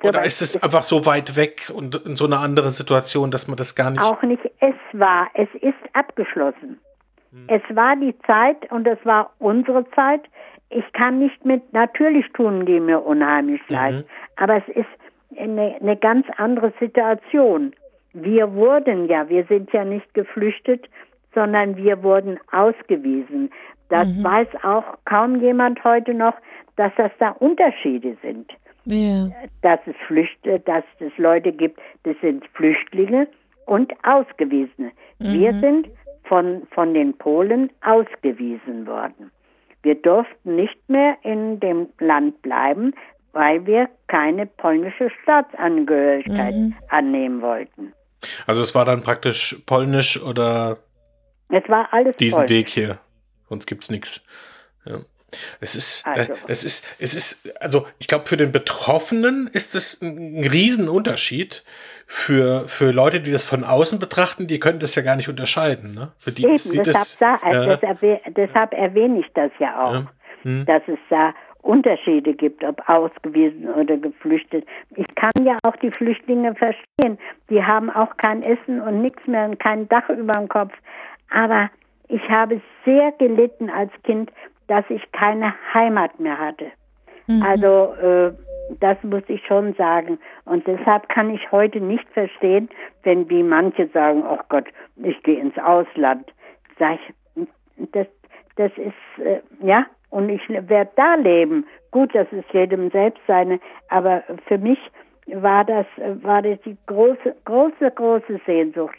Oder 0.08 0.24
ist 0.24 0.40
es 0.42 0.62
einfach 0.62 0.84
so 0.84 1.06
weit 1.06 1.36
weg 1.36 1.70
und 1.74 1.94
in 2.06 2.16
so 2.16 2.26
eine 2.26 2.38
andere 2.38 2.70
Situation, 2.70 3.30
dass 3.30 3.48
man 3.48 3.56
das 3.56 3.74
gar 3.74 3.90
nicht. 3.90 4.02
Auch 4.02 4.22
nicht. 4.22 4.42
Es 4.60 4.74
war, 4.92 5.28
es 5.34 5.48
ist 5.60 5.74
abgeschlossen. 5.92 6.78
Hm. 7.30 7.46
Es 7.48 7.62
war 7.76 7.96
die 7.96 8.14
Zeit 8.26 8.70
und 8.70 8.86
es 8.86 8.98
war 9.04 9.32
unsere 9.38 9.88
Zeit. 9.90 10.22
Ich 10.70 10.84
kann 10.92 11.18
nicht 11.18 11.44
mit, 11.44 11.72
natürlich 11.72 12.26
tun 12.32 12.66
die 12.66 12.80
mir 12.80 13.04
unheimlich 13.04 13.60
mhm. 13.68 13.74
leid, 13.74 14.06
aber 14.36 14.56
es 14.56 14.68
ist 14.74 14.86
eine, 15.38 15.76
eine 15.80 15.96
ganz 15.96 16.26
andere 16.36 16.72
Situation. 16.80 17.74
Wir 18.12 18.52
wurden 18.54 19.08
ja, 19.08 19.28
wir 19.28 19.44
sind 19.44 19.72
ja 19.72 19.84
nicht 19.84 20.12
geflüchtet, 20.14 20.88
sondern 21.34 21.76
wir 21.76 22.02
wurden 22.02 22.38
ausgewiesen. 22.52 23.50
Das 23.88 24.08
mhm. 24.08 24.24
weiß 24.24 24.48
auch 24.62 24.84
kaum 25.04 25.40
jemand 25.40 25.82
heute 25.84 26.14
noch, 26.14 26.34
dass 26.76 26.92
das 26.96 27.12
da 27.18 27.30
Unterschiede 27.30 28.16
sind. 28.22 28.50
Yeah. 28.86 29.30
Dass 29.62 29.80
es 29.86 29.94
Flüchte, 30.06 30.60
dass 30.60 30.84
es 30.98 31.16
Leute 31.16 31.52
gibt, 31.52 31.80
das 32.02 32.16
sind 32.20 32.44
Flüchtlinge 32.54 33.28
und 33.66 33.92
Ausgewiesene. 34.02 34.92
Mhm. 35.18 35.32
Wir 35.32 35.52
sind 35.54 35.88
von, 36.24 36.66
von 36.70 36.94
den 36.94 37.16
Polen 37.16 37.70
ausgewiesen 37.82 38.86
worden. 38.86 39.30
Wir 39.82 39.94
durften 39.94 40.56
nicht 40.56 40.78
mehr 40.88 41.16
in 41.22 41.60
dem 41.60 41.88
Land 41.98 42.40
bleiben, 42.42 42.94
weil 43.32 43.66
wir 43.66 43.88
keine 44.06 44.46
polnische 44.46 45.10
Staatsangehörigkeit 45.22 46.54
mhm. 46.54 46.74
annehmen 46.88 47.42
wollten. 47.42 47.92
Also 48.46 48.62
es 48.62 48.74
war 48.74 48.84
dann 48.84 49.02
praktisch 49.02 49.62
polnisch 49.66 50.22
oder 50.22 50.78
es 51.50 51.68
war 51.68 51.92
alles 51.92 52.16
diesen 52.16 52.36
polnisch. 52.36 52.50
Weg 52.50 52.68
hier. 52.70 52.98
Sonst 53.48 53.66
gibt 53.66 53.82
es 53.82 53.90
nichts. 53.90 54.26
Ja. 54.86 55.00
Es 55.60 55.74
ist, 55.74 56.06
äh, 56.06 56.10
also. 56.10 56.32
äh, 56.32 56.36
es 56.48 56.64
ist, 56.64 56.86
es 56.98 57.14
ist, 57.14 57.52
also 57.60 57.86
ich 57.98 58.08
glaube, 58.08 58.26
für 58.26 58.36
den 58.36 58.52
Betroffenen 58.52 59.48
ist 59.52 59.74
es 59.74 60.00
ein 60.02 60.44
Riesenunterschied. 60.44 61.64
Für, 62.06 62.68
für 62.68 62.90
Leute, 62.90 63.20
die 63.20 63.32
das 63.32 63.44
von 63.44 63.64
außen 63.64 63.98
betrachten, 63.98 64.46
die 64.46 64.60
können 64.60 64.78
das 64.78 64.94
ja 64.94 65.02
gar 65.02 65.16
nicht 65.16 65.30
unterscheiden. 65.30 65.94
Ne? 65.94 66.12
Für 66.18 66.32
die 66.32 66.42
Eben, 66.42 66.52
deshalb, 66.52 66.84
das, 66.84 67.16
da, 67.16 67.36
also 67.36 67.70
äh, 67.70 67.78
deshalb, 67.80 68.34
deshalb, 68.34 68.74
erwähne 68.74 69.20
ich 69.20 69.26
das 69.32 69.50
ja 69.58 69.82
auch, 69.82 69.94
ja. 69.94 70.06
Hm. 70.42 70.66
dass 70.66 70.82
es 70.86 70.98
da 71.08 71.32
Unterschiede 71.64 72.34
gibt, 72.34 72.62
ob 72.62 72.86
ausgewiesen 72.88 73.68
oder 73.70 73.96
geflüchtet. 73.96 74.66
Ich 74.96 75.06
kann 75.14 75.32
ja 75.44 75.56
auch 75.62 75.76
die 75.76 75.90
Flüchtlinge 75.90 76.54
verstehen. 76.54 77.18
Die 77.48 77.62
haben 77.62 77.88
auch 77.90 78.16
kein 78.18 78.42
Essen 78.42 78.82
und 78.82 79.00
nichts 79.00 79.26
mehr 79.26 79.46
und 79.46 79.58
kein 79.58 79.88
Dach 79.88 80.08
über 80.10 80.34
dem 80.34 80.48
Kopf. 80.48 80.74
Aber 81.30 81.70
ich 82.08 82.22
habe 82.28 82.60
sehr 82.84 83.12
gelitten 83.12 83.70
als 83.70 83.90
Kind, 84.04 84.30
dass 84.68 84.84
ich 84.88 85.10
keine 85.12 85.54
Heimat 85.72 86.18
mehr 86.20 86.38
hatte. 86.38 86.66
Mhm. 87.26 87.42
Also 87.42 87.94
äh, 87.94 88.32
das 88.80 89.02
muss 89.02 89.22
ich 89.28 89.44
schon 89.46 89.74
sagen. 89.74 90.18
Und 90.44 90.66
deshalb 90.66 91.08
kann 91.08 91.30
ich 91.30 91.52
heute 91.52 91.80
nicht 91.80 92.08
verstehen, 92.10 92.68
wenn 93.02 93.28
wie 93.28 93.42
manche 93.42 93.88
sagen, 93.88 94.24
oh 94.28 94.38
Gott, 94.48 94.66
ich 94.96 95.22
gehe 95.22 95.38
ins 95.38 95.58
Ausland. 95.58 96.32
Sag 96.78 96.98
ich, 97.36 97.46
das, 97.92 98.06
das 98.56 98.72
ist, 98.76 99.24
äh, 99.24 99.40
ja, 99.60 99.86
und 100.10 100.28
ich 100.28 100.48
werde 100.48 100.90
da 100.96 101.14
leben. 101.16 101.66
Gut, 101.90 102.14
das 102.14 102.30
ist 102.32 102.48
jedem 102.52 102.90
selbst 102.90 103.20
seine, 103.26 103.60
aber 103.88 104.22
für 104.46 104.58
mich 104.58 104.78
war 105.26 105.64
das, 105.64 105.86
war 106.22 106.42
das 106.42 106.60
die 106.62 106.76
große, 106.86 107.34
große, 107.44 107.90
große 107.90 108.40
Sehnsucht. 108.46 108.98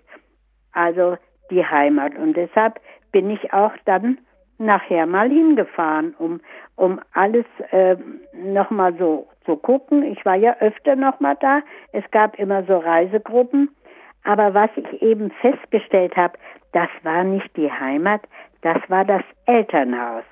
Also 0.73 1.17
die 1.51 1.65
Heimat. 1.65 2.15
Und 2.15 2.35
deshalb 2.35 2.79
bin 3.11 3.29
ich 3.29 3.53
auch 3.53 3.71
dann 3.85 4.17
nachher 4.57 5.05
mal 5.05 5.29
hingefahren, 5.29 6.15
um, 6.17 6.39
um 6.75 6.99
alles 7.13 7.45
äh, 7.71 7.95
nochmal 8.33 8.93
so 8.97 9.27
zu 9.45 9.55
gucken. 9.55 10.03
Ich 10.03 10.25
war 10.25 10.35
ja 10.35 10.55
öfter 10.59 10.95
nochmal 10.95 11.37
da. 11.39 11.61
Es 11.91 12.03
gab 12.11 12.37
immer 12.39 12.63
so 12.63 12.77
Reisegruppen. 12.77 13.69
Aber 14.23 14.53
was 14.53 14.69
ich 14.75 15.01
eben 15.01 15.31
festgestellt 15.41 16.15
habe, 16.15 16.33
das 16.71 16.89
war 17.03 17.23
nicht 17.23 17.55
die 17.55 17.71
Heimat, 17.71 18.21
das 18.61 18.77
war 18.87 19.05
das 19.05 19.21
Elternhaus. 19.45 20.23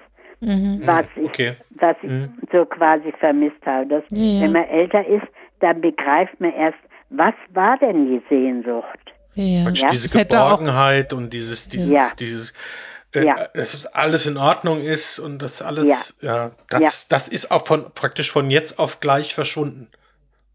Mhm. 0.41 0.81
Was 0.83 1.05
ich, 1.15 1.25
okay. 1.25 1.53
was 1.79 1.95
ich 2.01 2.11
mhm. 2.11 2.33
so 2.51 2.65
quasi 2.65 3.13
vermisst 3.19 3.65
habe. 3.65 3.87
Das, 3.87 4.03
ja. 4.09 4.41
Wenn 4.41 4.51
man 4.51 4.65
älter 4.65 5.05
ist, 5.07 5.25
dann 5.61 5.79
begreift 5.79 6.37
man 6.39 6.53
erst, 6.53 6.79
was 7.09 7.33
war 7.53 7.77
denn 7.77 8.07
die 8.07 8.21
Sehnsucht? 8.27 9.13
Ja. 9.35 9.69
ja? 9.69 9.89
Diese 9.91 10.17
Geborgenheit 10.17 11.13
und 11.13 11.31
dieses, 11.31 11.69
dieses, 11.69 11.89
ja. 11.89 12.07
dieses 12.19 12.53
äh, 13.13 13.25
ja. 13.25 13.47
dass 13.53 13.73
es 13.73 13.85
alles 13.85 14.25
in 14.25 14.37
Ordnung 14.37 14.81
ist 14.81 15.19
und 15.19 15.41
das 15.41 15.61
alles, 15.61 16.17
ja, 16.21 16.47
ja 16.47 16.51
das, 16.69 17.07
das 17.07 17.27
ist 17.27 17.51
auch 17.51 17.65
von 17.65 17.91
praktisch 17.93 18.31
von 18.31 18.49
jetzt 18.49 18.79
auf 18.79 18.99
gleich 18.99 19.33
verschwunden. 19.33 19.89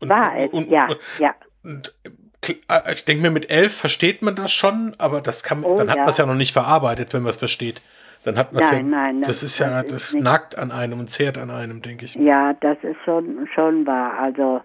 Und, 0.00 0.08
War 0.08 0.36
es, 0.36 0.50
und, 0.52 0.70
ja, 0.70 0.86
und, 0.86 0.98
ja. 1.18 1.34
Und, 1.62 1.94
äh, 2.02 2.92
ich 2.94 3.04
denke 3.04 3.22
mir, 3.22 3.30
mit 3.30 3.50
elf 3.50 3.74
versteht 3.74 4.22
man 4.22 4.36
das 4.36 4.52
schon, 4.52 4.94
aber 4.98 5.20
das 5.20 5.42
kann, 5.42 5.64
oh, 5.64 5.76
dann 5.76 5.90
hat 5.90 5.98
man 5.98 6.08
es 6.08 6.18
ja 6.18 6.26
noch 6.26 6.34
nicht 6.34 6.52
verarbeitet, 6.52 7.12
wenn 7.12 7.22
man 7.22 7.30
es 7.30 7.36
versteht. 7.36 7.80
Dann 8.24 8.36
hat 8.36 8.52
man 8.52 8.62
es 8.62 8.70
ja, 8.70 8.82
nein, 8.82 9.20
das, 9.20 9.28
das 9.28 9.42
ist 9.42 9.58
ja, 9.58 9.82
das 9.82 10.10
ist 10.10 10.20
nagt 10.20 10.58
an 10.58 10.72
einem 10.72 11.00
und 11.00 11.10
zehrt 11.10 11.38
an 11.38 11.50
einem, 11.50 11.82
denke 11.82 12.04
ich. 12.04 12.14
Ja, 12.16 12.52
das 12.54 12.76
ist 12.82 12.96
schon, 13.04 13.48
schon 13.54 13.86
wahr. 13.86 14.18
Also, 14.18 14.60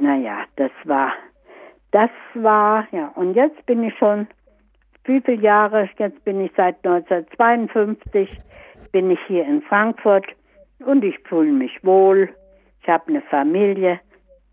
naja, 0.00 0.44
das 0.56 0.70
war, 0.84 1.12
das 1.90 2.10
war, 2.34 2.86
ja, 2.90 3.08
und 3.14 3.34
jetzt 3.34 3.64
bin 3.66 3.82
ich 3.84 3.96
schon 3.98 4.26
wie 5.04 5.20
viele 5.20 5.40
Jahre, 5.40 5.88
jetzt 5.98 6.24
bin 6.24 6.40
ich 6.40 6.52
seit 6.56 6.76
1952, 6.84 8.38
bin 8.92 9.10
ich 9.10 9.18
hier 9.26 9.44
in 9.44 9.62
Frankfurt 9.62 10.26
und 10.84 11.04
ich 11.04 11.18
fühle 11.28 11.52
mich 11.52 11.82
wohl. 11.82 12.28
Ich 12.82 12.88
habe 12.88 13.04
eine 13.08 13.22
Familie, 13.22 14.00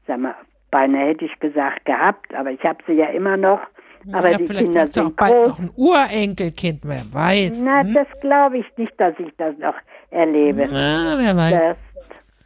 sag 0.08 0.20
mal, 0.20 0.36
beinahe 0.72 1.10
hätte 1.10 1.26
ich 1.26 1.40
gesagt 1.40 1.86
gehabt, 1.86 2.34
aber 2.34 2.52
ich 2.52 2.64
habe 2.64 2.80
sie 2.88 2.94
ja 2.94 3.08
immer 3.08 3.38
noch. 3.38 3.60
Aber 4.14 4.32
ja, 4.32 4.38
die 4.38 4.46
Kinder 4.46 4.88
sind 4.88 5.06
auch 5.06 5.12
bald 5.12 5.34
groß. 5.34 5.48
noch 5.50 5.60
ein 5.60 5.72
Urenkelkind, 5.76 6.80
wer 6.84 7.04
weiß. 7.14 7.64
Na, 7.64 7.82
hm? 7.82 7.94
das 7.94 8.08
glaube 8.22 8.58
ich 8.58 8.66
nicht, 8.78 9.00
dass 9.00 9.14
ich 9.20 9.32
das 9.38 9.56
noch 9.60 9.76
erlebe. 10.10 10.68
Na, 10.72 11.16
wer 11.18 11.38
weiß. 11.38 11.54
Das, 11.54 11.78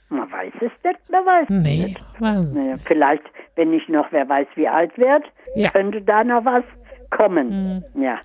man 0.09 0.31
weiß 0.31 0.53
es 0.55 0.71
nicht, 0.83 1.09
man 1.09 1.25
weiß 1.25 1.49
nee, 1.49 1.59
es 1.59 1.85
nicht. 1.85 2.55
Naja, 2.55 2.75
vielleicht, 2.85 3.23
wenn 3.55 3.73
ich 3.73 3.87
noch, 3.87 4.11
wer 4.11 4.27
weiß, 4.27 4.47
wie 4.55 4.67
alt 4.67 4.97
werde, 4.97 5.25
ja. 5.55 5.69
könnte 5.69 6.01
da 6.01 6.23
noch 6.23 6.43
was 6.43 6.63
kommen. 7.09 7.83
Mhm. 7.93 8.03
Ja. 8.03 8.19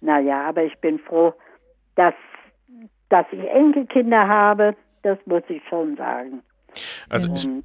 Naja, 0.00 0.48
aber 0.48 0.64
ich 0.64 0.76
bin 0.78 0.98
froh, 0.98 1.34
dass, 1.96 2.14
dass 3.08 3.26
ich 3.32 3.40
Enkelkinder 3.48 4.28
habe. 4.28 4.76
Das 5.02 5.18
muss 5.26 5.42
ich 5.48 5.62
schon 5.68 5.96
sagen. 5.96 6.42
Also 7.08 7.30
Und, 7.30 7.64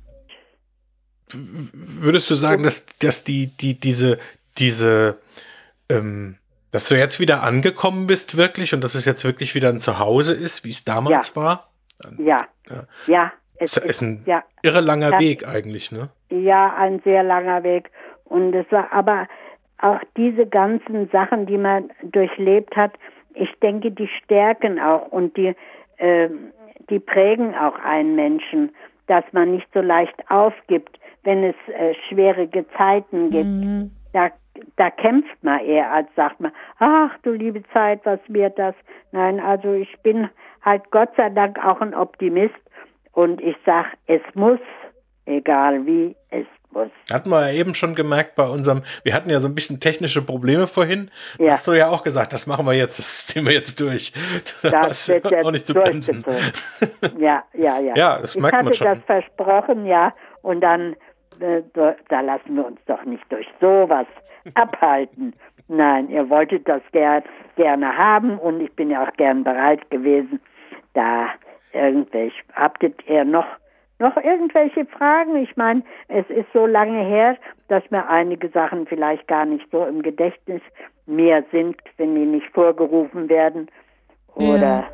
würdest 1.33 2.29
du 2.29 2.35
sagen, 2.35 2.63
dass, 2.63 2.85
dass 2.99 3.23
die, 3.23 3.47
die, 3.47 3.79
diese, 3.79 4.19
diese, 4.57 5.19
ähm, 5.89 6.37
dass 6.71 6.89
du 6.89 6.97
jetzt 6.97 7.19
wieder 7.19 7.43
angekommen 7.43 8.07
bist 8.07 8.37
wirklich 8.37 8.73
und 8.73 8.83
dass 8.83 8.95
es 8.95 9.05
jetzt 9.05 9.23
wirklich 9.23 9.55
wieder 9.55 9.69
ein 9.69 9.81
Zuhause 9.81 10.33
ist, 10.33 10.63
wie 10.63 10.71
es 10.71 10.83
damals 10.83 11.29
ja. 11.29 11.35
war? 11.35 11.69
Ja. 12.17 12.47
Ja. 12.69 12.83
ja 13.07 13.33
es 13.57 13.77
ist, 13.77 13.85
ist 13.85 14.01
ein 14.01 14.23
ja. 14.25 14.43
irre 14.61 14.81
langer 14.81 15.11
das, 15.11 15.19
Weg 15.19 15.47
eigentlich, 15.47 15.91
ne? 15.91 16.09
Ja, 16.29 16.75
ein 16.75 17.01
sehr 17.03 17.23
langer 17.23 17.63
Weg. 17.63 17.91
Und 18.25 18.53
es 18.53 18.69
war 18.71 18.91
aber 18.91 19.27
auch 19.83 19.99
diese 20.17 20.45
ganzen 20.45 21.09
Sachen, 21.09 21.45
die 21.45 21.57
man 21.57 21.91
durchlebt 22.01 22.75
hat, 22.75 22.93
ich 23.35 23.51
denke, 23.61 23.91
die 23.91 24.07
stärken 24.07 24.79
auch 24.79 25.11
und 25.11 25.35
die, 25.35 25.55
äh, 25.97 26.29
die 26.89 26.99
prägen 26.99 27.55
auch 27.55 27.77
einen 27.79 28.15
Menschen, 28.15 28.71
dass 29.07 29.23
man 29.33 29.51
nicht 29.51 29.67
so 29.73 29.81
leicht 29.81 30.15
aufgibt, 30.29 30.99
wenn 31.23 31.43
es 31.43 31.55
äh, 31.67 31.93
schwierige 32.07 32.65
Zeiten 32.77 33.29
gibt. 33.29 33.45
Mhm. 33.45 33.91
Da, 34.13 34.29
da 34.77 34.89
kämpft 34.89 35.43
man 35.43 35.59
eher, 35.59 35.91
als 35.91 36.07
sagt 36.15 36.39
man, 36.39 36.51
ach 36.79 37.11
du 37.23 37.31
liebe 37.31 37.63
Zeit, 37.73 38.01
was 38.05 38.19
wird 38.27 38.57
das? 38.57 38.75
Nein, 39.11 39.39
also 39.39 39.73
ich 39.73 39.95
bin 40.03 40.29
halt 40.61 40.89
Gott 40.91 41.09
sei 41.17 41.29
Dank 41.29 41.63
auch 41.63 41.81
ein 41.81 41.93
Optimist 41.93 42.53
und 43.11 43.41
ich 43.41 43.57
sage, 43.65 43.89
es 44.07 44.21
muss, 44.33 44.59
egal 45.25 45.85
wie, 45.85 46.15
es 46.29 46.45
was? 46.73 46.89
Hatten 47.11 47.29
wir 47.29 47.49
ja 47.49 47.53
eben 47.53 47.75
schon 47.75 47.95
gemerkt 47.95 48.35
bei 48.35 48.47
unserem, 48.47 48.83
wir 49.03 49.13
hatten 49.13 49.29
ja 49.29 49.39
so 49.39 49.47
ein 49.47 49.55
bisschen 49.55 49.79
technische 49.79 50.21
Probleme 50.21 50.67
vorhin. 50.67 51.11
Ja. 51.39 51.53
Hast 51.53 51.67
du 51.67 51.73
ja 51.73 51.89
auch 51.89 52.03
gesagt, 52.03 52.33
das 52.33 52.47
machen 52.47 52.65
wir 52.65 52.73
jetzt, 52.73 52.99
das 52.99 53.27
ziehen 53.27 53.45
wir 53.45 53.53
jetzt 53.53 53.79
durch. 53.79 54.13
Das 54.61 55.07
wird 55.07 55.29
jetzt 55.29 55.45
auch 55.45 55.51
nicht 55.51 55.67
zu 55.67 55.73
bremsen. 55.73 56.25
Ja, 57.17 57.43
ja, 57.53 57.79
ja. 57.79 57.93
Ja, 57.95 58.17
das 58.19 58.35
ich 58.35 58.41
merkt 58.41 58.63
man 58.63 58.73
schon. 58.73 58.87
Hatte 58.87 58.99
das 58.99 59.05
versprochen, 59.05 59.85
ja, 59.85 60.13
und 60.41 60.61
dann, 60.61 60.95
äh, 61.39 61.61
da 61.73 62.21
lassen 62.21 62.55
wir 62.55 62.65
uns 62.65 62.79
doch 62.85 63.03
nicht 63.05 63.23
durch 63.29 63.47
sowas 63.61 64.07
abhalten. 64.55 65.33
Nein, 65.67 66.09
ihr 66.09 66.29
wolltet 66.29 66.67
das 66.67 66.81
ger 66.91 67.23
gerne 67.55 67.97
haben 67.97 68.37
und 68.39 68.61
ich 68.61 68.73
bin 68.75 68.89
ja 68.89 69.07
auch 69.07 69.13
gern 69.13 69.43
bereit 69.43 69.89
gewesen, 69.89 70.39
da 70.93 71.29
irgendwelche, 71.71 72.35
habtet 72.53 72.95
ihr 73.07 73.25
noch 73.25 73.45
Noch 73.99 74.17
irgendwelche 74.17 74.85
Fragen? 74.85 75.35
Ich 75.43 75.55
meine, 75.55 75.83
es 76.07 76.25
ist 76.29 76.47
so 76.53 76.65
lange 76.65 77.05
her, 77.05 77.37
dass 77.69 77.83
mir 77.89 78.07
einige 78.09 78.49
Sachen 78.49 78.85
vielleicht 78.87 79.27
gar 79.27 79.45
nicht 79.45 79.65
so 79.71 79.85
im 79.85 80.01
Gedächtnis 80.01 80.61
mehr 81.05 81.43
sind, 81.51 81.77
wenn 81.97 82.15
die 82.15 82.25
nicht 82.25 82.47
vorgerufen 82.53 83.29
werden. 83.29 83.69
Oder 84.35 84.57
Ja. 84.61 84.89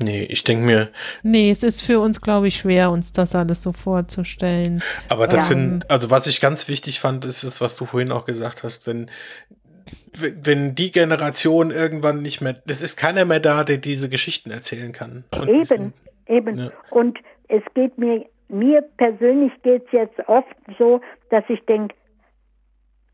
Nee, 0.00 0.22
ich 0.30 0.44
denke 0.44 0.64
mir, 0.64 0.90
Nee, 1.24 1.50
es 1.50 1.64
ist 1.64 1.82
für 1.82 1.98
uns, 1.98 2.20
glaube 2.20 2.46
ich, 2.46 2.56
schwer, 2.56 2.92
uns 2.92 3.10
das 3.12 3.34
alles 3.34 3.60
so 3.64 3.72
vorzustellen. 3.72 4.80
aber 5.08 5.26
das 5.26 5.50
Ja. 5.50 5.56
sind, 5.56 5.90
also 5.90 6.08
was 6.08 6.28
ich 6.28 6.40
ganz 6.40 6.68
wichtig 6.68 7.00
fand, 7.00 7.24
ist 7.24 7.42
es, 7.42 7.60
was 7.60 7.74
du 7.74 7.84
vorhin 7.84 8.12
auch 8.12 8.24
gesagt 8.24 8.62
hast, 8.62 8.86
wenn, 8.86 9.10
wenn 10.12 10.76
die 10.76 10.92
Generation 10.92 11.72
irgendwann 11.72 12.22
nicht 12.22 12.40
mehr, 12.40 12.62
es 12.68 12.80
ist 12.80 12.96
keiner 12.96 13.24
mehr 13.24 13.40
da, 13.40 13.64
der 13.64 13.78
diese 13.78 14.08
Geschichten 14.08 14.52
erzählen 14.52 14.92
kann. 14.92 15.24
Und 15.36 15.48
Eben, 15.48 15.92
eben. 16.28 16.56
Ja. 16.56 16.70
Und 16.90 17.18
es 17.48 17.62
geht 17.74 17.96
mir, 17.98 18.24
mir 18.48 18.82
persönlich 18.96 19.52
geht 19.62 19.86
es 19.86 19.92
jetzt 19.92 20.28
oft 20.28 20.54
so, 20.78 21.00
dass 21.30 21.44
ich 21.48 21.64
denke, 21.66 21.94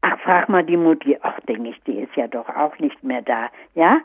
ach, 0.03 0.19
frag 0.21 0.49
mal 0.49 0.65
die 0.65 0.77
Mutti, 0.77 1.17
ach, 1.23 1.39
denke 1.49 1.71
ich, 1.71 1.83
die 1.85 2.01
ist 2.01 2.15
ja 2.17 2.29
doch 2.29 2.49
auch 2.49 2.79
nicht 2.79 3.03
mehr 3.03 3.23
da. 3.23 3.49
Ja? 3.75 4.01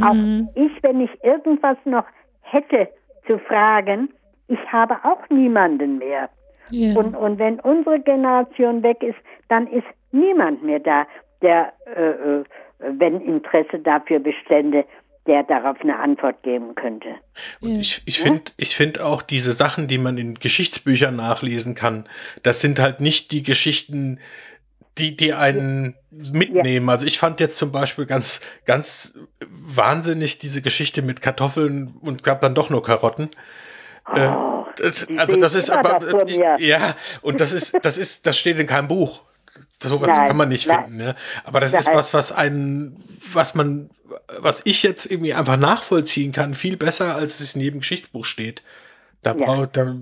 Auch 0.00 0.14
ich, 0.54 0.82
wenn 0.82 1.02
ich 1.02 1.10
irgendwas 1.22 1.76
noch 1.84 2.06
hätte 2.40 2.88
zu 3.26 3.38
fragen, 3.38 4.08
ich 4.48 4.72
habe 4.72 4.96
auch 5.04 5.28
niemanden 5.28 5.98
mehr. 5.98 6.30
Ja. 6.70 6.98
Und, 6.98 7.14
und 7.14 7.38
wenn 7.38 7.60
unsere 7.60 8.00
Generation 8.00 8.82
weg 8.82 9.02
ist, 9.02 9.18
dann 9.48 9.66
ist 9.66 9.86
niemand 10.12 10.62
mehr 10.62 10.80
da, 10.80 11.06
der, 11.42 11.72
äh, 11.94 12.10
äh, 12.10 12.44
wenn 12.78 13.20
Interesse 13.20 13.78
dafür 13.78 14.18
bestände, 14.18 14.84
der 15.26 15.44
darauf 15.44 15.80
eine 15.80 15.98
Antwort 15.98 16.42
geben 16.42 16.74
könnte. 16.74 17.08
Und 17.60 17.78
ich, 17.78 18.02
ich 18.06 18.20
finde 18.20 18.52
ich 18.56 18.76
find 18.76 19.00
auch 19.00 19.22
diese 19.22 19.52
Sachen, 19.52 19.86
die 19.86 19.98
man 19.98 20.18
in 20.18 20.34
Geschichtsbüchern 20.34 21.14
nachlesen 21.14 21.74
kann, 21.74 22.08
das 22.42 22.60
sind 22.60 22.80
halt 22.80 23.00
nicht 23.00 23.30
die 23.30 23.42
Geschichten, 23.42 24.18
die, 24.98 25.16
die 25.16 25.32
einen 25.32 25.94
mitnehmen. 26.10 26.88
Also 26.88 27.06
ich 27.06 27.18
fand 27.18 27.40
jetzt 27.40 27.56
zum 27.56 27.72
Beispiel 27.72 28.06
ganz, 28.06 28.40
ganz 28.66 29.18
wahnsinnig 29.48 30.38
diese 30.38 30.60
Geschichte 30.60 31.02
mit 31.02 31.22
Kartoffeln 31.22 31.94
und 32.00 32.24
gab 32.24 32.40
dann 32.40 32.54
doch 32.54 32.68
nur 32.68 32.82
Karotten. 32.82 33.30
Äh, 34.12 34.32
das, 34.76 35.06
die 35.06 35.18
also 35.18 35.32
sehe 35.32 35.40
das 35.40 35.54
ich 35.54 35.58
ist 35.60 35.70
aber 35.70 36.58
ja 36.58 36.96
und 37.20 37.40
das 37.40 37.52
ist 37.52 37.78
das 37.82 37.98
ist 37.98 38.26
das 38.26 38.38
steht 38.38 38.58
in 38.58 38.66
keinem 38.66 38.88
Buch. 38.88 39.22
Sowas 39.82 40.16
Nein, 40.16 40.28
kann 40.28 40.36
man 40.36 40.48
nicht 40.48 40.66
nein. 40.66 40.84
finden. 40.84 40.96
Ne? 40.98 41.16
Aber 41.44 41.60
das 41.60 41.74
ist 41.74 41.86
Nein. 41.86 41.96
was, 41.96 42.14
was 42.14 42.32
einen, 42.32 43.02
was 43.32 43.54
man, 43.54 43.90
was 44.38 44.62
ich 44.64 44.82
jetzt 44.82 45.10
irgendwie 45.10 45.34
einfach 45.34 45.56
nachvollziehen 45.56 46.32
kann, 46.32 46.54
viel 46.54 46.76
besser, 46.76 47.14
als 47.16 47.40
es 47.40 47.54
in 47.54 47.60
jedem 47.62 47.80
Geschichtsbuch 47.80 48.24
steht. 48.24 48.62
Da 49.22 49.36
Ja. 49.36 49.46
braucht, 49.46 49.76
da 49.76 49.94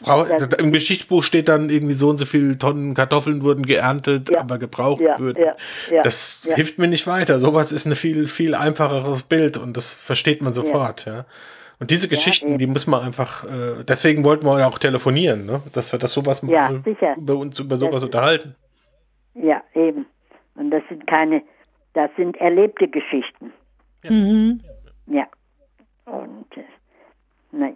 braucht, 0.00 0.30
im 0.60 0.70
Geschichtsbuch 0.70 1.24
steht 1.24 1.48
dann 1.48 1.70
irgendwie 1.70 1.94
so 1.94 2.08
und 2.08 2.18
so 2.18 2.24
viele 2.24 2.56
Tonnen 2.56 2.94
Kartoffeln 2.94 3.42
wurden 3.42 3.66
geerntet, 3.66 4.30
Ja. 4.30 4.42
aber 4.42 4.58
gebraucht 4.58 5.00
Ja, 5.00 5.18
würden. 5.18 5.42
ja, 5.42 5.56
ja, 5.92 6.02
das 6.02 6.48
hilft 6.54 6.78
mir 6.78 6.86
nicht 6.86 7.08
weiter. 7.08 7.40
Sowas 7.40 7.72
ist 7.72 7.86
ein 7.86 7.96
viel, 7.96 8.28
viel 8.28 8.54
einfacheres 8.54 9.24
Bild 9.24 9.56
und 9.56 9.76
das 9.76 9.92
versteht 9.92 10.40
man 10.42 10.52
sofort, 10.52 11.04
ja. 11.06 11.26
Und 11.80 11.90
diese 11.90 12.06
Geschichten, 12.08 12.58
die 12.58 12.66
muss 12.66 12.86
man 12.86 13.02
einfach, 13.02 13.42
äh, 13.44 13.82
deswegen 13.88 14.22
wollten 14.22 14.44
wir 14.46 14.58
ja 14.60 14.68
auch 14.68 14.78
telefonieren, 14.78 15.46
ne? 15.46 15.62
dass 15.72 15.90
wir 15.92 15.98
das 15.98 16.12
sowas 16.12 16.42
Ja, 16.46 16.70
mal 16.70 16.82
sicher. 16.84 17.14
über 17.16 17.36
uns 17.36 17.58
über 17.58 17.76
sowas 17.76 17.94
Das- 17.94 18.02
unterhalten. 18.04 18.54
Ja, 19.34 19.62
eben. 19.74 20.06
Und 20.54 20.70
das 20.70 20.82
sind 20.88 21.06
keine, 21.06 21.42
das 21.94 22.10
sind 22.16 22.36
erlebte 22.36 22.88
Geschichten. 22.88 23.52
Mhm. 24.04 24.60
Ja. 25.06 25.26
Und 26.06 26.56
äh, 26.56 26.64
naja, 27.52 27.74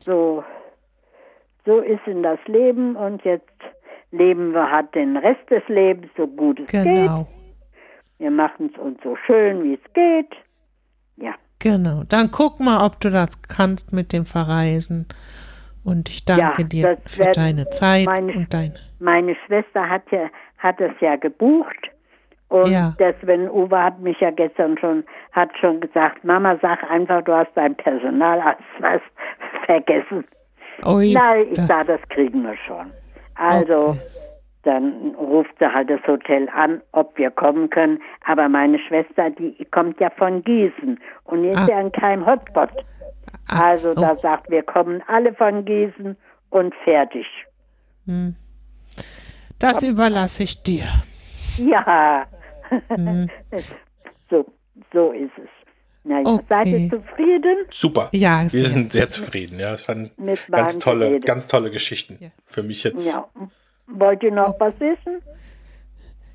so, 0.00 0.44
so 1.64 1.80
ist 1.80 2.06
in 2.06 2.22
das 2.22 2.38
Leben 2.46 2.96
und 2.96 3.24
jetzt 3.24 3.46
leben 4.10 4.52
wir 4.52 4.70
halt 4.70 4.94
den 4.94 5.16
Rest 5.16 5.48
des 5.50 5.66
Lebens 5.68 6.10
so 6.16 6.26
gut 6.26 6.60
es 6.60 6.66
geht. 6.66 6.84
Genau. 6.84 7.26
Wir 8.18 8.30
machen 8.30 8.70
es 8.72 8.80
uns 8.80 8.98
so 9.02 9.16
schön, 9.16 9.62
wie 9.64 9.74
es 9.74 9.92
geht. 9.94 10.32
Ja, 11.16 11.34
Genau. 11.62 12.02
Dann 12.08 12.32
guck 12.32 12.58
mal, 12.58 12.84
ob 12.84 13.00
du 13.00 13.08
das 13.08 13.40
kannst 13.42 13.92
mit 13.92 14.12
dem 14.12 14.26
Verreisen. 14.26 15.06
Und 15.84 16.08
ich 16.08 16.24
danke 16.24 16.62
Ja, 16.62 16.68
dir 16.68 16.98
für 17.06 17.24
wär 17.24 17.32
deine 17.32 17.66
Zeit 17.68 18.06
meine- 18.06 18.32
und 18.32 18.52
deine. 18.54 18.74
meine 19.00 19.34
Schwester 19.46 19.88
hat 19.88 20.02
ja 20.10 20.28
hat 20.58 20.80
es 20.80 20.92
ja 21.00 21.16
gebucht 21.16 21.90
und 22.48 22.68
Ja. 22.68 22.94
das 22.98 23.16
wenn 23.22 23.48
Uwe 23.50 23.82
hat 23.82 23.98
mich 23.98 24.20
ja 24.20 24.30
gestern 24.30 24.78
schon 24.78 25.02
hat 25.32 25.50
schon 25.60 25.80
gesagt, 25.80 26.22
Mama 26.24 26.56
sag 26.62 26.88
einfach, 26.88 27.22
du 27.24 27.32
hast 27.34 27.50
dein 27.56 27.74
Personalausweis 27.74 29.00
vergessen. 29.66 30.24
Ui, 30.86 31.12
Nein, 31.12 31.46
ich 31.50 31.58
sage, 31.62 31.98
das 31.98 32.08
kriegen 32.10 32.42
wir 32.44 32.56
schon. 32.66 32.92
Also 33.34 33.86
Okay. 33.88 33.98
dann 34.62 35.14
ruft 35.18 35.50
sie 35.58 35.66
halt 35.66 35.90
das 35.90 36.00
Hotel 36.06 36.48
an, 36.54 36.80
ob 36.92 37.16
wir 37.18 37.30
kommen 37.32 37.68
können. 37.70 38.00
Aber 38.24 38.48
meine 38.48 38.78
Schwester, 38.78 39.30
die 39.30 39.64
kommt 39.72 39.98
ja 40.00 40.10
von 40.10 40.44
Gießen 40.44 41.00
und 41.24 41.44
ist 41.44 41.58
Ah. 41.58 41.66
ja 41.68 41.80
in 41.80 41.90
keinem 41.90 42.24
Hotspot. 42.24 42.70
Ach 43.52 43.60
Also 43.60 43.92
so. 43.92 44.00
da 44.00 44.16
sagt, 44.16 44.50
wir 44.50 44.62
kommen 44.62 45.02
alle 45.06 45.34
von 45.34 45.64
Gießen 45.64 46.16
und 46.50 46.74
fertig. 46.84 47.26
Das 49.58 49.82
überlasse 49.82 50.42
ich 50.44 50.62
dir. 50.62 50.84
Ja, 51.58 52.26
Mhm. 52.96 53.28
so, 54.30 54.46
so 54.94 55.12
ist 55.12 55.30
es. 55.36 55.48
Naja, 56.04 56.22
Okay. 56.26 56.44
seid 56.48 56.66
ihr 56.68 56.88
zufrieden? 56.88 57.56
Super. 57.70 58.08
Ja, 58.12 58.42
wir 58.44 58.48
sehr. 58.50 58.68
sind 58.70 58.92
sehr 58.92 59.08
zufrieden. 59.08 59.60
Ja, 59.60 59.74
es 59.74 59.86
waren 59.86 60.10
ganz 60.50 60.78
tolle, 60.78 61.20
ganz 61.20 61.46
tolle 61.46 61.70
Geschichten. 61.70 62.32
Für 62.46 62.62
mich 62.62 62.82
jetzt. 62.84 63.06
Ja. 63.14 63.28
Wollt 63.86 64.22
ihr 64.22 64.32
noch 64.32 64.58
was 64.58 64.72
wissen? 64.80 65.20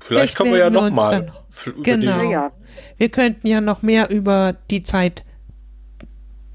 Vielleicht 0.00 0.36
kommen 0.36 0.52
wir 0.52 0.58
ja 0.60 0.70
melden 0.70 0.74
wir 0.76 0.80
noch 0.80 0.86
uns 0.86 0.96
mal. 0.96 1.10
dann. 1.26 1.32
für- 1.50 1.70
über 1.70 1.82
Genau. 1.82 2.30
Ja, 2.30 2.52
Wir 2.98 3.08
könnten 3.08 3.46
ja 3.48 3.60
noch 3.60 3.82
mehr 3.82 4.08
über 4.10 4.54
die 4.70 4.84
Zeit, 4.84 5.24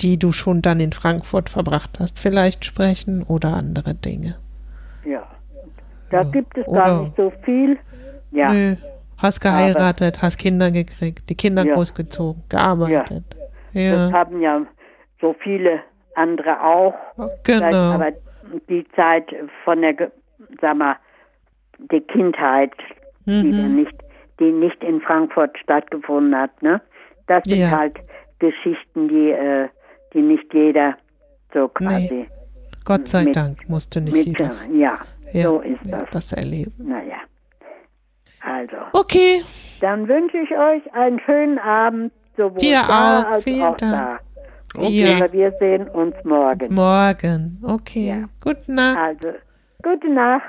die 0.02 0.18
du 0.20 0.32
schon 0.32 0.62
dann 0.62 0.80
in 0.80 0.92
Frankfurt 0.92 1.50
verbracht 1.50 2.00
hast, 2.00 2.20
vielleicht 2.20 2.66
sprechen 2.66 3.24
oder 3.24 3.54
andere 3.56 3.94
Dinge. 3.96 4.36
ja. 5.06 5.28
Da 6.10 6.22
gibt 6.22 6.56
es 6.60 6.68
Oder- 6.68 6.80
gar 6.82 7.02
nicht 7.04 7.16
so 7.16 7.34
viel. 7.44 7.80
Ja, 8.30 8.54
Nö, 8.54 8.76
hast 9.18 9.40
geheiratet, 9.42 10.22
hast 10.22 10.38
Kinder 10.38 10.70
gekriegt, 10.70 11.28
die 11.28 11.34
Kinder 11.36 11.66
Ja. 11.66 11.74
großgezogen, 11.74 12.44
gearbeitet. 12.50 13.24
Ja, 13.72 13.96
das 13.96 14.14
haben 14.14 14.40
ja 14.40 14.62
so 15.20 15.36
viele 15.40 15.80
andere 16.16 16.62
auch. 16.64 16.94
Vielleicht 17.44 17.64
genau. 17.72 17.94
Aber 17.94 18.12
die 18.70 18.86
Zeit 18.96 19.26
von 19.64 19.82
der, 19.82 20.12
sag 20.62 20.78
mal, 20.78 20.98
die 21.92 22.02
Kindheit, 22.02 22.74
die 23.26 23.32
Mhm. 23.48 23.52
dann 23.58 23.76
nicht, 23.78 23.96
die 24.40 24.52
nicht 24.52 24.84
in 24.84 25.02
Frankfurt 25.02 25.58
stattgefunden 25.58 26.36
hat, 26.40 26.62
ne? 26.62 26.80
Das 27.26 27.42
sind 27.46 27.58
Ja. 27.58 27.72
halt 27.72 27.96
Geschichten, 28.38 29.08
die, 29.08 29.32
äh, 29.32 29.68
die 30.14 30.22
nicht 30.22 30.54
jeder 30.54 30.96
so 31.54 31.68
quasi 31.68 32.28
Gott 32.86 33.08
sei 33.08 33.24
mit- 33.26 33.36
Dank 33.36 33.70
musste 33.70 34.02
nicht 34.02 34.14
mit, 34.16 34.26
jeder 34.28 34.50
ja, 34.74 34.98
ja, 35.32 35.44
so 35.44 35.60
ist 35.62 35.86
ja, 35.86 36.00
das. 36.00 36.10
das 36.12 36.34
erleben. 36.34 36.74
Naja. 36.80 37.18
Also, 38.42 38.76
Okay, 38.92 39.42
dann 39.80 40.08
wünsche 40.08 40.38
ich 40.38 40.52
euch 40.52 40.94
einen 40.94 41.20
schönen 41.22 41.58
Abend, 41.60 42.12
sowohl 42.36 42.58
Dir 42.58 42.82
da 42.88 43.22
auch. 43.22 43.32
als 43.32 43.44
Vielen 43.46 43.62
auch 43.64 43.78
Dank. 43.78 44.20
da. 44.76 44.82
Ja. 44.82 45.18
Aber 45.18 45.32
wir 45.32 45.52
sehen 45.60 45.88
uns 45.90 46.16
morgen. 46.24 46.74
morgen. 46.74 47.60
Okay, 47.64 48.08
Ja. 48.10 48.26
gute 48.44 48.72
Nacht. 48.74 48.98
Also, 48.98 49.38
gute 49.82 50.10
Nacht. 50.12 50.44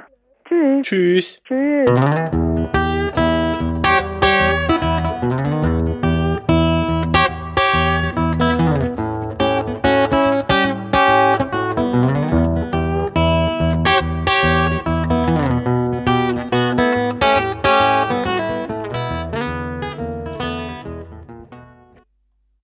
Tschüss. 0.48 0.82
Tschüss. 0.86 1.42
Tschüss. 1.44 2.53